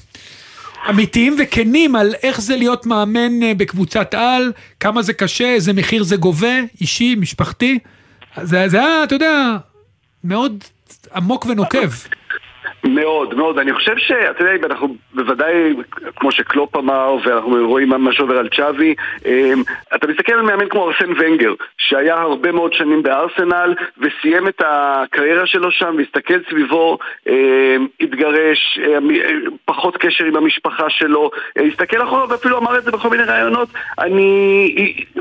אמיתיים 0.90 1.36
וכנים 1.40 1.96
על 1.96 2.14
איך 2.24 2.42
זה 2.42 2.56
להיות 2.56 2.86
מאמן 2.86 3.44
אה, 3.44 3.54
בקבוצת 3.54 4.14
על, 4.14 4.52
כמה 4.80 5.02
זה 5.02 5.14
קשה, 5.14 5.54
איזה 5.54 5.74
מחיר 5.74 6.04
זה 6.04 6.16
גובה, 6.16 6.56
אישי, 6.82 7.16
משפחתי. 7.16 7.80
זה, 8.44 8.78
היה, 8.80 9.04
אתה 9.04 9.16
יודע, 9.16 9.58
מאוד 10.24 10.64
עמוק 11.16 11.46
ונוקב. 11.46 11.90
מאוד, 12.84 13.34
מאוד. 13.36 13.60
אני 13.60 13.74
חושב 13.74 13.98
שאתה 13.98 14.44
יודע, 14.44 14.68
אנחנו 14.68 14.96
בוודאי, 15.14 15.74
כמו 16.16 16.32
שקלופ 16.32 16.76
אמר, 16.76 17.16
ואנחנו 17.26 17.68
רואים 17.68 17.90
מה 17.90 18.14
שעובר 18.14 18.38
על 18.38 18.50
צ'אבי, 18.50 18.96
אמ, 19.26 19.64
אתה 19.96 20.08
מסתכל 20.08 20.34
על 20.34 20.42
מאמן 20.42 20.70
כמו 20.70 20.88
ארסן 20.88 21.12
ונגר, 21.20 21.54
שהיה 21.78 22.16
הרבה 22.16 22.52
מאוד 22.52 22.74
שנים 22.74 23.04
בארסנל, 23.04 23.76
וסיים 23.98 24.48
את 24.48 24.62
הקריירה 24.66 25.46
שלו 25.46 25.72
שם, 25.72 25.96
והסתכל 25.98 26.40
סביבו, 26.50 26.98
אמ, 27.30 27.88
התגרש, 28.02 28.80
אמ, 28.88 29.10
פחות 29.66 29.98
קשר 29.98 30.26
עם 30.26 30.36
המשפחה 30.36 30.90
שלו, 30.90 31.32
הסתכל 31.56 32.04
אחורה 32.04 32.26
ואפילו 32.30 32.58
אמר 32.58 32.78
את 32.78 32.84
זה 32.84 32.92
בכל 32.92 33.10
מיני 33.10 33.24
ראיונות, 33.24 33.70
אני 34.00 34.76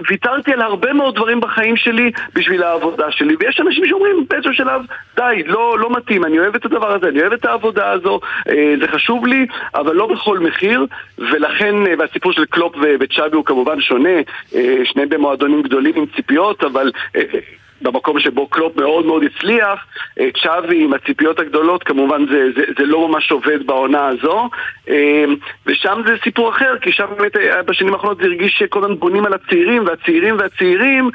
ויתרתי 0.09 0.53
על 0.53 0.61
הרבה 0.61 0.92
מאוד 0.92 1.14
דברים 1.14 1.40
בחיים 1.40 1.77
שלי 1.77 2.11
בשביל 2.35 2.62
העבודה 2.62 3.11
שלי, 3.11 3.37
ויש 3.40 3.61
אנשים 3.61 3.87
שאומרים 3.87 4.25
באיזשהו 4.31 4.55
שלב, 4.55 4.83
די, 5.16 5.42
לא, 5.46 5.79
לא 5.79 5.90
מתאים, 5.90 6.25
אני 6.25 6.38
אוהב 6.38 6.55
את 6.55 6.64
הדבר 6.64 6.92
הזה, 6.94 7.09
אני 7.09 7.20
אוהב 7.20 7.33
את 7.33 7.44
העבודה 7.51 7.91
הזו, 7.91 8.21
אה, 8.49 8.75
זה 8.81 8.89
חשוב 8.89 9.27
לי, 9.27 9.47
אבל 9.75 9.95
לא 9.95 10.07
בכל 10.07 10.39
מחיר, 10.39 10.87
ולכן, 11.19 11.87
אה, 11.87 11.95
והסיפור 11.99 12.33
של 12.33 12.45
קלופ 12.45 12.75
וצ'אבי 13.01 13.37
הוא 13.37 13.45
כמובן 13.45 13.81
שונה, 13.81 14.19
אה, 14.55 14.77
שניהם 14.85 15.09
במועדונים 15.09 15.63
גדולים 15.63 15.95
עם 15.97 16.05
ציפיות, 16.17 16.65
אבל 16.65 16.91
במקום 17.83 18.21
שבו 18.21 18.47
קלופ 18.47 18.77
מאוד 18.77 19.07
מאוד 19.07 19.23
הצליח, 19.25 19.87
אה, 20.21 20.29
צ'אבי 20.43 20.85
עם 20.85 20.93
הציפיות 20.93 21.40
הגדולות, 21.40 21.83
כמובן 21.83 22.27
זה, 22.31 22.49
זה, 22.57 22.62
זה 22.79 22.85
לא 22.85 23.09
ממש 23.09 23.31
עובד 23.31 23.66
בעונה 23.66 24.07
הזו, 24.07 24.49
אה, 24.88 25.25
ושם 25.66 26.01
זה 26.07 26.14
סיפור 26.25 26.51
אחר, 26.51 26.77
כי 26.81 26.93
שם 26.93 27.07
באמת 27.19 27.37
אה, 27.37 27.62
בשנים 27.62 27.95
האחרונות 27.95 28.19
זה 28.19 28.25
הרגיש 28.25 28.59
שכל 28.59 28.85
הזמן 28.85 28.99
בונים 28.99 29.27
על 29.27 29.33
הצעירים 29.33 29.87
והצעירים 29.87 30.37
והצעירים, 30.38 31.11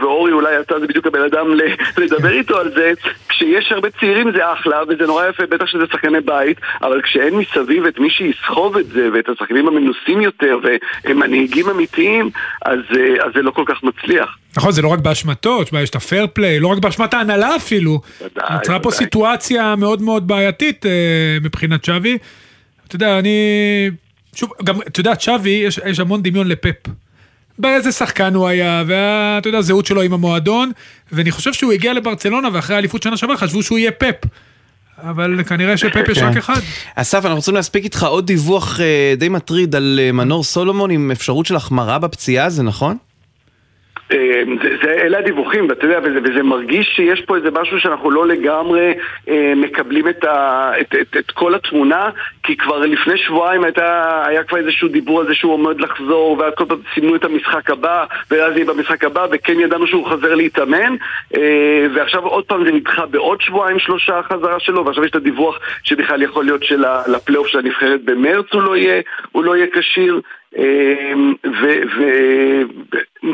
ואורי 0.00 0.32
אולי 0.32 0.60
אתה 0.60 0.80
זה 0.80 0.86
בדיוק 0.86 1.06
הבן 1.06 1.22
אדם 1.22 1.46
לדבר 2.02 2.30
איתו 2.30 2.58
על 2.58 2.70
זה, 2.70 2.92
כשיש 3.28 3.72
הרבה 3.72 3.90
צעירים 3.90 4.32
זה 4.32 4.52
אחלה, 4.52 4.82
וזה 4.88 5.06
נורא 5.06 5.26
יפה, 5.26 5.46
בטח 5.46 5.66
שזה 5.66 5.84
שחקני 5.92 6.20
בית, 6.20 6.60
אבל 6.82 7.02
כשאין 7.02 7.34
מסביב 7.34 7.86
את 7.86 7.98
מי 7.98 8.10
שיסחוב 8.10 8.76
את 8.76 8.86
זה, 8.86 9.08
ואת 9.12 9.28
השחקנים 9.28 9.68
המנוסים 9.68 10.20
יותר, 10.20 10.58
והם 10.62 11.18
מנהיגים 11.18 11.70
אמיתיים, 11.70 12.30
אז, 12.62 12.78
אז 13.24 13.32
זה 13.34 13.42
לא 13.42 13.50
כל 13.50 13.64
כך 13.66 13.82
מצליח. 13.82 14.36
נכון, 14.56 14.72
זה 14.72 14.82
לא 14.82 14.88
רק 14.88 14.98
באשמתו, 14.98 15.64
תשמע, 15.64 15.82
יש 15.82 15.90
את 15.90 15.96
הפייר 15.96 16.26
פליי, 16.32 16.60
לא 16.60 16.68
רק 16.68 16.78
באשמת 16.78 17.14
ההנהלה 17.14 17.56
אפילו. 17.56 18.00
ודאי, 18.20 18.56
נוצרה 18.56 18.80
פה 18.80 18.90
סיטואציה 18.90 19.76
מאוד 19.76 20.02
מאוד 20.02 20.28
בעייתית 20.28 20.86
אה, 20.86 20.90
מבחינת 21.42 21.84
שווי. 21.84 22.18
אתה 22.86 22.96
יודע, 22.96 23.18
אני... 23.18 23.30
שוב, 24.34 24.50
גם, 24.64 24.82
אתה 24.82 25.00
יודע, 25.00 25.12
שווי, 25.18 25.50
יש, 25.50 25.80
יש 25.86 26.00
המון 26.00 26.22
דמיון 26.22 26.48
לפפ. 26.48 26.88
באיזה 27.58 27.92
שחקן 27.92 28.34
הוא 28.34 28.48
היה, 28.48 28.82
ואתה 28.86 29.48
יודע, 29.48 29.58
הזהות 29.58 29.86
שלו 29.86 30.02
עם 30.02 30.12
המועדון, 30.12 30.72
ואני 31.12 31.30
חושב 31.30 31.52
שהוא 31.52 31.72
הגיע 31.72 31.92
לברצלונה, 31.92 32.48
ואחרי 32.52 32.76
האליפות 32.76 33.02
שנה 33.02 33.16
שעברה 33.16 33.36
חשבו 33.36 33.62
שהוא 33.62 33.78
יהיה 33.78 33.90
פפ. 33.90 34.28
אבל 34.98 35.44
כנראה 35.44 35.76
שפפ 35.76 36.08
יש 36.08 36.18
רק 36.18 36.32
כן. 36.32 36.38
אחד. 36.38 36.60
אסף, 36.94 37.24
אנחנו 37.24 37.36
רוצים 37.36 37.54
להספיק 37.54 37.84
איתך 37.84 38.02
עוד 38.02 38.26
דיווח 38.26 38.80
אה, 38.80 39.14
די 39.16 39.28
מטריד 39.28 39.74
על 39.74 40.00
אה, 40.02 40.12
מנור 40.12 40.44
סולומון 40.44 40.90
עם 40.90 41.10
אפשרות 41.10 41.46
של 41.46 41.56
החמרה 41.56 41.98
בפציעה, 41.98 42.50
זה 42.50 42.62
נכון? 42.62 42.96
אה, 44.12 44.42
זה, 44.62 44.76
זה, 44.82 44.92
אלה 44.92 45.18
הדיווחים, 45.18 45.68
ואתה 45.68 45.86
יודע, 45.86 45.98
וזה, 46.02 46.18
וזה 46.24 46.42
מרגיש 46.42 46.86
שיש 46.86 47.20
פה 47.20 47.36
איזה 47.36 47.50
משהו 47.50 47.80
שאנחנו 47.80 48.10
לא 48.10 48.26
לגמרי 48.26 48.94
אה, 49.28 49.52
מקבלים 49.56 50.08
את, 50.08 50.24
ה, 50.24 50.70
את, 50.80 50.94
את, 51.00 51.16
את 51.16 51.30
כל 51.30 51.54
התמונה, 51.54 52.10
כי 52.42 52.56
כבר 52.56 52.78
לפני 52.78 53.18
שבועיים 53.18 53.64
הייתה, 53.64 54.22
היה 54.26 54.44
כבר 54.44 54.58
איזשהו 54.58 54.88
דיבור 54.88 55.20
על 55.20 55.26
זה 55.26 55.34
שהוא 55.34 55.52
עומד 55.52 55.80
לחזור, 55.80 56.36
ואז 56.38 56.52
כל 56.56 56.64
פעם 56.64 56.78
סימנו 56.94 57.16
את 57.16 57.24
המשחק 57.24 57.70
הבא, 57.70 58.04
ואז 58.30 58.56
יהיה 58.56 58.64
במשחק 58.64 59.04
הבא, 59.04 59.26
וכן 59.32 59.60
ידענו 59.60 59.86
שהוא 59.86 60.06
חוזר 60.08 60.34
להתאמן, 60.34 60.96
אה, 61.36 61.86
ועכשיו 61.94 62.26
עוד 62.26 62.44
פעם 62.44 62.64
זה 62.64 62.72
נדחה 62.72 63.06
בעוד 63.06 63.40
שבועיים 63.40 63.78
שלושה 63.78 64.18
החזרה 64.18 64.60
שלו, 64.60 64.84
ועכשיו 64.84 65.04
יש 65.04 65.10
את 65.10 65.16
הדיווח 65.16 65.58
שבכלל 65.82 66.22
יכול 66.22 66.44
להיות 66.44 66.64
שלפלייאוף 66.64 67.46
של 67.46 67.58
הנבחרת 67.58 68.04
במרץ 68.04 68.46
הוא 68.52 68.62
לא 68.62 68.76
יהיה, 68.76 69.00
לא 69.34 69.54
כשיר. 69.72 70.20
אמ, 70.56 71.34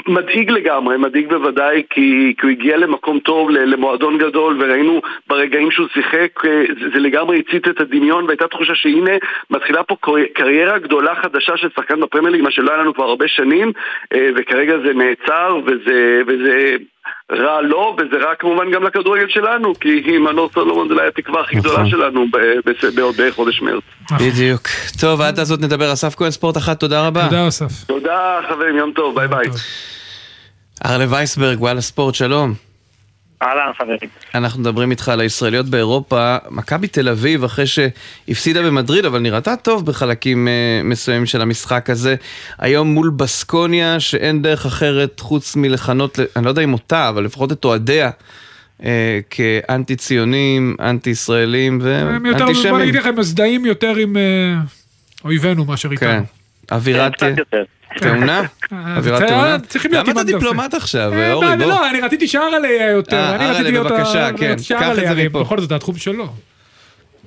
ומדאיג 0.06 0.50
לגמרי, 0.50 0.96
מדאיג 0.96 1.28
בוודאי 1.28 1.83
כי, 1.90 2.35
כי 2.38 2.46
הוא 2.46 2.50
הגיע 2.50 2.76
למקום 2.76 3.18
טוב, 3.18 3.50
למועדון 3.50 4.18
גדול 4.18 4.56
וראינו 4.61 5.00
ברגעים 5.26 5.70
שהוא 5.70 5.87
שיחק, 5.94 6.44
אה, 6.44 6.64
זה, 6.80 6.87
זה 6.94 6.98
לגמרי 7.00 7.38
הצית 7.38 7.68
את 7.68 7.80
הדמיון 7.80 8.24
והייתה 8.24 8.48
תחושה 8.48 8.74
שהנה 8.74 9.12
מתחילה 9.50 9.83
פה 9.83 9.96
קריירה 10.35 10.78
גדולה 10.78 11.14
חדשה 11.14 11.56
של 11.56 11.68
שחקן 11.76 12.00
בפרמייר 12.00 12.42
מה 12.42 12.50
שלא 12.50 12.70
היה 12.70 12.83
לנו 12.83 12.94
כבר 12.94 13.04
הרבה 13.04 13.28
שנים 13.28 13.72
אה, 14.14 14.30
וכרגע 14.37 14.78
זה 14.78 14.95
נעצר 14.95 15.59
וזה, 15.66 16.22
וזה 16.26 16.76
רע 17.32 17.61
לו, 17.61 17.96
וזה 17.98 18.16
רע 18.24 18.34
כמובן 18.38 18.70
גם 18.70 18.82
לכדורגל 18.82 19.26
שלנו, 19.28 19.74
כי 19.80 20.18
מנור 20.18 20.51
סולומון 20.55 20.88
זה 20.88 20.94
לא 20.94 21.01
היה 21.01 21.09
התקווה 21.09 21.40
הכי 21.40 21.57
גדולה 21.57 21.74
נכון. 21.74 21.90
שלנו 21.90 22.26
בעוד 22.94 23.14
חודש 23.30 23.62
מרץ. 23.62 23.82
בדיוק. 24.20 24.62
טוב, 25.01 25.20
עד 25.20 25.38
הזאת 25.38 25.61
נדבר. 25.61 25.92
אסף 25.92 26.14
כהן, 26.14 26.30
ספורט 26.30 26.57
אחת, 26.57 26.80
תודה 26.80 27.07
רבה. 27.07 27.24
תודה, 27.24 27.48
אסף. 27.48 27.84
תודה, 27.86 28.40
חברים, 28.48 28.76
יום 28.76 28.92
טוב, 28.92 29.14
ביי 29.14 29.28
ביי. 29.28 29.46
ארלה 30.86 31.05
וייסברג, 31.09 31.61
וואלה 31.61 31.80
ספורט, 31.80 32.14
שלום. 32.14 32.70
אהלן 33.43 33.72
חברים. 33.78 34.11
אנחנו 34.34 34.61
מדברים 34.61 34.91
איתך 34.91 35.09
על 35.09 35.20
הישראליות 35.20 35.66
באירופה. 35.66 36.36
מכבי 36.51 36.86
תל 36.86 37.09
אביב, 37.09 37.45
אחרי 37.45 37.64
שהפסידה 37.66 38.62
במדריד, 38.62 39.05
אבל 39.05 39.18
נראתה 39.18 39.57
טוב 39.57 39.86
בחלקים 39.86 40.49
uh, 40.49 40.86
מסוימים 40.86 41.26
של 41.26 41.41
המשחק 41.41 41.91
הזה, 41.91 42.14
היום 42.59 42.88
מול 42.88 43.11
בסקוניה, 43.11 44.01
שאין 44.01 44.43
דרך 44.43 44.66
אחרת 44.66 45.20
חוץ 45.20 45.57
מלכנות, 45.57 46.18
אני 46.36 46.45
לא 46.45 46.51
יודע 46.51 46.62
אם 46.62 46.72
אותה, 46.72 47.09
אבל 47.09 47.24
לפחות 47.24 47.53
את 47.53 47.64
אוהדיה. 47.64 48.11
uh, 48.80 48.82
כאנטי 49.30 49.97
ציונים, 49.97 50.76
אנטי 50.80 51.11
ישראלים 51.11 51.78
ואנטישמים. 51.82 52.70
בוא 52.70 52.78
נגיד 52.78 52.95
לך, 52.95 53.07
הם 53.07 53.18
מזדהים 53.18 53.66
יותר 53.66 53.97
עם 53.97 54.16
uh, 54.16 55.24
אויבינו 55.24 55.64
מאשר 55.64 55.93
איתנו. 55.93 56.09
כן, 56.09 56.22
אווירת... 56.72 57.14
קצת 57.14 57.38
יותר. 57.38 57.62
תאונה? 57.99 58.43
אווירת 58.97 59.22
תאונה? 59.28 59.59
צריכים 59.59 59.91
להיות 59.93 60.09
למה 60.09 60.20
אתה 60.20 60.32
דיפלומט 60.32 60.74
עכשיו, 60.74 61.12
אה, 61.12 61.32
אורי? 61.32 61.47
בוא. 61.57 61.66
לא, 61.66 61.91
אני 61.91 62.01
רציתי 62.01 62.28
שער 62.28 62.43
עליה 62.55 62.91
יותר. 62.91 63.16
אה, 63.16 63.36
אני 63.36 63.45
רציתי 63.51 63.72
להיות... 63.72 63.86
בבקשה, 63.86 64.28
כן, 64.38 64.59
שער 64.59 64.78
קח 64.80 64.86
את 64.93 64.99
עליה, 64.99 65.14
זה 65.14 65.24
מפה. 65.24 65.41
בכל 65.41 65.59
זאת 65.61 65.72
התחום 65.72 65.95
שלו. 65.95 66.24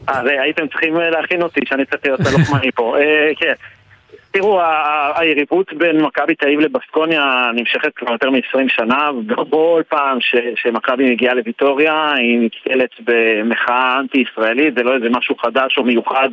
אה, 0.09 0.21
זה- 0.23 0.41
הייתם 0.41 0.67
צריכים 0.67 0.99
אה, 0.99 1.09
להכין 1.09 1.41
אותי, 1.41 1.59
שאני 1.69 1.85
צריך 1.85 2.01
להיות 2.05 2.19
הלוחמני 2.19 2.71
פה. 2.77 2.97
אה, 2.97 3.31
כן. 3.39 3.53
תראו, 4.31 4.61
היריבות 5.15 5.73
בין 5.73 6.01
מכבי 6.01 6.35
תל 6.35 6.45
אביב 6.45 6.59
לבסקוניה 6.59 7.23
נמשכת 7.55 7.91
כבר 7.95 8.11
יותר 8.11 8.29
מ-20 8.29 8.59
שנה, 8.67 9.09
ובכל 9.11 9.81
פעם 9.89 10.17
שמכבי 10.55 11.11
מגיעה 11.11 11.33
לוויטוריה 11.33 12.13
היא 12.13 12.39
נתקלת 12.41 12.89
במחאה 12.99 13.99
אנטי-ישראלית, 13.99 14.75
זה 14.77 14.83
לא 14.83 14.95
איזה 14.95 15.09
משהו 15.09 15.35
חדש 15.37 15.77
או 15.77 15.83
מיוחד 15.83 16.29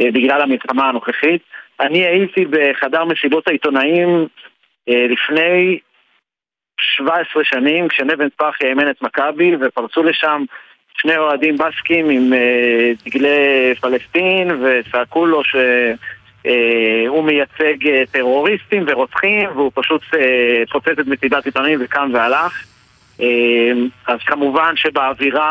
אה, 0.00 0.04
בגלל 0.14 0.40
המלחמה 0.40 0.88
הנוכחית. 0.88 1.42
אני 1.80 2.06
הייתי 2.06 2.44
בחדר 2.50 3.04
מסיבות 3.04 3.48
העיתונאים 3.48 4.26
אה, 4.88 5.06
לפני 5.08 5.78
17 6.96 7.44
שנים, 7.44 7.88
כשנבן 7.88 8.28
פרחיה 8.28 8.68
אימן 8.68 8.90
את 8.90 9.02
מכבי, 9.02 9.56
ופרצו 9.60 10.02
לשם 10.02 10.44
שני 10.98 11.16
אוהדים 11.16 11.56
בסקים 11.56 12.10
עם 12.10 12.32
אה, 12.32 12.92
דגלי 13.04 13.74
פלסטין, 13.80 14.50
וצעקו 14.50 15.26
לו 15.26 15.42
מייצג 17.22 17.88
אה, 17.88 18.02
טרוריסטים 18.12 18.84
ורוצחים, 18.86 19.50
והוא 19.54 19.70
פשוט 19.74 20.02
פוצץ 20.72 20.98
את 20.98 21.06
מסיבת 21.06 21.46
עיתונאים 21.46 21.78
וקם 21.82 22.10
והלך. 22.12 22.64
אז 24.06 24.18
כמובן 24.26 24.76
שבאווירה 24.76 25.50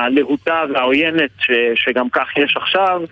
הלהוטה 0.00 0.64
והעוינת 0.74 1.30
ש, 1.38 1.50
שגם 1.74 2.10
כך 2.10 2.36
יש 2.36 2.56
עכשיו, 2.56 3.02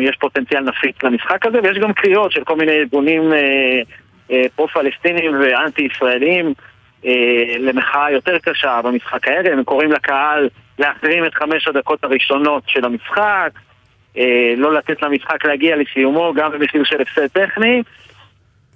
יש 0.00 0.16
פוטנציאל 0.20 0.60
נפיץ 0.60 1.02
למשחק 1.02 1.46
הזה, 1.46 1.58
ויש 1.62 1.78
גם 1.78 1.92
קריאות 1.92 2.32
של 2.32 2.44
כל 2.44 2.56
מיני 2.56 2.72
ארגונים 2.72 3.32
אה, 3.32 3.80
אה, 4.30 4.42
פרו-פלסטינים 4.56 5.40
ואנטי-ישראלים 5.40 6.54
אה, 7.06 7.12
למחאה 7.58 8.10
יותר 8.10 8.38
קשה 8.38 8.80
במשחק 8.84 9.28
הערב, 9.28 9.46
הם 9.46 9.64
קוראים 9.64 9.92
לקהל 9.92 10.48
להחרים 10.78 11.24
את 11.24 11.34
חמש 11.34 11.68
הדקות 11.68 12.04
הראשונות 12.04 12.62
של 12.66 12.84
המשחק, 12.84 13.50
אה, 14.18 14.54
לא 14.56 14.74
לתת 14.74 15.02
למשחק 15.02 15.44
להגיע 15.44 15.76
לסיומו 15.76 16.32
גם 16.36 16.52
במחיר 16.52 16.84
של 16.84 17.02
הפסד 17.02 17.26
טכני. 17.26 17.82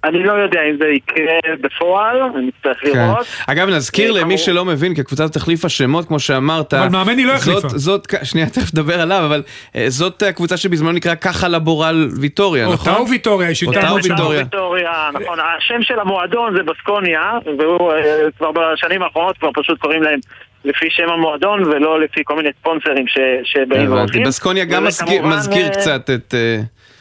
אני 0.03 0.23
לא 0.23 0.31
יודע 0.33 0.59
אם 0.71 0.77
זה 0.79 0.85
יקרה 0.87 1.33
בפועל, 1.61 2.21
אני 2.21 2.45
מצטרך 2.47 2.77
כן. 2.81 2.89
לראות. 3.07 3.27
אגב, 3.47 3.69
נזכיר 3.69 4.15
אה, 4.15 4.21
למי 4.21 4.33
ברור. 4.35 4.37
שלא 4.45 4.65
מבין, 4.65 4.95
כי 4.95 5.01
הקבוצה 5.01 5.23
הזאת 5.23 5.35
החליפה 5.35 5.69
שמות, 5.69 6.07
כמו 6.07 6.19
שאמרת. 6.19 6.73
אבל 6.73 6.87
מאמן 6.89 7.17
היא 7.17 7.25
לא 7.25 7.31
החליפה. 7.33 7.67
זאת, 7.69 8.07
שנייה, 8.23 8.47
תכף 8.55 8.73
נדבר 8.73 9.01
עליו, 9.01 9.25
אבל 9.25 9.43
אה, 9.75 9.85
זאת 9.87 10.23
הקבוצה 10.23 10.57
שבזמנו 10.57 10.91
נקרא 10.91 11.15
ככה 11.15 11.47
לבורל 11.47 12.09
ויטוריה, 12.21 12.67
נכון? 12.73 12.93
אותה 12.93 13.01
וויטוריה, 13.03 13.47
מאוד 13.47 13.55
שונה. 13.55 13.91
וויטוריה. 13.91 14.39
ויטוריה, 14.43 14.91
נכון, 15.13 15.37
השם 15.57 15.81
של 15.81 15.99
המועדון 15.99 16.55
זה 16.57 16.63
בסקוניה, 16.63 17.31
והוא 17.59 17.91
אה, 17.93 17.97
כבר 18.37 18.51
בשנים 18.51 19.01
האחרונות 19.03 19.37
כבר 19.37 19.49
פשוט 19.53 19.79
קוראים 19.79 20.03
להם 20.03 20.19
לפי 20.65 20.85
שם 20.89 21.09
המועדון 21.09 21.63
ולא 21.63 21.99
לפי 22.01 22.21
כל 22.23 22.35
מיני 22.35 22.49
ספונסרים 22.61 23.07
ש- 23.07 23.17
שבאים. 23.43 23.91
והולכים. 23.93 24.23
בסקוניה 24.23 24.65
גם 24.65 24.83
מזכיר- 24.83 25.23
אה, 25.65 25.69
קצת 25.69 26.09
את 26.09 26.33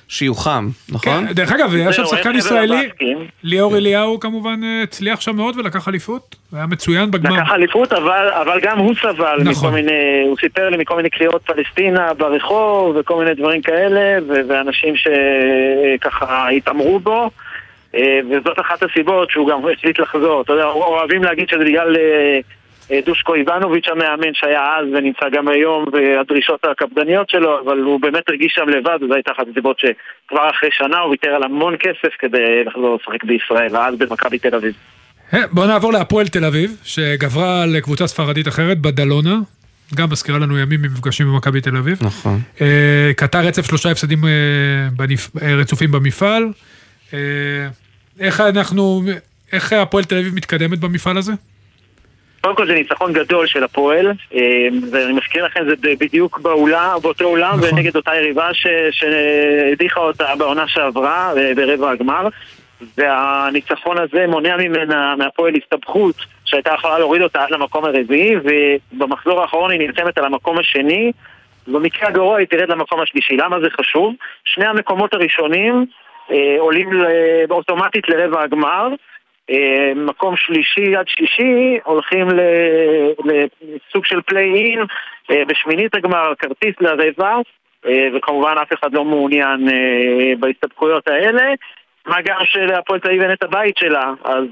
אה, 0.08 0.14
שיוכם, 0.14 0.68
נכון? 0.92 1.26
כן, 1.26 1.32
דרך 1.32 1.52
אגב, 1.52 1.74
היה 1.74 1.92
שם 1.92 2.06
שחקן 2.06 2.34
ישראלי. 2.34 2.88
ליאור 3.42 3.76
אליהו 3.76 4.20
כמובן 4.20 4.60
אה, 4.64 4.82
הצליח 4.82 5.20
שם 5.20 5.36
מאוד 5.36 5.56
ולקח 5.56 5.88
אליפות, 5.88 6.36
היה 6.52 6.66
מצוין 6.66 7.10
בגמר. 7.10 7.36
לקח 7.36 7.50
אליפות, 7.50 7.92
אבל, 7.92 8.28
אבל 8.42 8.60
גם 8.62 8.78
הוא 8.78 8.94
סבל 8.94 9.38
נכון. 9.44 9.68
מכל 9.68 9.70
מיני, 9.70 10.22
הוא 10.28 10.36
סיפר 10.40 10.68
לי 10.68 10.76
מכל 10.76 10.96
מיני 10.96 11.10
קריאות 11.10 11.42
פלסטינה 11.42 12.14
ברחוב 12.14 12.96
וכל 13.00 13.18
מיני 13.18 13.34
דברים 13.34 13.62
כאלה, 13.62 14.18
ו- 14.28 14.40
ואנשים 14.48 14.94
שככה 14.96 16.48
התעמרו 16.48 17.00
בו, 17.00 17.30
אה, 17.94 18.20
וזאת 18.30 18.60
אחת 18.60 18.82
הסיבות 18.82 19.30
שהוא 19.30 19.48
גם 19.48 19.58
החליט 19.78 19.98
לחזור. 19.98 20.42
אתה 20.42 20.52
יודע, 20.52 20.64
אוהבים 20.64 21.24
להגיד 21.24 21.48
שזה 21.48 21.64
בגלל 21.64 21.96
אה, 21.96 22.02
אה, 22.02 22.40
דושקו 23.06 23.34
איבנוביץ' 23.34 23.88
המאמן 23.88 24.34
שהיה 24.34 24.60
אז 24.78 24.86
ונמצא 24.94 25.28
גם 25.32 25.48
היום, 25.48 25.84
והדרישות 25.92 26.60
הקפדניות 26.64 27.30
שלו, 27.30 27.60
אבל 27.64 27.78
הוא 27.78 28.00
באמת 28.00 28.22
הרגיש 28.28 28.52
שם 28.54 28.68
לבד, 28.68 28.98
וזו 29.02 29.14
הייתה 29.14 29.32
אחת 29.32 29.46
הסיבות 29.50 29.78
שכבר 29.78 30.50
אחרי 30.50 30.68
שנה 30.72 30.98
הוא 30.98 31.10
ויתר 31.10 31.28
על 31.28 31.42
המון 31.42 31.76
כסף 31.80 32.14
כדי 32.18 32.64
לחזור 32.66 32.98
לשחק 33.02 33.24
בישראל, 33.24 33.76
ואז 33.76 33.94
במכבי 33.98 34.38
תל 34.38 34.54
אביב. 34.54 34.72
אה, 35.34 35.46
בוא 35.52 35.66
נעבור 35.66 35.92
להפועל 35.92 36.28
תל 36.28 36.44
אביב, 36.44 36.76
שגברה 36.84 37.62
על 37.62 37.80
קבוצה 37.80 38.06
ספרדית 38.06 38.48
אחרת, 38.48 38.78
בדלונה, 38.78 39.36
גם 39.94 40.08
מזכירה 40.10 40.38
לנו 40.38 40.58
ימים 40.58 40.82
ממפגשים 40.82 41.26
במכבי 41.26 41.60
תל 41.60 41.76
אביב. 41.76 41.98
נכון. 42.00 42.40
אה, 42.60 43.10
קטע 43.16 43.40
רצף 43.40 43.66
שלושה 43.66 43.90
הפסדים 43.90 44.24
אה, 44.24 44.30
בנפ- 44.96 45.42
אה, 45.42 45.54
רצופים 45.54 45.92
במפעל. 45.92 46.44
אה, 47.14 47.18
איך 48.20 48.40
אנחנו, 48.40 49.02
איך 49.52 49.72
הפועל 49.72 50.04
תל 50.04 50.18
אביב 50.18 50.34
מתקדמת 50.34 50.78
במפעל 50.78 51.18
הזה? 51.18 51.32
קודם 52.48 52.56
כל 52.56 52.66
זה 52.66 52.74
ניצחון 52.74 53.12
גדול 53.12 53.46
של 53.46 53.64
הפועל, 53.64 54.06
אה, 54.34 54.68
ואני 54.90 55.12
מזכיר 55.12 55.44
לכם, 55.44 55.60
זה 55.68 55.74
בדיוק 56.00 56.38
באולם, 56.38 56.98
באותו 57.02 57.24
אולם, 57.24 57.58
נכון. 57.58 57.68
ונגד 57.72 57.96
אותה 57.96 58.14
יריבה 58.14 58.48
שהדיחה 58.90 60.00
אותה 60.00 60.36
בעונה 60.38 60.68
שעברה, 60.68 61.32
אה, 61.36 61.54
ברבע 61.54 61.90
הגמר. 61.90 62.28
והניצחון 62.98 63.98
הזה 63.98 64.26
מונע 64.28 64.56
ממנה, 64.56 65.14
מהפועל 65.16 65.54
הסתבכות 65.62 66.14
שהייתה 66.44 66.70
יכולה 66.78 66.98
להוריד 66.98 67.22
אותה 67.22 67.42
עד 67.42 67.50
למקום 67.50 67.84
הרביעי, 67.84 68.34
ובמחזור 68.36 69.40
האחרון 69.40 69.70
היא 69.70 69.80
נלחמת 69.80 70.18
על 70.18 70.24
המקום 70.24 70.58
השני. 70.58 71.12
במקרה 71.66 72.08
הגרוע 72.08 72.38
היא 72.38 72.46
תרד 72.46 72.68
למקום 72.68 73.00
השלישי. 73.00 73.36
למה 73.36 73.60
זה 73.60 73.70
חשוב? 73.70 74.14
שני 74.44 74.66
המקומות 74.66 75.14
הראשונים 75.14 75.86
אה, 76.30 76.56
עולים 76.58 76.90
אוטומטית 77.50 78.08
לרבע 78.08 78.42
הגמר. 78.42 78.88
אה, 79.50 79.92
מקום 79.96 80.36
שלישי 80.36 80.96
עד 80.96 81.08
שלישי 81.08 81.78
הולכים 81.84 82.28
לסוג 83.24 84.04
של 84.04 84.20
פליי-אין 84.20 84.80
אה, 85.30 85.44
בשמינית 85.44 85.94
הגמר, 85.94 86.32
כרטיס 86.38 86.74
לרבע, 86.80 87.36
אה, 87.86 88.08
וכמובן 88.14 88.54
אף 88.62 88.72
אחד 88.72 88.92
לא 88.92 89.04
מעוניין 89.04 89.68
בהסתבכויות 90.40 91.08
האלה. 91.08 91.52
מה 92.06 92.16
גם 92.24 92.36
שלהפועל 92.44 93.00
תל 93.00 93.08
אביב 93.08 93.22
אין 93.22 93.32
את 93.32 93.42
הבית 93.42 93.76
שלה, 93.76 94.12
אז 94.24 94.44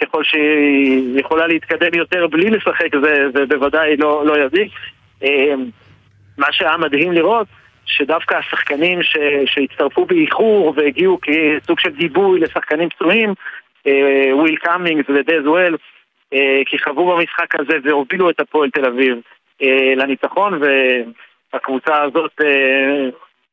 ככל 0.00 0.24
שהיא 0.24 1.20
יכולה 1.20 1.46
להתקדם 1.46 1.94
יותר 1.94 2.26
בלי 2.26 2.50
לשחק 2.50 2.96
זה, 3.02 3.30
זה 3.34 3.46
בוודאי 3.46 3.96
לא, 3.96 4.26
לא 4.26 4.34
יזיק. 4.44 4.72
מה 6.38 6.46
שהיה 6.52 6.76
מדהים 6.76 7.12
לראות, 7.12 7.46
שדווקא 7.88 8.34
השחקנים 8.34 9.02
ש, 9.02 9.16
שהצטרפו 9.46 10.04
באיחור 10.04 10.74
והגיעו 10.76 11.18
כסוג 11.22 11.80
של 11.80 11.90
גיבוי 11.90 12.40
לשחקנים 12.40 12.88
פצועים, 12.88 13.34
וויל 14.32 14.56
קאמינגס 14.56 15.10
ודז 15.10 15.46
וולס, 15.46 15.76
אה, 16.32 16.60
כיכבו 16.66 17.16
במשחק 17.16 17.60
הזה 17.60 17.76
והובילו 17.84 18.30
את 18.30 18.40
הפועל 18.40 18.70
תל 18.70 18.84
אביב 18.84 19.18
אה, 19.62 19.94
לניצחון, 19.96 20.60
והקבוצה 21.52 22.02
הזאת 22.02 22.32
אה, 22.44 23.08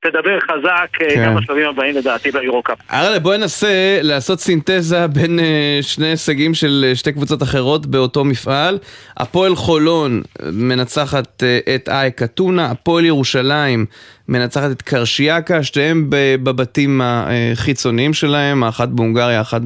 תדבר 0.10 0.40
חזק 0.40 1.02
אה, 1.02 1.16
כן. 1.16 1.26
גם 1.26 1.36
בשלבים 1.36 1.68
הבאים 1.68 1.96
לדעתי 1.96 2.32
ביורו-קאפ. 2.32 2.78
ארלה, 2.92 3.20
בואי 3.20 3.38
ננסה 3.38 4.00
לעשות 4.02 4.40
סינתזה 4.40 5.08
בין 5.08 5.40
אה, 5.40 5.80
שני 5.82 6.08
הישגים 6.08 6.54
של 6.54 6.86
אה, 6.88 6.96
שתי 6.96 7.12
קבוצות 7.12 7.44
אחרות 7.44 7.86
באותו 7.86 8.24
מפעל. 8.24 8.78
הפועל 9.18 9.56
חולון 9.56 10.22
מנצחת 10.52 11.44
את 11.76 11.90
אייק 11.90 12.24
אתונה, 12.24 12.72
הפועל 12.72 13.06
ירושלים 13.06 13.86
מנצחת 14.28 14.72
את 14.72 14.82
קרשיאקה, 14.82 15.64
שתיהם 15.64 16.06
בבתים 16.44 17.02
החיצוניים 17.04 18.14
שלהם, 18.14 18.64
האחת 18.64 18.88
בהונגריה, 18.88 19.38
האחת 19.38 19.62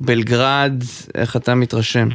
בבלגרד. 0.00 0.72
איך 1.14 1.36
אתה 1.36 1.54
מתרשם? 1.54 2.08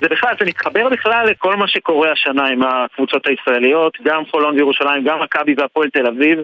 זה 0.00 0.08
בכלל, 0.08 0.34
זה 0.40 0.46
מתחבר 0.46 0.88
בכלל 0.88 1.26
לכל 1.30 1.56
מה 1.56 1.68
שקורה 1.68 2.12
השנה 2.12 2.46
עם 2.46 2.62
הקבוצות 2.62 3.26
הישראליות, 3.26 3.98
גם 4.02 4.22
חולון 4.30 4.54
וירושלים, 4.54 5.04
גם 5.04 5.22
מכבי 5.22 5.54
והפועל 5.58 5.90
תל 5.90 6.06
אביב, 6.06 6.38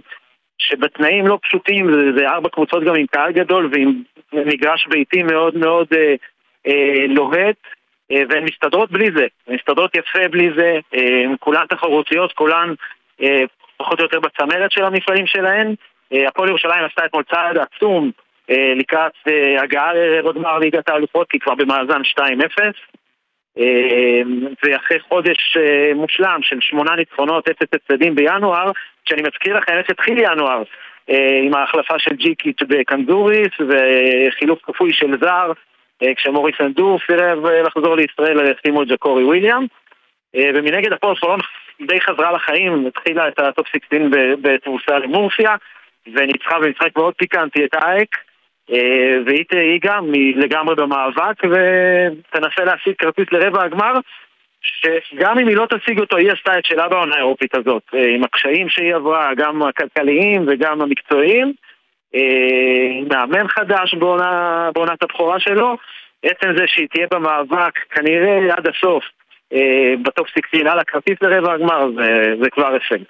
שבתנאים 0.59 1.27
לא 1.27 1.39
פשוטים, 1.43 1.93
זה, 1.93 2.13
זה 2.17 2.29
ארבע 2.29 2.49
קבוצות 2.49 2.85
גם 2.85 2.95
עם 2.95 3.07
קהל 3.07 3.33
גדול 3.33 3.71
ועם 3.73 4.03
מגרש 4.33 4.87
ביתי 4.87 5.23
מאוד 5.23 5.57
מאוד 5.57 5.87
אה, 5.97 6.15
אה, 6.67 7.07
לוהט, 7.09 7.57
אה, 8.13 8.23
והן 8.29 8.45
מסתדרות 8.45 8.91
בלי 8.91 9.09
זה, 9.17 9.27
מסתדרות 9.49 9.97
יפה 9.97 10.29
בלי 10.31 10.51
זה, 10.57 10.79
אה, 10.95 11.25
כולן 11.41 11.67
תחרותיות, 11.67 12.33
כולן 12.33 12.75
אה, 13.23 13.43
פחות 13.77 13.99
או 13.99 14.05
יותר 14.05 14.21
בצמרת 14.21 14.73
של 14.73 14.85
המפעלים 14.85 15.27
שלהן. 15.27 15.75
אה, 16.13 16.29
הפועל 16.29 16.49
ירושלים 16.49 16.85
עשתה 16.85 17.05
אתמול 17.05 17.23
צעד 17.31 17.59
עצום 17.59 18.11
אה, 18.51 18.75
לקראת 18.77 19.13
אה, 19.29 19.63
הגעה 19.63 19.95
לרבע 19.95 20.33
גמר 20.33 20.59
ליגת 20.59 20.89
האלופות, 20.89 21.31
כי 21.31 21.39
כבר 21.39 21.55
במאזן 21.55 22.01
2-0. 22.19 22.23
ואחרי 24.63 25.01
חודש 25.01 25.57
מושלם 25.95 26.39
של 26.43 26.61
שמונה 26.61 26.97
ניצחונות, 26.97 27.49
אפס 27.49 27.69
הפסדים 27.75 28.15
בינואר, 28.15 28.71
שאני 29.09 29.23
מזכיר 29.23 29.57
לכם 29.57 29.73
איך 29.73 29.91
התחיל 29.91 30.19
ינואר, 30.19 30.63
עם 31.43 31.55
ההחלפה 31.55 31.99
של 31.99 32.15
ג'יקיץ' 32.15 32.63
בקנדוריס 32.69 33.53
וחילוף 33.69 34.59
כפוי 34.63 34.93
של 34.93 35.15
זר, 35.21 35.53
כשמוריס 36.17 36.57
אנדור 36.61 36.99
סירב 37.07 37.47
לחזור 37.47 37.97
לישראל, 37.97 38.55
שימו 38.67 38.83
את 38.83 38.89
ג'קורי 38.89 39.25
וויליאם. 39.25 39.67
ומנגד 40.37 40.93
הפועל 40.93 41.17
חולון 41.17 41.41
די 41.87 42.01
חזרה 42.01 42.33
לחיים, 42.33 42.87
התחילה 42.87 43.29
את 43.29 43.39
הטופ 43.39 43.67
16 43.67 43.99
בתבוסה 44.43 44.99
למורפיה, 44.99 45.57
וניצחה 46.15 46.61
במשחק 46.61 46.97
מאוד 46.97 47.15
פיקנטי 47.15 47.65
את 47.65 47.75
האייק. 47.75 48.17
והיא 49.27 49.81
גם 49.83 50.13
לגמרי 50.37 50.75
במאבק 50.75 51.43
ותנסה 51.45 52.65
להשיג 52.65 52.95
כרטיס 52.99 53.27
לרבע 53.33 53.65
הגמר 53.65 53.93
שגם 54.63 55.39
אם 55.39 55.49
היא 55.49 55.57
לא 55.57 55.67
תשיג 55.67 56.01
אותו, 56.01 56.17
היא 56.17 56.33
עשתה 56.33 56.59
את 56.59 56.65
שלה 56.65 56.89
בעונה 56.89 57.15
האירופית 57.15 57.55
הזאת 57.55 57.83
עם 58.15 58.25
הקשיים 58.25 58.69
שהיא 58.69 58.95
עברה, 58.95 59.31
גם 59.37 59.63
הכלכליים 59.63 60.45
וגם 60.49 60.83
המקצועיים 60.83 61.53
מאמן 63.11 63.49
חדש 63.49 63.95
בעונה, 63.95 64.71
בעונת 64.75 65.03
הבכורה 65.03 65.41
שלו 65.41 65.77
עצם 66.23 66.49
זה 66.57 66.65
שהיא 66.67 66.89
תהיה 66.93 67.07
במאבק 67.11 67.79
כנראה 67.91 68.55
עד 68.57 68.67
הסוף 68.67 69.05
בטופ 70.03 70.29
סיקסין 70.35 70.67
על 70.67 70.79
הכרטיס 70.79 71.17
לרבע 71.23 71.53
הגמר 71.53 71.87
זה, 71.97 72.35
זה 72.43 72.51
כבר 72.51 72.67
הישג 72.67 73.05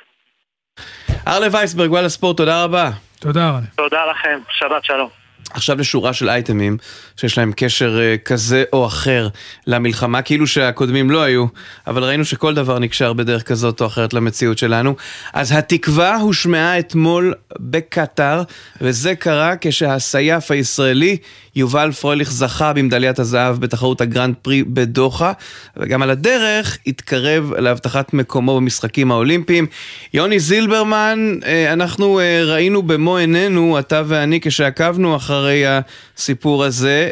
ארלה 1.28 1.46
וייסברג, 1.52 1.90
וואלה 1.90 2.08
ספורט, 2.08 2.36
תודה 2.36 2.64
רבה. 2.64 2.88
תודה 3.20 3.48
ארלה. 3.48 3.66
תודה 3.76 4.06
לכם, 4.06 4.38
שבת 4.50 4.84
שלום. 4.84 5.21
עכשיו 5.54 5.78
לשורה 5.78 6.12
של 6.12 6.28
אייטמים 6.28 6.76
שיש 7.16 7.38
להם 7.38 7.52
קשר 7.56 7.98
כזה 8.24 8.64
או 8.72 8.86
אחר 8.86 9.28
למלחמה, 9.66 10.22
כאילו 10.22 10.46
שהקודמים 10.46 11.10
לא 11.10 11.22
היו, 11.22 11.46
אבל 11.86 12.04
ראינו 12.04 12.24
שכל 12.24 12.54
דבר 12.54 12.78
נקשר 12.78 13.12
בדרך 13.12 13.42
כזאת 13.42 13.80
או 13.80 13.86
אחרת 13.86 14.14
למציאות 14.14 14.58
שלנו. 14.58 14.94
אז 15.32 15.52
התקווה 15.52 16.16
הושמעה 16.16 16.78
אתמול 16.78 17.34
בקטאר, 17.60 18.42
וזה 18.80 19.14
קרה 19.14 19.54
כשהסייף 19.60 20.50
הישראלי 20.50 21.16
יובל 21.56 21.92
פרויליך 21.92 22.32
זכה 22.32 22.72
במדליית 22.72 23.18
הזהב 23.18 23.60
בתחרות 23.60 24.00
הגרנד 24.00 24.34
פרי 24.42 24.62
בדוחה, 24.62 25.32
וגם 25.76 26.02
על 26.02 26.10
הדרך 26.10 26.78
התקרב 26.86 27.52
להבטחת 27.58 28.14
מקומו 28.14 28.56
במשחקים 28.56 29.10
האולימפיים. 29.10 29.66
יוני 30.14 30.40
זילברמן, 30.40 31.38
אנחנו 31.72 32.20
ראינו 32.46 32.82
במו 32.82 33.16
עינינו, 33.16 33.78
אתה 33.78 34.02
ואני, 34.06 34.40
כשעקבנו 34.40 35.16
אחרי 35.42 35.62
הסיפור 35.66 36.64
הזה, 36.64 37.10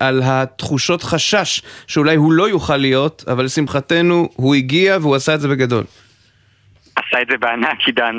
על 0.00 0.20
התחושות 0.24 1.02
חשש 1.02 1.62
שאולי 1.86 2.16
הוא 2.16 2.32
לא 2.32 2.48
יוכל 2.48 2.76
להיות, 2.76 3.24
אבל 3.32 3.44
לשמחתנו 3.44 4.28
הוא 4.36 4.54
הגיע 4.54 4.96
והוא 5.00 5.14
עשה 5.14 5.34
את 5.34 5.40
זה 5.40 5.48
בגדול. 5.48 5.84
עשה 6.96 7.22
את 7.22 7.26
זה 7.30 7.36
בענק, 7.38 7.80
עידן, 7.86 8.16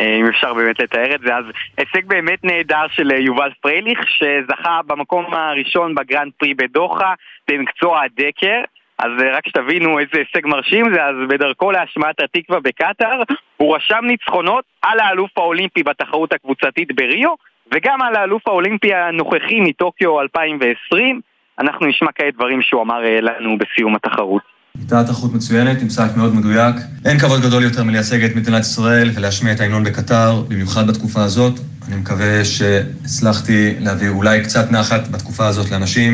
אם 0.00 0.26
אפשר 0.26 0.54
באמת 0.54 0.80
לתאר 0.80 1.14
את 1.14 1.20
זה. 1.26 1.36
אז 1.36 1.44
הישג 1.78 2.06
באמת 2.06 2.44
נהדר 2.44 2.86
של 2.92 3.10
יובל 3.10 3.50
פרייליך, 3.60 3.98
שזכה 4.08 4.80
במקום 4.86 5.34
הראשון 5.34 5.94
בגרנד 5.94 6.32
פרי 6.38 6.54
בדוחה, 6.54 7.14
במקצוע 7.48 8.02
הדקר. 8.02 8.60
אז 8.98 9.10
רק 9.32 9.48
שתבינו 9.48 9.98
איזה 9.98 10.10
הישג 10.18 10.46
מרשים 10.46 10.94
זה, 10.94 11.04
אז 11.04 11.14
בדרכו 11.28 11.70
להשמעת 11.70 12.20
התקווה 12.20 12.60
בקטאר, 12.60 13.22
הוא 13.56 13.76
רשם 13.76 14.00
ניצחונות 14.02 14.64
על 14.82 15.00
האלוף 15.00 15.30
האולימפי 15.36 15.82
בתחרות 15.82 16.32
הקבוצתית 16.32 16.94
בריו, 16.94 17.34
וגם 17.74 18.02
על 18.02 18.16
האלוף 18.16 18.48
האולימפי 18.48 18.94
הנוכחי 18.94 19.60
מטוקיו 19.60 20.20
2020. 20.20 21.20
אנחנו 21.58 21.86
נשמע 21.86 22.12
כעת 22.14 22.34
דברים 22.34 22.62
שהוא 22.62 22.82
אמר 22.82 23.00
לנו 23.22 23.58
בסיום 23.58 23.94
התחרות. 23.94 24.42
הייתה 24.78 25.04
תחרות 25.04 25.34
מצוינת, 25.34 25.82
עם 25.82 25.88
סייף 25.88 26.16
מאוד 26.16 26.34
מדויק. 26.34 26.76
אין 27.06 27.18
כבוד 27.18 27.40
גדול 27.46 27.62
יותר 27.62 27.84
מלייצג 27.84 28.24
את 28.24 28.36
מדינת 28.36 28.60
ישראל 28.60 29.08
ולהשמיע 29.16 29.52
את 29.52 29.60
ההמנון 29.60 29.84
בקטר, 29.84 30.30
במיוחד 30.48 30.86
בתקופה 30.88 31.20
הזאת. 31.24 31.54
אני 31.88 31.96
מקווה 31.96 32.44
שהצלחתי 32.44 33.74
להביא 33.80 34.08
אולי 34.08 34.42
קצת 34.42 34.72
נחת 34.72 35.08
בתקופה 35.12 35.46
הזאת 35.46 35.70
לאנשים, 35.72 36.12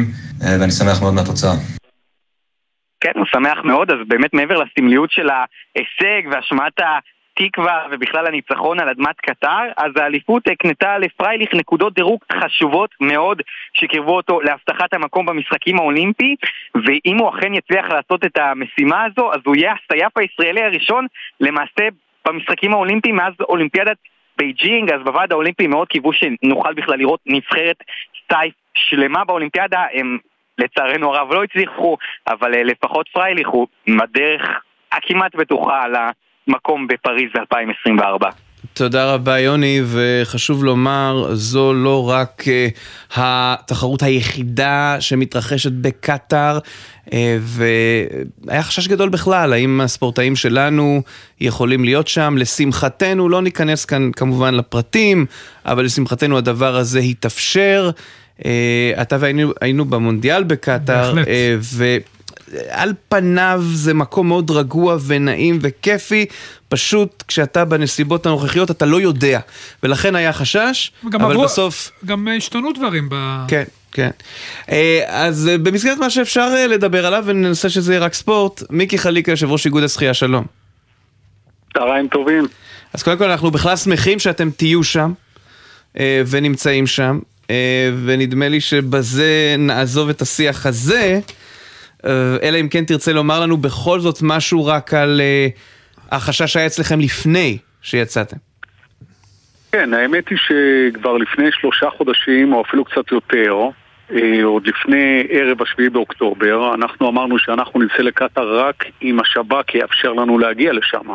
ואני 0.61 0.73
שמח 0.73 1.03
מאוד 1.03 1.15
מהתוצאה. 1.15 1.55
כן, 3.01 3.13
הוא 3.15 3.27
שמח 3.27 3.59
מאוד, 3.65 3.91
אז 3.91 3.97
באמת 4.09 4.35
מעבר 4.35 4.57
לסמליות 4.63 5.11
של 5.11 5.29
ההישג 5.31 6.23
והשמעת 6.31 6.81
התקווה 7.41 7.87
ובכלל 7.91 8.27
הניצחון 8.27 8.81
על 8.81 8.89
אדמת 8.89 9.21
קטר, 9.21 9.63
אז 9.77 9.93
האליפות 9.97 10.49
הקנתה 10.49 10.99
לפרייליך 10.99 11.55
נקודות 11.55 11.95
דירוג 11.95 12.21
חשובות 12.33 12.91
מאוד 13.01 13.43
שקירבו 13.73 14.17
אותו 14.17 14.41
להבטחת 14.41 14.95
המקום 14.95 15.27
במשחקים 15.27 15.79
האולימפיים, 15.79 16.37
ואם 16.75 17.19
הוא 17.19 17.29
אכן 17.29 17.55
יצליח 17.55 17.87
לעשות 17.91 18.25
את 18.25 18.39
המשימה 18.39 19.05
הזו, 19.05 19.33
אז 19.33 19.41
הוא 19.47 19.57
יהיה 19.57 19.73
הסייף 19.73 20.17
הישראלי 20.17 20.63
הראשון 20.63 21.07
למעשה 21.41 21.89
במשחקים 22.27 22.73
האולימפיים 22.73 23.17
מאז 23.17 23.33
אולימפיאדת 23.41 23.97
בייג'ינג, 24.39 24.93
אז 24.93 25.01
בוועד 25.05 25.33
האולימפי 25.33 25.67
מאוד 25.67 25.89
קיוו 25.89 26.13
שנוכל 26.13 26.75
בכלל 26.75 26.99
לראות 26.99 27.21
נבחרת 27.27 27.77
סטייף 28.25 28.55
שלמה 28.75 29.25
באולימפיאדה, 29.25 29.85
הם 29.93 30.19
לצערנו 30.59 31.15
הרב 31.15 31.33
לא 31.33 31.45
הצליחו, 31.45 31.97
אבל 32.29 32.51
לפחות 32.51 33.09
פרייליך 33.09 33.49
הוא 33.49 33.67
בדרך 33.89 34.43
הכמעט 34.93 35.35
בטוחה 35.35 35.85
על 36.49 36.55
המקום 36.55 36.87
בפריז 36.87 37.31
2024. 37.37 38.31
תודה 38.75 39.15
רבה 39.15 39.39
יוני, 39.39 39.81
וחשוב 39.87 40.65
לומר, 40.65 41.35
זו 41.35 41.75
לא 41.75 42.09
רק 42.09 42.43
uh, 42.47 43.15
התחרות 43.17 44.03
היחידה 44.03 44.97
שמתרחשת 45.01 45.73
בקטאר, 45.73 46.59
uh, 47.07 47.11
והיה 47.41 48.63
חשש 48.63 48.89
גדול 48.89 49.09
בכלל, 49.09 49.53
האם 49.53 49.81
הספורטאים 49.81 50.37
שלנו 50.37 51.03
יכולים 51.41 51.85
להיות 51.85 52.09
שם. 52.09 52.35
לשמחתנו, 52.39 53.29
לא 53.29 53.43
ניכנס 53.43 53.85
כאן 53.85 54.11
כמובן 54.13 54.55
לפרטים, 54.55 55.27
אבל 55.67 55.85
לשמחתנו 55.85 56.39
הדבר 56.39 56.77
הזה 56.77 57.01
התאפשר. 57.01 57.91
Uh, 58.39 58.43
אתה 59.03 59.17
והיינו 59.21 59.53
היינו 59.61 59.85
במונדיאל 59.85 60.43
בקטאר, 60.43 61.15
uh, 61.15 61.27
ו... 61.61 61.97
על 62.71 62.93
פניו 63.09 63.63
זה 63.73 63.95
מקום 63.95 64.29
מאוד 64.29 64.51
רגוע 64.51 64.97
ונעים 65.07 65.59
וכיפי, 65.63 66.27
פשוט 66.69 67.25
כשאתה 67.29 67.65
בנסיבות 67.65 68.27
הנוכחיות 68.27 68.71
אתה 68.71 68.87
לא 68.87 69.01
יודע, 69.01 69.41
ולכן 69.83 70.17
היה 70.17 70.33
חשש, 70.33 70.93
אבל 71.05 71.31
עבור, 71.31 71.45
בסוף... 71.45 71.91
גם 72.05 72.29
השתנו 72.37 72.73
דברים 72.73 73.09
ב... 73.11 73.45
כן. 73.49 73.65
כן. 73.93 74.11
אז 75.07 75.51
במסגרת 75.63 75.99
מה 75.99 76.11
שאפשר 76.11 76.67
לדבר 76.69 77.07
עליו, 77.07 77.25
וננסה 77.27 77.69
שזה 77.69 77.93
יהיה 77.93 78.05
רק 78.05 78.15
ספורט, 78.15 78.63
מיקי 78.71 78.99
חליקה, 78.99 79.33
יושב 79.33 79.51
ראש 79.51 79.67
איגוד 79.67 79.83
השחייה, 79.83 80.15
שלום. 80.15 80.45
צהריים 81.75 82.09
טובים. 82.09 82.47
אז 82.93 83.03
קודם 83.03 83.19
כל 83.19 83.31
אנחנו 83.31 83.51
בכלל 83.51 83.77
שמחים 83.77 84.19
שאתם 84.19 84.51
תהיו 84.51 84.85
שם, 84.85 85.13
ונמצאים 86.01 86.87
שם, 86.87 87.19
ונדמה 88.05 88.49
לי 88.49 88.61
שבזה 88.61 89.55
נעזוב 89.59 90.09
את 90.09 90.23
השיח 90.23 90.67
הזה. 90.67 91.21
אלא 92.43 92.61
אם 92.61 92.69
כן 92.69 92.85
תרצה 92.85 93.13
לומר 93.13 93.41
לנו 93.41 93.57
בכל 93.57 94.01
זאת 94.01 94.19
משהו 94.23 94.67
רק 94.67 94.95
על 94.95 95.21
uh, 95.21 95.59
החשש 96.13 96.53
שהיה 96.53 96.67
אצלכם 96.67 97.01
לפני 97.01 97.59
שיצאתם. 97.83 98.37
כן, 99.73 99.95
האמת 99.95 100.29
היא 100.29 100.39
שכבר 100.39 101.17
לפני 101.17 101.49
שלושה 101.53 101.91
חודשים, 101.91 102.53
או 102.53 102.63
אפילו 102.63 102.85
קצת 102.85 103.13
יותר, 103.13 103.57
אה, 104.13 104.45
עוד 104.45 104.67
לפני 104.67 105.27
ערב 105.31 105.63
השביעי 105.63 105.89
באוקטובר, 105.91 106.75
אנחנו 106.75 107.09
אמרנו 107.09 107.39
שאנחנו 107.39 107.81
נצא 107.81 108.03
לקטאר 108.03 108.59
רק 108.59 108.85
אם 109.03 109.21
השב"כ 109.21 109.75
יאפשר 109.75 110.13
לנו 110.13 110.39
להגיע 110.39 110.73
לשם. 110.73 111.07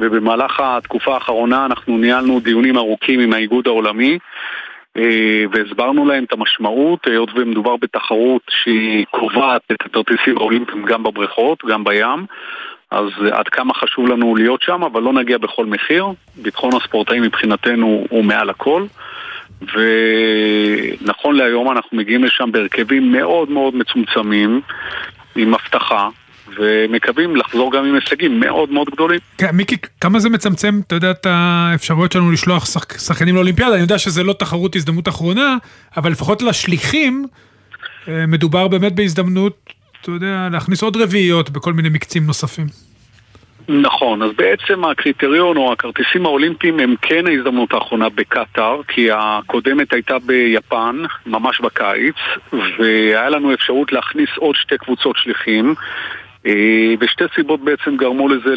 ובמהלך 0.00 0.60
התקופה 0.60 1.14
האחרונה 1.14 1.66
אנחנו 1.66 1.98
ניהלנו 1.98 2.40
דיונים 2.40 2.76
ארוכים 2.76 3.20
עם 3.20 3.32
האיגוד 3.32 3.66
העולמי. 3.66 4.18
והסברנו 5.52 6.06
להם 6.06 6.24
את 6.24 6.32
המשמעות, 6.32 7.06
היות 7.06 7.28
ומדובר 7.34 7.76
בתחרות 7.76 8.42
שהיא 8.50 9.06
קובעת 9.10 9.62
את 9.72 9.76
הכרטיסים 9.80 10.38
האולימפיים 10.38 10.84
גם 10.84 11.02
בבריכות, 11.02 11.64
גם 11.64 11.84
בים 11.84 12.26
אז 12.92 13.06
עד 13.30 13.48
כמה 13.48 13.74
חשוב 13.74 14.08
לנו 14.08 14.36
להיות 14.36 14.62
שם, 14.62 14.82
אבל 14.82 15.02
לא 15.02 15.12
נגיע 15.12 15.38
בכל 15.38 15.66
מחיר. 15.66 16.06
ביטחון 16.36 16.70
הספורטאים 16.74 17.22
מבחינתנו 17.22 18.04
הוא 18.10 18.24
מעל 18.24 18.50
הכל. 18.50 18.86
ונכון 19.62 21.36
להיום 21.36 21.70
אנחנו 21.70 21.98
מגיעים 21.98 22.24
לשם 22.24 22.52
בהרכבים 22.52 23.12
מאוד 23.12 23.50
מאוד 23.50 23.76
מצומצמים, 23.76 24.60
עם 25.36 25.54
הבטחה, 25.54 26.08
ומקווים 26.58 27.36
לחזור 27.36 27.72
גם 27.72 27.84
עם 27.84 27.94
הישגים 27.94 28.40
מאוד 28.40 28.70
מאוד 28.70 28.90
גדולים. 28.90 29.20
כן, 29.38 29.50
מיקי, 29.52 29.76
כמה 30.00 30.18
זה 30.18 30.30
מצמצם, 30.30 30.80
אתה 30.86 30.94
יודע, 30.94 31.10
את 31.10 31.26
האפשרויות 31.26 32.12
שלנו 32.12 32.32
לשלוח 32.32 32.66
שח... 32.66 32.98
שחקנים 32.98 33.34
לאולימפיאדה? 33.34 33.74
אני 33.74 33.82
יודע 33.82 33.98
שזה 33.98 34.22
לא 34.22 34.32
תחרות 34.32 34.76
הזדמנות 34.76 35.08
אחרונה, 35.08 35.56
אבל 35.96 36.10
לפחות 36.10 36.42
לשליחים, 36.42 37.26
מדובר 38.08 38.68
באמת 38.68 38.92
בהזדמנות, 38.92 39.72
אתה 40.00 40.10
יודע, 40.10 40.48
להכניס 40.52 40.82
עוד 40.82 40.96
רביעיות 40.96 41.50
בכל 41.50 41.72
מיני 41.72 41.88
מקצים 41.88 42.26
נוספים. 42.26 42.66
נכון, 43.68 44.22
אז 44.22 44.30
בעצם 44.36 44.84
הקריטריון 44.84 45.56
או 45.56 45.72
הכרטיסים 45.72 46.26
האולימפיים 46.26 46.80
הם 46.80 46.94
כן 47.02 47.26
ההזדמנות 47.26 47.72
האחרונה 47.72 48.08
בקטאר, 48.08 48.80
כי 48.88 49.08
הקודמת 49.12 49.92
הייתה 49.92 50.18
ביפן, 50.18 50.96
ממש 51.26 51.60
בקיץ, 51.60 52.14
והיה 52.52 53.30
לנו 53.30 53.54
אפשרות 53.54 53.92
להכניס 53.92 54.28
עוד 54.36 54.56
שתי 54.56 54.78
קבוצות 54.78 55.16
שליחים. 55.16 55.74
אה, 56.46 56.94
ושתי 57.00 57.24
סיבות 57.34 57.60
בעצם 57.60 57.96
גרמו 57.96 58.28
לזה 58.28 58.54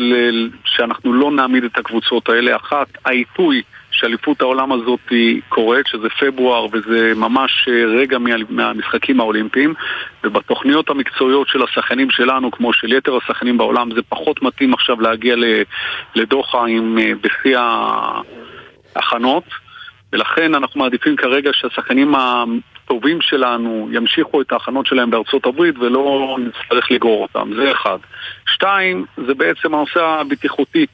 שאנחנו 0.66 1.14
לא 1.14 1.32
נעמיד 1.32 1.64
את 1.64 1.78
הקבוצות 1.78 2.30
האלה. 2.30 2.56
אחת, 2.56 2.88
העיתוי 3.06 3.62
שאליפות 3.92 4.42
העולם 4.42 4.72
הזאת 4.72 5.00
קורית, 5.50 5.88
שזה 5.88 6.08
פברואר 6.20 6.68
וזה 6.72 7.14
ממש 7.16 7.68
אה, 7.68 7.86
רגע 7.86 8.18
מהמשחקים 8.50 9.20
האולימפיים 9.20 9.74
ובתוכניות 10.24 10.90
המקצועיות 10.90 11.48
של 11.48 11.64
השחקנים 11.64 12.10
שלנו, 12.10 12.52
כמו 12.52 12.74
של 12.74 12.94
יתר 12.94 13.18
השחקנים 13.18 13.58
בעולם, 13.58 13.90
זה 13.96 14.02
פחות 14.10 14.42
מתאים 14.42 14.74
עכשיו 14.74 15.02
להגיע 15.02 15.36
לדוחה 16.16 16.66
עם 16.68 16.98
אה, 16.98 17.12
בשיא 17.22 17.58
ההכנות 18.96 19.44
ולכן 20.14 20.56
אנחנו 20.56 20.80
מעדיפים 20.80 21.16
כרגע 21.16 21.52
שהשחקנים 21.54 22.14
הטובים 22.86 23.22
שלנו 23.22 23.90
ימשיכו 23.92 24.42
את 24.42 24.52
ההכנות 24.52 24.86
שלהם 24.86 25.12
בארצות 25.12 25.46
הברית 25.46 25.78
ולא 25.78 26.38
נצטרך 26.40 26.92
לגרור 26.92 27.22
אותם, 27.22 27.52
זה 27.56 27.72
אחד. 27.72 27.98
שתיים, 28.48 29.06
זה 29.28 29.34
בעצם 29.34 29.76
הנושא 29.76 30.04
הבטיחותי. 30.04 30.86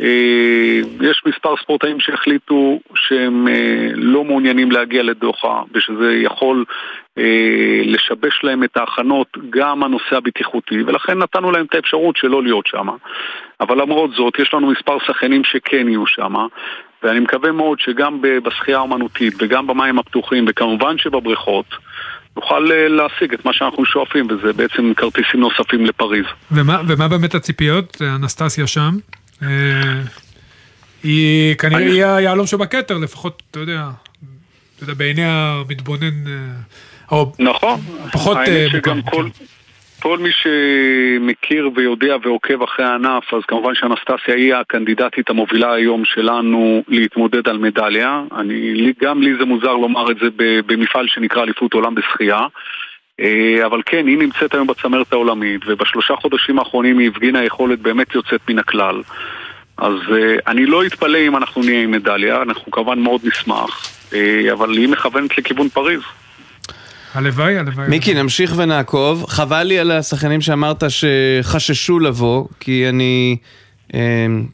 אה, 0.00 0.80
יש 1.00 1.22
מספר 1.26 1.56
ספורטאים 1.56 2.00
שהחליטו 2.00 2.80
שהם 2.94 3.48
אה, 3.48 3.88
לא 3.94 4.24
מעוניינים 4.24 4.70
להגיע 4.70 5.02
לדוחה 5.02 5.62
ושזה 5.74 6.14
יכול 6.22 6.64
אה, 7.18 7.82
לשבש 7.84 8.40
להם 8.42 8.64
את 8.64 8.76
ההכנות 8.76 9.28
גם 9.50 9.82
הנושא 9.84 10.16
הבטיחותי 10.16 10.82
ולכן 10.82 11.18
נתנו 11.18 11.50
להם 11.50 11.66
את 11.66 11.74
האפשרות 11.74 12.16
שלא 12.16 12.42
להיות 12.42 12.66
שם 12.66 12.88
אבל 13.60 13.82
למרות 13.82 14.10
זאת 14.10 14.38
יש 14.38 14.54
לנו 14.54 14.66
מספר 14.66 14.98
שחקנים 15.06 15.44
שכן 15.44 15.88
יהיו 15.88 16.06
שם 16.06 16.34
ואני 17.02 17.20
מקווה 17.20 17.52
מאוד 17.52 17.78
שגם 17.80 18.22
בשחייה 18.44 18.78
האומנותית 18.78 19.34
וגם 19.38 19.66
במים 19.66 19.98
הפתוחים 19.98 20.44
וכמובן 20.48 20.98
שבבריכות 20.98 21.66
נוכל 22.36 22.58
להשיג 22.88 23.34
את 23.34 23.44
מה 23.44 23.52
שאנחנו 23.52 23.84
שואפים 23.84 24.26
וזה 24.30 24.52
בעצם 24.52 24.92
כרטיסים 24.96 25.40
נוספים 25.40 25.86
לפריז. 25.86 26.24
ומה, 26.50 26.80
ומה 26.88 27.08
באמת 27.08 27.34
הציפיות? 27.34 28.02
אנסטסיה 28.02 28.66
שם? 28.66 28.96
אה, 29.42 29.48
היא 31.02 31.54
כנראה 31.54 31.80
היא 31.80 32.04
היהלום 32.04 32.46
שבכתר, 32.46 32.98
לפחות, 32.98 33.42
אתה 33.50 33.58
יודע, 33.58 33.88
אתה 34.76 34.84
יודע, 34.84 34.94
בעיני 34.94 35.24
המתבונן, 35.24 36.26
אה, 36.26 37.24
נכון, 37.38 37.80
פחות 38.12 38.36
אה, 38.36 38.66
מוכר. 38.94 39.10
כל, 39.10 39.28
כל 40.02 40.18
מי 40.18 40.30
שמכיר 40.32 41.70
ויודע 41.74 42.16
ועוקב 42.22 42.62
אחרי 42.62 42.84
הענף, 42.84 43.34
אז 43.34 43.42
כמובן 43.48 43.74
שאנסטסיה 43.74 44.34
היא 44.34 44.54
הקנדידטית 44.54 45.30
המובילה 45.30 45.72
היום 45.72 46.04
שלנו 46.04 46.82
להתמודד 46.88 47.48
על 47.48 47.58
מדליה. 47.58 48.22
אני, 48.36 48.92
גם 49.02 49.22
לי 49.22 49.34
זה 49.38 49.44
מוזר 49.44 49.72
לומר 49.72 50.10
את 50.10 50.16
זה 50.18 50.26
במפעל 50.66 51.06
שנקרא 51.08 51.42
אליפות 51.42 51.74
עולם 51.74 51.94
בשחייה. 51.94 52.40
אבל 53.66 53.82
כן, 53.86 54.06
היא 54.06 54.18
נמצאת 54.18 54.54
היום 54.54 54.66
בצמרת 54.66 55.12
העולמית, 55.12 55.60
ובשלושה 55.66 56.16
חודשים 56.16 56.58
האחרונים 56.58 56.98
היא 56.98 57.08
הפגינה 57.08 57.44
יכולת 57.44 57.78
באמת 57.78 58.14
יוצאת 58.14 58.40
מן 58.48 58.58
הכלל. 58.58 59.02
אז 59.78 59.94
אני 60.46 60.66
לא 60.66 60.86
אתפלא 60.86 61.18
אם 61.18 61.36
אנחנו 61.36 61.62
נהיה 61.62 61.82
עם 61.82 61.90
מדליה, 61.90 62.42
אנחנו 62.42 62.72
כמובן 62.72 62.98
מאוד 62.98 63.20
נשמח, 63.24 63.86
אבל 64.52 64.76
היא 64.76 64.88
מכוונת 64.88 65.38
לכיוון 65.38 65.68
פריז. 65.68 66.00
הלוואי, 67.14 67.58
הלוואי. 67.58 67.88
מיקי, 67.88 68.14
נמשיך 68.14 68.54
ונעקוב. 68.56 69.26
חבל 69.28 69.62
לי 69.62 69.78
על 69.78 69.90
השחקנים 69.90 70.40
שאמרת 70.40 70.82
שחששו 70.88 71.98
לבוא, 71.98 72.44
כי 72.60 72.88
אני, 72.88 73.36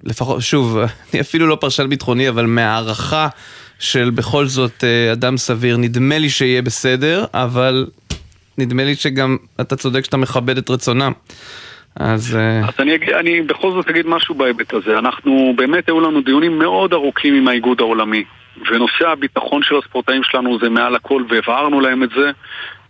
לפחות, 0.04 0.42
שוב, 0.42 0.78
אני 1.12 1.20
אפילו 1.20 1.46
לא 1.46 1.56
פרשן 1.60 1.88
ביטחוני, 1.88 2.28
אבל 2.28 2.46
מהערכה 2.46 3.28
של 3.78 4.10
בכל 4.10 4.46
זאת 4.46 4.84
אדם 5.12 5.36
סביר, 5.36 5.76
נדמה 5.76 6.18
לי 6.18 6.30
שיהיה 6.30 6.62
בסדר, 6.62 7.24
אבל 7.34 7.86
נדמה 8.58 8.84
לי 8.84 8.94
שגם 8.94 9.36
אתה 9.60 9.76
צודק 9.76 10.04
שאתה 10.04 10.16
מכבד 10.16 10.58
את 10.58 10.70
רצונם. 10.70 11.12
אז... 11.96 12.38
אז 12.68 12.74
אני, 12.78 12.94
אגיד, 12.94 13.08
אני 13.08 13.42
בכל 13.42 13.72
זאת 13.72 13.88
אגיד 13.88 14.06
משהו 14.06 14.34
בהיבט 14.34 14.74
הזה. 14.74 14.98
אנחנו, 14.98 15.54
באמת 15.56 15.88
היו 15.88 16.00
לנו 16.00 16.20
דיונים 16.20 16.58
מאוד 16.58 16.92
ארוכים 16.92 17.34
עם 17.34 17.48
האיגוד 17.48 17.80
העולמי. 17.80 18.24
ונושא 18.70 19.08
הביטחון 19.08 19.62
של 19.62 19.74
הספורטאים 19.76 20.22
שלנו 20.24 20.58
זה 20.58 20.68
מעל 20.68 20.94
הכל, 20.94 21.22
והבהרנו 21.28 21.80
להם 21.80 22.02
את 22.02 22.10
זה. 22.10 22.30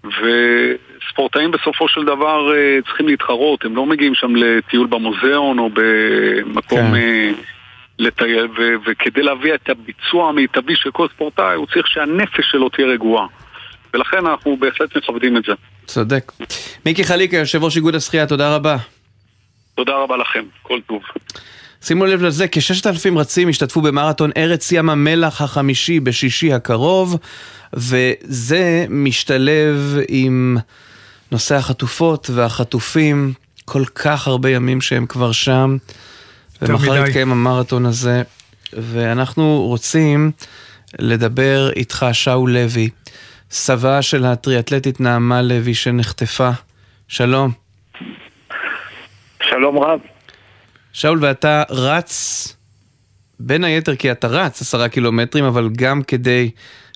וספורטאים 0.05 1.51
בסופו 1.51 1.89
של 1.89 2.05
דבר 2.05 2.53
צריכים 2.87 3.09
להתחרות, 3.09 3.65
הם 3.65 3.77
לא 3.77 3.87
מגיעים 3.87 4.15
שם 4.15 4.37
לטיול 4.37 4.87
במוזיאון 4.87 5.59
או 5.59 5.71
במקום 5.73 6.95
כן. 6.95 7.33
לטייל, 7.99 8.49
ו- 8.59 8.75
וכדי 8.87 9.23
להביא 9.23 9.55
את 9.55 9.69
הביצוע 9.69 10.29
המיטבי 10.29 10.77
של 10.77 10.91
כל 10.91 11.07
ספורטאי, 11.15 11.55
הוא 11.55 11.67
צריך 11.67 11.89
שהנפש 11.89 12.51
שלו 12.51 12.69
תהיה 12.69 12.87
רגועה. 12.87 13.27
ולכן 13.95 14.27
אנחנו 14.27 14.57
בהחלט 14.57 14.97
מכבדים 14.97 15.37
את 15.37 15.43
זה. 15.45 15.53
צודק. 15.87 16.33
מיקי 16.87 17.05
חליקה, 17.05 17.37
יושב 17.37 17.65
ראש 17.65 17.77
איגוד 17.77 17.95
השחייה, 17.95 18.27
תודה 18.27 18.55
רבה. 18.55 18.77
תודה 19.75 19.93
רבה 19.93 20.17
לכם, 20.17 20.45
כל 20.62 20.81
טוב. 20.87 21.03
שימו 21.85 22.07
לב 22.07 22.22
לזה, 22.22 22.49
כששת 22.49 22.87
אלפים 22.87 23.18
רצים 23.18 23.49
השתתפו 23.49 23.80
במרתון 23.80 24.30
ארץ 24.37 24.72
ים 24.72 24.91
המלח 24.91 25.43
החמישי 25.43 26.01
בשישי 26.01 26.53
הקרוב, 26.53 27.16
וזה 27.72 28.87
משתלב 28.89 29.97
עם 30.09 30.57
נושא 31.32 31.55
החטופות 31.55 32.30
והחטופים, 32.35 33.32
כל 33.64 33.85
כך 33.95 34.28
הרבה 34.28 34.51
ימים 34.51 34.80
שהם 34.80 35.07
כבר 35.07 35.32
שם, 35.32 35.76
ומחר 36.62 37.05
יתקיים 37.07 37.32
המרתון 37.32 37.87
הזה, 37.87 38.22
ואנחנו 38.72 39.62
רוצים 39.62 40.30
לדבר 40.99 41.70
איתך, 41.76 42.07
שאול 42.12 42.53
לוי. 42.53 42.89
סבה 43.51 44.03
של 44.03 44.24
הטריאטלטית 44.24 45.01
נעמה 45.01 45.43
לוי 45.43 45.74
שנחטפה. 45.74 46.51
שלום. 47.09 47.51
שלום 49.43 49.78
רב. 49.78 50.14
שאול, 50.95 51.18
ואתה 51.20 51.62
רץ, 51.70 52.49
בין 53.40 53.64
היתר 53.64 53.97
כי 53.97 54.12
אתה 54.12 54.26
רץ 54.26 54.61
עשרה 54.61 54.88
קילומטרים, 54.88 55.45
אבל 55.45 55.68
גם 55.76 56.03
כדי 56.03 56.51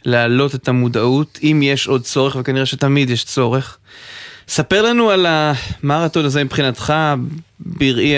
להעלות 0.04 0.54
את 0.54 0.68
המודעות, 0.68 1.38
אם 1.42 1.60
יש 1.62 1.86
עוד 1.86 2.02
צורך, 2.02 2.36
וכנראה 2.40 2.66
שתמיד 2.66 3.10
יש 3.10 3.24
צורך. 3.24 3.78
ספר 4.48 4.82
לנו 4.82 5.10
על 5.10 5.26
המרתון 5.28 6.24
הזה 6.24 6.44
מבחינתך, 6.44 6.94
בראי 7.60 8.16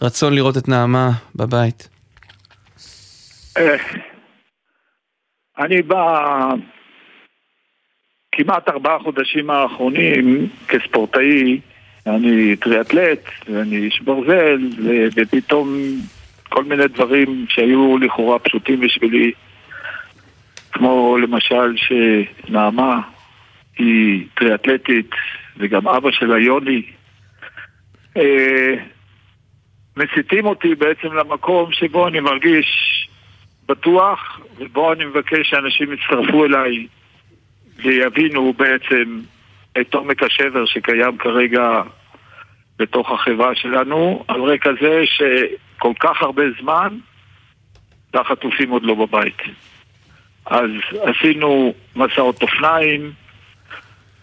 הרצון 0.00 0.34
לראות 0.34 0.56
את 0.56 0.68
נעמה 0.68 1.10
בבית. 1.36 1.88
אה, 3.56 3.76
אני 5.58 5.82
בא 5.82 6.24
כמעט 8.32 8.68
ארבעה 8.68 8.98
חודשים 8.98 9.50
האחרונים 9.50 10.48
כספורטאי, 10.68 11.60
אני 12.16 12.56
טריאטלט, 12.56 13.24
ואני 13.48 13.76
איש 13.76 14.00
ברזל, 14.00 14.58
ופתאום 15.16 15.78
כל 16.48 16.64
מיני 16.64 16.88
דברים 16.88 17.46
שהיו 17.48 17.98
לכאורה 17.98 18.38
פשוטים 18.38 18.80
בשבילי, 18.80 19.32
כמו 20.72 21.18
למשל 21.18 21.76
שנעמה 21.76 23.00
היא 23.78 24.26
טריאטלטית, 24.34 25.10
וגם 25.56 25.88
אבא 25.88 26.10
שלה 26.10 26.38
יוני, 26.38 26.82
אה, 28.16 28.74
מסיתים 29.96 30.46
אותי 30.46 30.74
בעצם 30.74 31.12
למקום 31.12 31.72
שבו 31.72 32.08
אני 32.08 32.20
מרגיש 32.20 32.68
בטוח, 33.68 34.40
ובו 34.58 34.92
אני 34.92 35.04
מבקש 35.04 35.50
שאנשים 35.50 35.92
יצטרפו 35.92 36.44
אליי 36.44 36.86
ויבינו 37.82 38.52
בעצם 38.52 39.20
את 39.80 39.94
עומק 39.94 40.22
השבר 40.22 40.66
שקיים 40.66 41.18
כרגע 41.18 41.82
בתוך 42.78 43.10
החברה 43.10 43.54
שלנו, 43.54 44.24
על 44.28 44.42
רקע 44.42 44.70
זה 44.80 45.02
שכל 45.06 45.92
כך 46.00 46.22
הרבה 46.22 46.42
זמן 46.60 46.98
והחטופים 48.14 48.70
עוד 48.70 48.82
לא 48.82 48.94
בבית. 48.94 49.42
אז 50.46 50.70
עשינו 51.02 51.74
מסעות 51.96 52.42
אופניים, 52.42 53.12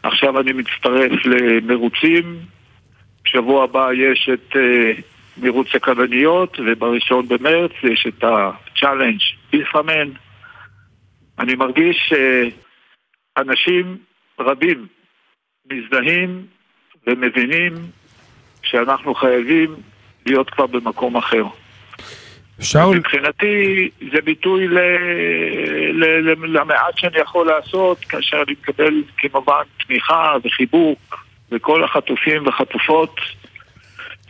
עכשיו 0.04 0.40
אני 0.40 0.54
מצטרף 0.54 1.26
למרוצים, 1.26 2.40
בשבוע 3.24 3.64
הבא 3.64 3.94
יש 3.94 4.30
את 4.34 4.56
uh, 4.56 5.02
מרוץ 5.38 5.68
הכלניות, 5.76 6.58
ובראשון 6.66 7.28
במרץ 7.28 7.72
יש 7.84 8.08
את 8.08 8.24
ה-challenge 8.24 9.52
ביסרמן. 9.52 10.10
אני 11.40 11.56
מרגיש 11.56 11.98
ש... 12.10 12.14
Uh, 12.14 12.66
אנשים 13.38 13.98
רבים 14.40 14.88
מזדהים 15.72 16.46
ומבינים 17.08 17.74
שאנחנו 18.66 19.16
חייבים 19.16 19.76
להיות 20.26 20.50
כבר 20.50 20.66
במקום 20.68 21.18
אחר. 21.18 21.44
שאול... 22.62 22.98
מבחינתי 22.98 23.90
זה 24.14 24.22
ביטוי 24.26 24.68
ל... 24.68 24.80
ל... 25.94 26.06
ל... 26.06 26.58
למעט 26.58 26.98
שאני 26.98 27.20
יכול 27.20 27.48
לעשות 27.48 28.00
כאשר 28.00 28.44
אני 28.48 28.56
מקבל 28.62 29.04
כמובן 29.18 29.64
תמיכה 29.88 30.34
וחיבוק 30.46 31.26
וכל 31.52 31.84
החטופים 31.84 32.48
וחטופות 32.48 33.16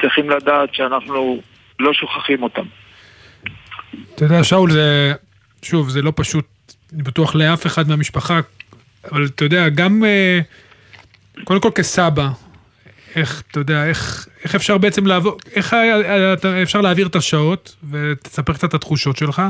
צריכים 0.02 0.30
לדעת 0.30 0.74
שאנחנו 0.74 1.42
לא 1.80 1.94
שוכחים 1.94 2.44
אותם. 2.44 2.66
אתה 4.16 4.26
יודע, 4.26 4.44
שאול, 4.44 4.72
זה, 4.72 5.14
שוב, 5.62 5.90
זה 5.90 6.02
לא 6.02 6.12
פשוט, 6.16 6.46
אני 6.94 7.04
בטוח 7.04 7.36
לאף 7.36 7.66
אחד 7.66 7.88
מהמשפחה, 7.88 8.40
אבל 9.12 9.26
אתה 9.26 9.46
יודע, 9.46 9.70
גם, 9.70 10.04
אה, 10.06 10.40
קודם 11.44 11.62
כל 11.62 11.70
כסבא, 11.76 12.28
איך, 13.16 13.44
אתה 13.52 13.60
יודע, 13.60 13.86
איך, 13.86 14.28
איך 14.44 14.56
אפשר 14.56 14.78
בעצם 14.78 15.08
לעבור, 15.08 15.38
איך 15.56 15.74
היה- 15.74 16.34
אפשר 16.64 16.82
להעביר 16.82 17.08
את 17.08 17.16
השעות, 17.16 17.76
ותספר 17.92 18.54
קצת 18.54 18.70
את 18.70 18.74
התחושות 18.74 19.18
שלך. 19.18 19.42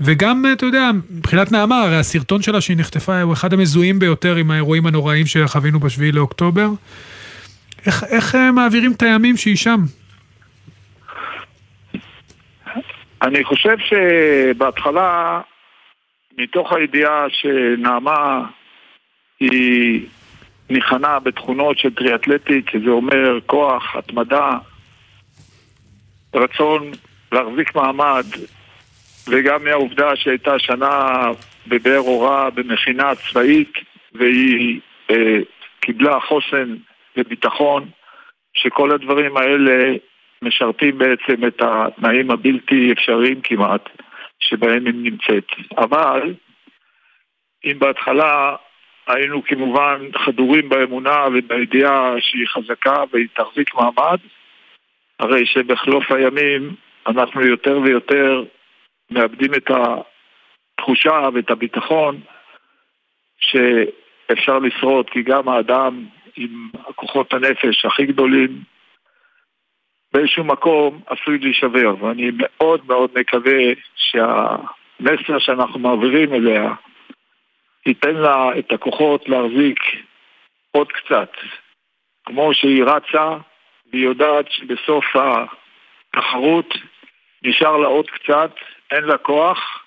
וגם, 0.00 0.44
אתה 0.52 0.66
יודע, 0.66 0.90
מבחינת 1.10 1.52
נעמה, 1.52 1.82
הרי 1.82 1.96
הסרטון 1.96 2.42
שלה 2.42 2.60
שהיא 2.60 2.76
נחטפה 2.76 3.20
הוא 3.20 3.32
אחד 3.32 3.52
המזוהים 3.52 3.98
ביותר 3.98 4.36
עם 4.36 4.50
האירועים 4.50 4.86
הנוראים 4.86 5.26
שחווינו 5.26 5.80
בשביעי 5.80 6.12
לאוקטובר. 6.12 6.68
איך, 7.86 8.04
איך 8.04 8.34
אה, 8.34 8.52
מעבירים 8.52 8.92
את 8.92 9.02
הימים 9.02 9.36
שהיא 9.36 9.56
שם? 9.56 9.80
אני 13.22 13.44
חושב 13.44 13.76
שבהתחלה, 13.78 15.40
מתוך 16.38 16.72
הידיעה 16.72 17.24
שנעמה 17.30 18.40
היא 19.40 20.06
ניחנה 20.70 21.18
בתכונות 21.18 21.78
של 21.78 21.94
טריאטלטית, 21.94 22.68
שזה 22.72 22.90
אומר 22.90 23.38
כוח, 23.46 23.96
התמדה, 23.96 24.50
רצון 26.34 26.90
להחזיק 27.32 27.74
מעמד, 27.74 28.24
וגם 29.28 29.64
מהעובדה 29.64 30.16
שהייתה 30.16 30.58
שנה 30.58 31.26
בבאר 31.66 31.98
אורה 31.98 32.50
במכינה 32.50 33.14
צבאית, 33.14 33.72
והיא 34.14 34.80
אה, 35.10 35.38
קיבלה 35.80 36.20
חוסן 36.20 36.76
וביטחון, 37.16 37.88
שכל 38.54 38.92
הדברים 38.92 39.36
האלה 39.36 39.94
משרתים 40.42 40.98
בעצם 40.98 41.46
את 41.46 41.62
התנאים 41.62 42.30
הבלתי 42.30 42.92
אפשריים 42.92 43.40
כמעט 43.40 43.88
שבהם 44.40 44.86
היא 44.86 44.94
נמצאת. 44.94 45.46
אבל 45.78 46.34
אם 47.64 47.78
בהתחלה 47.78 48.56
היינו 49.06 49.42
כמובן 49.44 50.08
חדורים 50.24 50.68
באמונה 50.68 51.26
ובידיעה 51.34 52.14
שהיא 52.18 52.46
חזקה 52.46 53.04
והיא 53.12 53.26
תחזיק 53.34 53.74
מעמד, 53.74 54.18
הרי 55.20 55.46
שבחלוף 55.46 56.12
הימים 56.12 56.74
אנחנו 57.06 57.46
יותר 57.46 57.78
ויותר 57.84 58.44
מאבדים 59.10 59.54
את 59.54 59.70
התחושה 59.70 61.28
ואת 61.34 61.50
הביטחון 61.50 62.20
שאפשר 63.38 64.58
לשרוד, 64.58 65.10
כי 65.10 65.22
גם 65.22 65.48
האדם 65.48 66.04
עם 66.36 66.68
כוחות 66.94 67.32
הנפש 67.32 67.84
הכי 67.84 68.06
גדולים 68.06 68.60
באיזשהו 70.12 70.44
מקום 70.44 71.00
עשוי 71.06 71.38
להישבר, 71.38 72.04
ואני 72.04 72.30
מאוד 72.36 72.86
מאוד 72.86 73.10
מקווה 73.14 73.62
שהמסר 73.96 75.38
שאנחנו 75.38 75.78
מעבירים 75.78 76.34
אליה 76.34 76.74
ייתן 77.86 78.14
לה 78.14 78.58
את 78.58 78.72
הכוחות 78.72 79.28
להחזיק 79.28 79.78
עוד 80.70 80.92
קצת. 80.92 81.32
כמו 82.24 82.54
שהיא 82.54 82.84
רצה, 82.84 83.36
והיא 83.92 84.04
יודעת 84.04 84.50
שבסוף 84.50 85.04
התחרות 85.16 86.74
נשאר 87.42 87.76
לה 87.76 87.86
עוד 87.86 88.10
קצת, 88.10 88.50
אין 88.90 89.04
לה 89.04 89.18
כוח, 89.18 89.84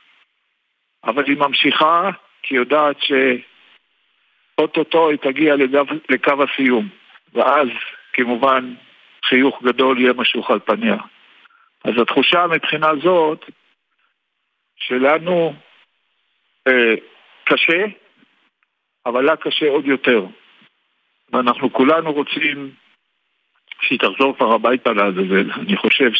אבל 1.03 1.25
היא 1.25 1.37
ממשיכה, 1.37 2.09
כי 2.43 2.55
היא 2.55 2.59
יודעת 2.59 2.97
שאו-טו-טו 3.01 5.09
היא 5.09 5.17
תגיע 5.17 5.55
לגב, 5.55 5.85
לקו 6.09 6.43
הסיום. 6.43 6.89
ואז, 7.33 7.67
כמובן, 8.13 8.73
חיוך 9.25 9.63
גדול 9.63 9.99
יהיה 9.99 10.13
משוך 10.13 10.51
על 10.51 10.59
פניה. 10.59 10.97
אז 11.83 11.93
התחושה 12.01 12.47
מבחינה 12.47 12.89
זאת, 13.03 13.45
שלנו 14.75 15.53
אה, 16.67 16.95
קשה, 17.53 17.85
אבל 19.05 19.21
לה 19.21 19.35
קשה 19.35 19.69
עוד 19.69 19.85
יותר. 19.85 20.25
ואנחנו 21.33 21.73
כולנו 21.73 22.13
רוצים 22.13 22.71
שהיא 23.81 23.99
תחזור 23.99 24.35
כבר 24.37 24.53
הביתה 24.53 24.93
לעזאזל. 24.93 25.51
אני 25.51 25.77
חושב 25.77 26.11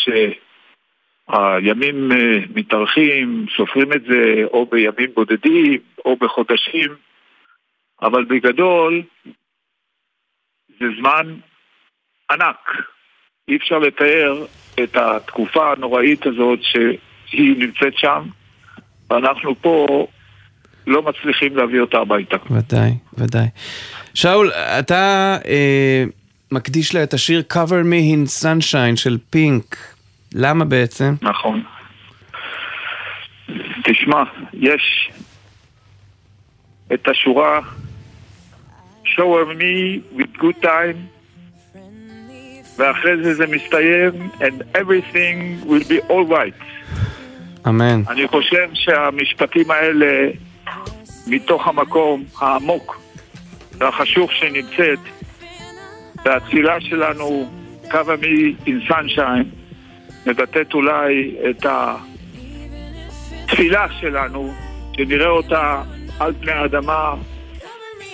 שהימים 1.29 2.11
אה, 2.11 2.39
מתארחים, 2.55 3.45
סופרים 3.57 3.93
את 3.93 4.01
זה 4.03 4.43
או 4.43 4.65
בימים 4.65 5.11
בודדים 5.13 5.79
או 6.05 6.15
בחודשים, 6.15 6.95
אבל 8.01 8.25
בגדול 8.25 9.03
זה 10.79 10.85
זמן 10.99 11.35
ענק. 12.31 12.71
אי 13.47 13.57
אפשר 13.57 13.79
לתאר 13.79 14.45
את 14.83 14.95
התקופה 14.95 15.71
הנוראית 15.71 16.25
הזאת 16.25 16.59
שהיא 16.63 17.57
נמצאת 17.57 17.97
שם, 17.97 18.23
ואנחנו 19.09 19.55
פה 19.55 20.07
לא 20.89 21.01
מצליחים 21.01 21.57
להביא 21.57 21.81
אותה 21.81 21.97
הביתה. 21.97 22.37
ודאי, 22.51 22.91
ודאי. 23.17 23.47
שאול, 24.13 24.51
אתה 24.51 25.37
אה, 25.47 26.03
מקדיש 26.51 26.95
לה 26.95 27.03
את 27.03 27.13
השיר 27.13 27.43
Cover 27.53 27.83
Me 27.83 28.15
in 28.15 28.43
Sunshine 28.43 28.95
של 28.95 29.17
פינק. 29.29 29.77
למה 30.35 30.65
בעצם? 30.65 31.13
נכון. 31.21 31.63
תשמע, 33.83 34.23
יש 34.53 35.11
את 36.93 37.07
השורה 37.07 37.59
Show 39.05 39.45
me 39.59 40.01
with 40.17 40.41
good 40.41 40.63
time 40.63 41.19
ואחרי 42.77 43.23
זה 43.23 43.33
זה 43.33 43.47
מסתיים 43.47 44.29
and 44.39 44.77
everything 44.77 45.67
will 45.67 45.83
be 45.83 46.11
all 46.11 46.31
right. 46.31 46.63
אמן. 47.67 48.01
אני 48.09 48.27
חושב 48.27 48.69
שהמשפטים 48.73 49.71
האלה, 49.71 50.29
מתוך 51.29 51.67
המקום 51.67 52.23
העמוק 52.39 53.01
והחשוך 53.77 54.31
שנמצאת, 54.33 54.99
והתפילה 56.25 56.81
שלנו, 56.81 57.49
קו 57.91 58.11
עמי 58.11 58.55
in 58.65 58.91
sunshine, 58.91 59.45
מבטאת 60.25 60.73
אולי 60.73 61.35
את 61.49 61.65
התפילה 63.45 63.85
שלנו, 63.99 64.53
שנראה 64.95 65.29
אותה 65.29 65.81
על 66.19 66.33
פני 66.41 66.51
האדמה. 66.51 67.13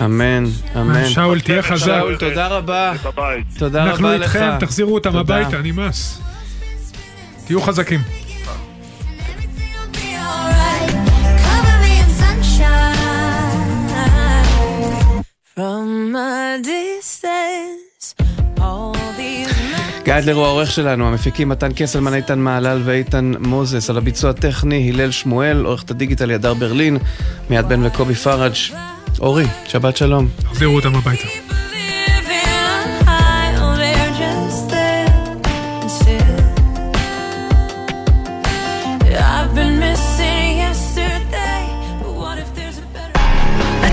אמן, 0.01 0.43
אמן. 0.75 1.05
שאול, 1.05 1.39
תהיה 1.39 1.61
חזק. 1.61 1.85
שאול, 1.85 2.17
תודה 2.17 2.47
רבה. 2.47 2.93
בבית. 3.05 3.45
תודה 3.59 3.83
רבה 3.83 3.91
לך. 3.91 4.01
אנחנו 4.01 4.13
איתכם, 4.13 4.65
תחזירו 4.65 4.93
אותם. 4.93 5.15
הביתה, 5.15 5.61
נמאס. 5.61 6.21
תהיו 7.45 7.61
חזקים. 7.61 7.99
From 15.55 16.15
a 16.15 16.57
distance. 16.61 18.15
All 18.59 18.93
these 19.17 19.55
גיא 20.05 20.17
אדלר 20.17 20.33
הוא 20.35 20.45
העורך 20.45 20.71
שלנו, 20.71 21.07
המפיקים 21.07 21.49
מתן 21.49 21.71
קסלמן, 21.75 22.13
איתן 22.13 22.39
מעלל 22.39 22.81
ואיתן 22.85 23.31
מוזס, 23.39 23.89
על 23.89 23.97
הביצוע 23.97 24.29
הטכני 24.29 24.91
הלל 24.91 25.11
שמואל, 25.11 25.65
עורכת 25.65 25.91
הדיגיטל 25.91 26.31
ידר 26.31 26.53
ברלין, 26.53 26.97
מיד 27.49 27.65
בן 27.67 27.85
וקובי 27.85 28.15
פראג'. 28.15 28.53
אורי, 29.19 29.45
שבת 29.65 29.97
שלום. 29.97 30.27
תחזירו 30.37 30.75
אותם 30.75 30.95
הביתה. 30.95 31.27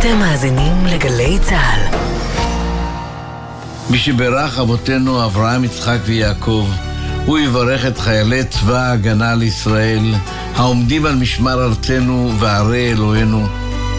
אתם 0.03 0.19
מאזינים 0.19 0.82
לגלי 0.95 1.39
צה"ל. 1.39 1.97
מי 3.91 3.99
שבירך 3.99 4.59
אבותינו 4.59 5.25
אברהם, 5.25 5.65
יצחק 5.65 5.99
ויעקב, 6.05 6.69
הוא 7.27 7.39
יברך 7.39 7.87
את 7.87 7.99
חיילי 7.99 8.45
צבא 8.45 8.77
ההגנה 8.77 9.35
לישראל, 9.35 10.15
העומדים 10.57 11.07
על 11.07 11.15
משמר 11.15 11.65
ארצנו 11.65 12.33
וערי 12.39 12.93
אלוהינו, 12.93 13.47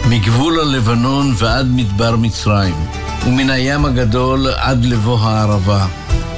מגבול 0.08 0.60
הלבנון 0.60 1.34
ועד 1.36 1.66
מדבר 1.70 2.16
מצרים, 2.16 2.74
ומן 3.26 3.50
הים 3.50 3.84
הגדול 3.84 4.46
עד 4.56 4.84
לבוא 4.84 5.18
הערבה, 5.20 5.86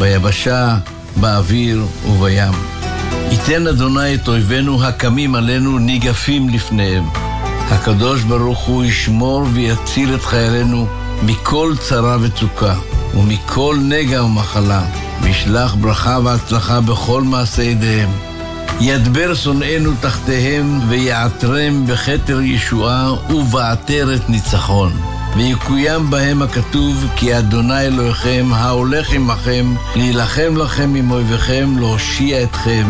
ביבשה, 0.00 0.76
באוויר 1.16 1.84
ובים. 2.06 2.52
ייתן 3.30 3.66
אדוני 3.66 4.14
את 4.14 4.28
אויבינו 4.28 4.84
הקמים 4.84 5.34
עלינו 5.34 5.78
ניגפים 5.78 6.48
לפניהם. 6.48 7.25
הקדוש 7.70 8.22
ברוך 8.22 8.58
הוא 8.58 8.84
ישמור 8.84 9.42
ויציל 9.52 10.14
את 10.14 10.24
חיילינו 10.24 10.86
מכל 11.22 11.72
צרה 11.80 12.16
וצוקה 12.20 12.74
ומכל 13.14 13.76
נגע 13.82 14.24
ומחלה, 14.24 14.82
וישלח 15.22 15.74
ברכה 15.74 16.18
והצלחה 16.24 16.80
בכל 16.80 17.22
מעשה 17.22 17.62
ידיהם. 17.62 18.10
ידבר 18.80 19.34
שונאינו 19.34 19.90
תחתיהם 20.00 20.80
ויעטרם 20.88 21.86
בכתר 21.86 22.40
ישועה 22.40 23.12
ובעטרת 23.30 24.28
ניצחון. 24.30 24.92
ויקוים 25.36 26.10
בהם 26.10 26.42
הכתוב, 26.42 27.06
כי 27.16 27.38
אדוני 27.38 27.80
אלוהיכם, 27.80 28.46
ההולך 28.52 29.12
עמכם, 29.12 29.74
להילחם 29.96 30.56
לכם 30.56 30.94
עם 30.94 31.10
אויביכם, 31.10 31.78
להושיע 31.78 32.42
אתכם, 32.42 32.86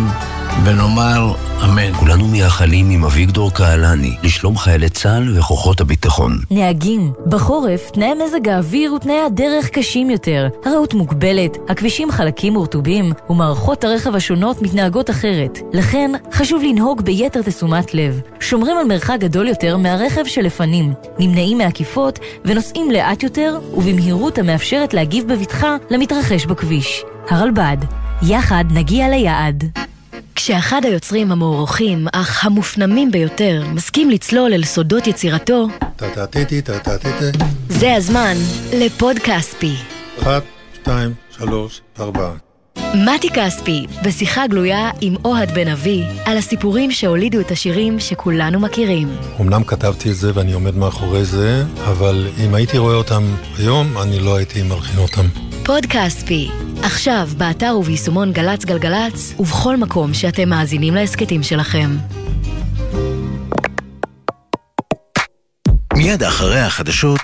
ונאמר 0.65 1.35
אמן. 1.65 1.93
כולנו 1.93 2.29
מייחלים 2.29 2.91
עם 2.91 3.05
אביגדור 3.05 3.51
קהלני 3.51 4.17
לשלום 4.23 4.57
חיילי 4.57 4.89
צה"ל 4.89 5.39
וכוחות 5.39 5.81
הביטחון. 5.81 6.39
נהגים, 6.51 7.13
בחורף 7.27 7.91
תנאי 7.91 8.11
מזג 8.25 8.49
האוויר 8.49 8.95
ותנאי 8.95 9.21
הדרך 9.27 9.69
קשים 9.69 10.11
יותר. 10.11 10.49
הרעות 10.65 10.95
מוגבלת, 10.95 11.57
הכבישים 11.69 12.11
חלקים 12.11 12.57
ורטובים, 12.57 13.13
ומערכות 13.31 13.85
הרכב 13.85 14.15
השונות 14.15 14.63
מתנהגות 14.63 15.11
אחרת. 15.11 15.59
לכן, 15.73 16.11
חשוב 16.33 16.63
לנהוג 16.63 17.03
ביתר 17.03 17.43
תשומת 17.43 17.95
לב. 17.95 18.21
שומרים 18.41 18.77
על 18.79 18.87
מרחק 18.87 19.17
גדול 19.21 19.49
יותר 19.49 19.77
מהרכב 19.77 20.25
שלפנים, 20.27 20.93
נמנעים 21.19 21.59
מעקיפות 21.59 22.19
ונוסעים 22.45 22.91
לאט 22.91 23.23
יותר 23.23 23.59
ובמהירות 23.75 24.39
המאפשרת 24.39 24.95
להגיב 24.95 25.33
בבטחה 25.33 25.77
למתרחש 25.91 26.47
בכביש. 26.47 27.03
הרלב"ד, 27.31 27.77
יחד 28.23 28.65
נגיע 28.71 29.09
ליעד. 29.09 29.86
כשאחד 30.47 30.81
היוצרים 30.85 31.33
המוערוכים, 31.33 32.07
אך 32.13 32.45
המופנמים 32.45 33.11
ביותר, 33.11 33.63
מסכים 33.73 34.11
לצלול 34.11 34.53
אל 34.53 34.65
סודות 34.65 35.07
יצירתו. 35.07 35.69
זה 37.69 37.95
הזמן 37.95 38.35
לפוד 38.73 39.17
כספי. 39.19 39.75
אחת, 40.23 40.43
שתיים, 40.75 41.15
שלוש, 41.31 41.81
ארבע. 42.01 42.46
מתי 42.95 43.31
כספי, 43.31 43.87
בשיחה 44.05 44.47
גלויה 44.47 44.91
עם 45.01 45.15
אוהד 45.25 45.55
בן 45.55 45.69
אבי, 45.69 46.05
על 46.25 46.37
הסיפורים 46.37 46.91
שהולידו 46.91 47.41
את 47.41 47.51
השירים 47.51 48.01
שכולנו 48.01 48.61
מכירים. 48.61 49.17
אמנם 49.41 49.65
כתבתי 49.65 50.11
את 50.11 50.17
זה 50.17 50.31
ואני 50.35 50.53
עומד 50.53 50.77
מאחורי 50.77 51.25
זה, 51.25 51.65
אבל 51.85 52.29
אם 52.45 52.55
הייתי 52.55 52.79
רואה 52.79 52.95
אותם 52.95 53.23
היום, 53.59 53.99
אני 53.99 54.19
לא 54.19 54.37
הייתי 54.37 54.63
מלחין 54.63 54.99
אותם. 54.99 55.27
פוד 55.65 55.87
כספי, 55.87 56.51
עכשיו 56.83 57.29
באתר 57.37 57.77
וביישומון 57.79 58.33
גל"צ 58.33 58.65
גלגלצ, 58.65 59.35
ובכל 59.39 59.77
מקום 59.77 60.15
שאתם 60.15 60.49
מאזינים 60.49 60.95
להסכתים 60.95 61.43
שלכם. 61.43 61.97
מיד 65.97 66.23
אחרי 66.23 66.61
החדשות 66.61 67.21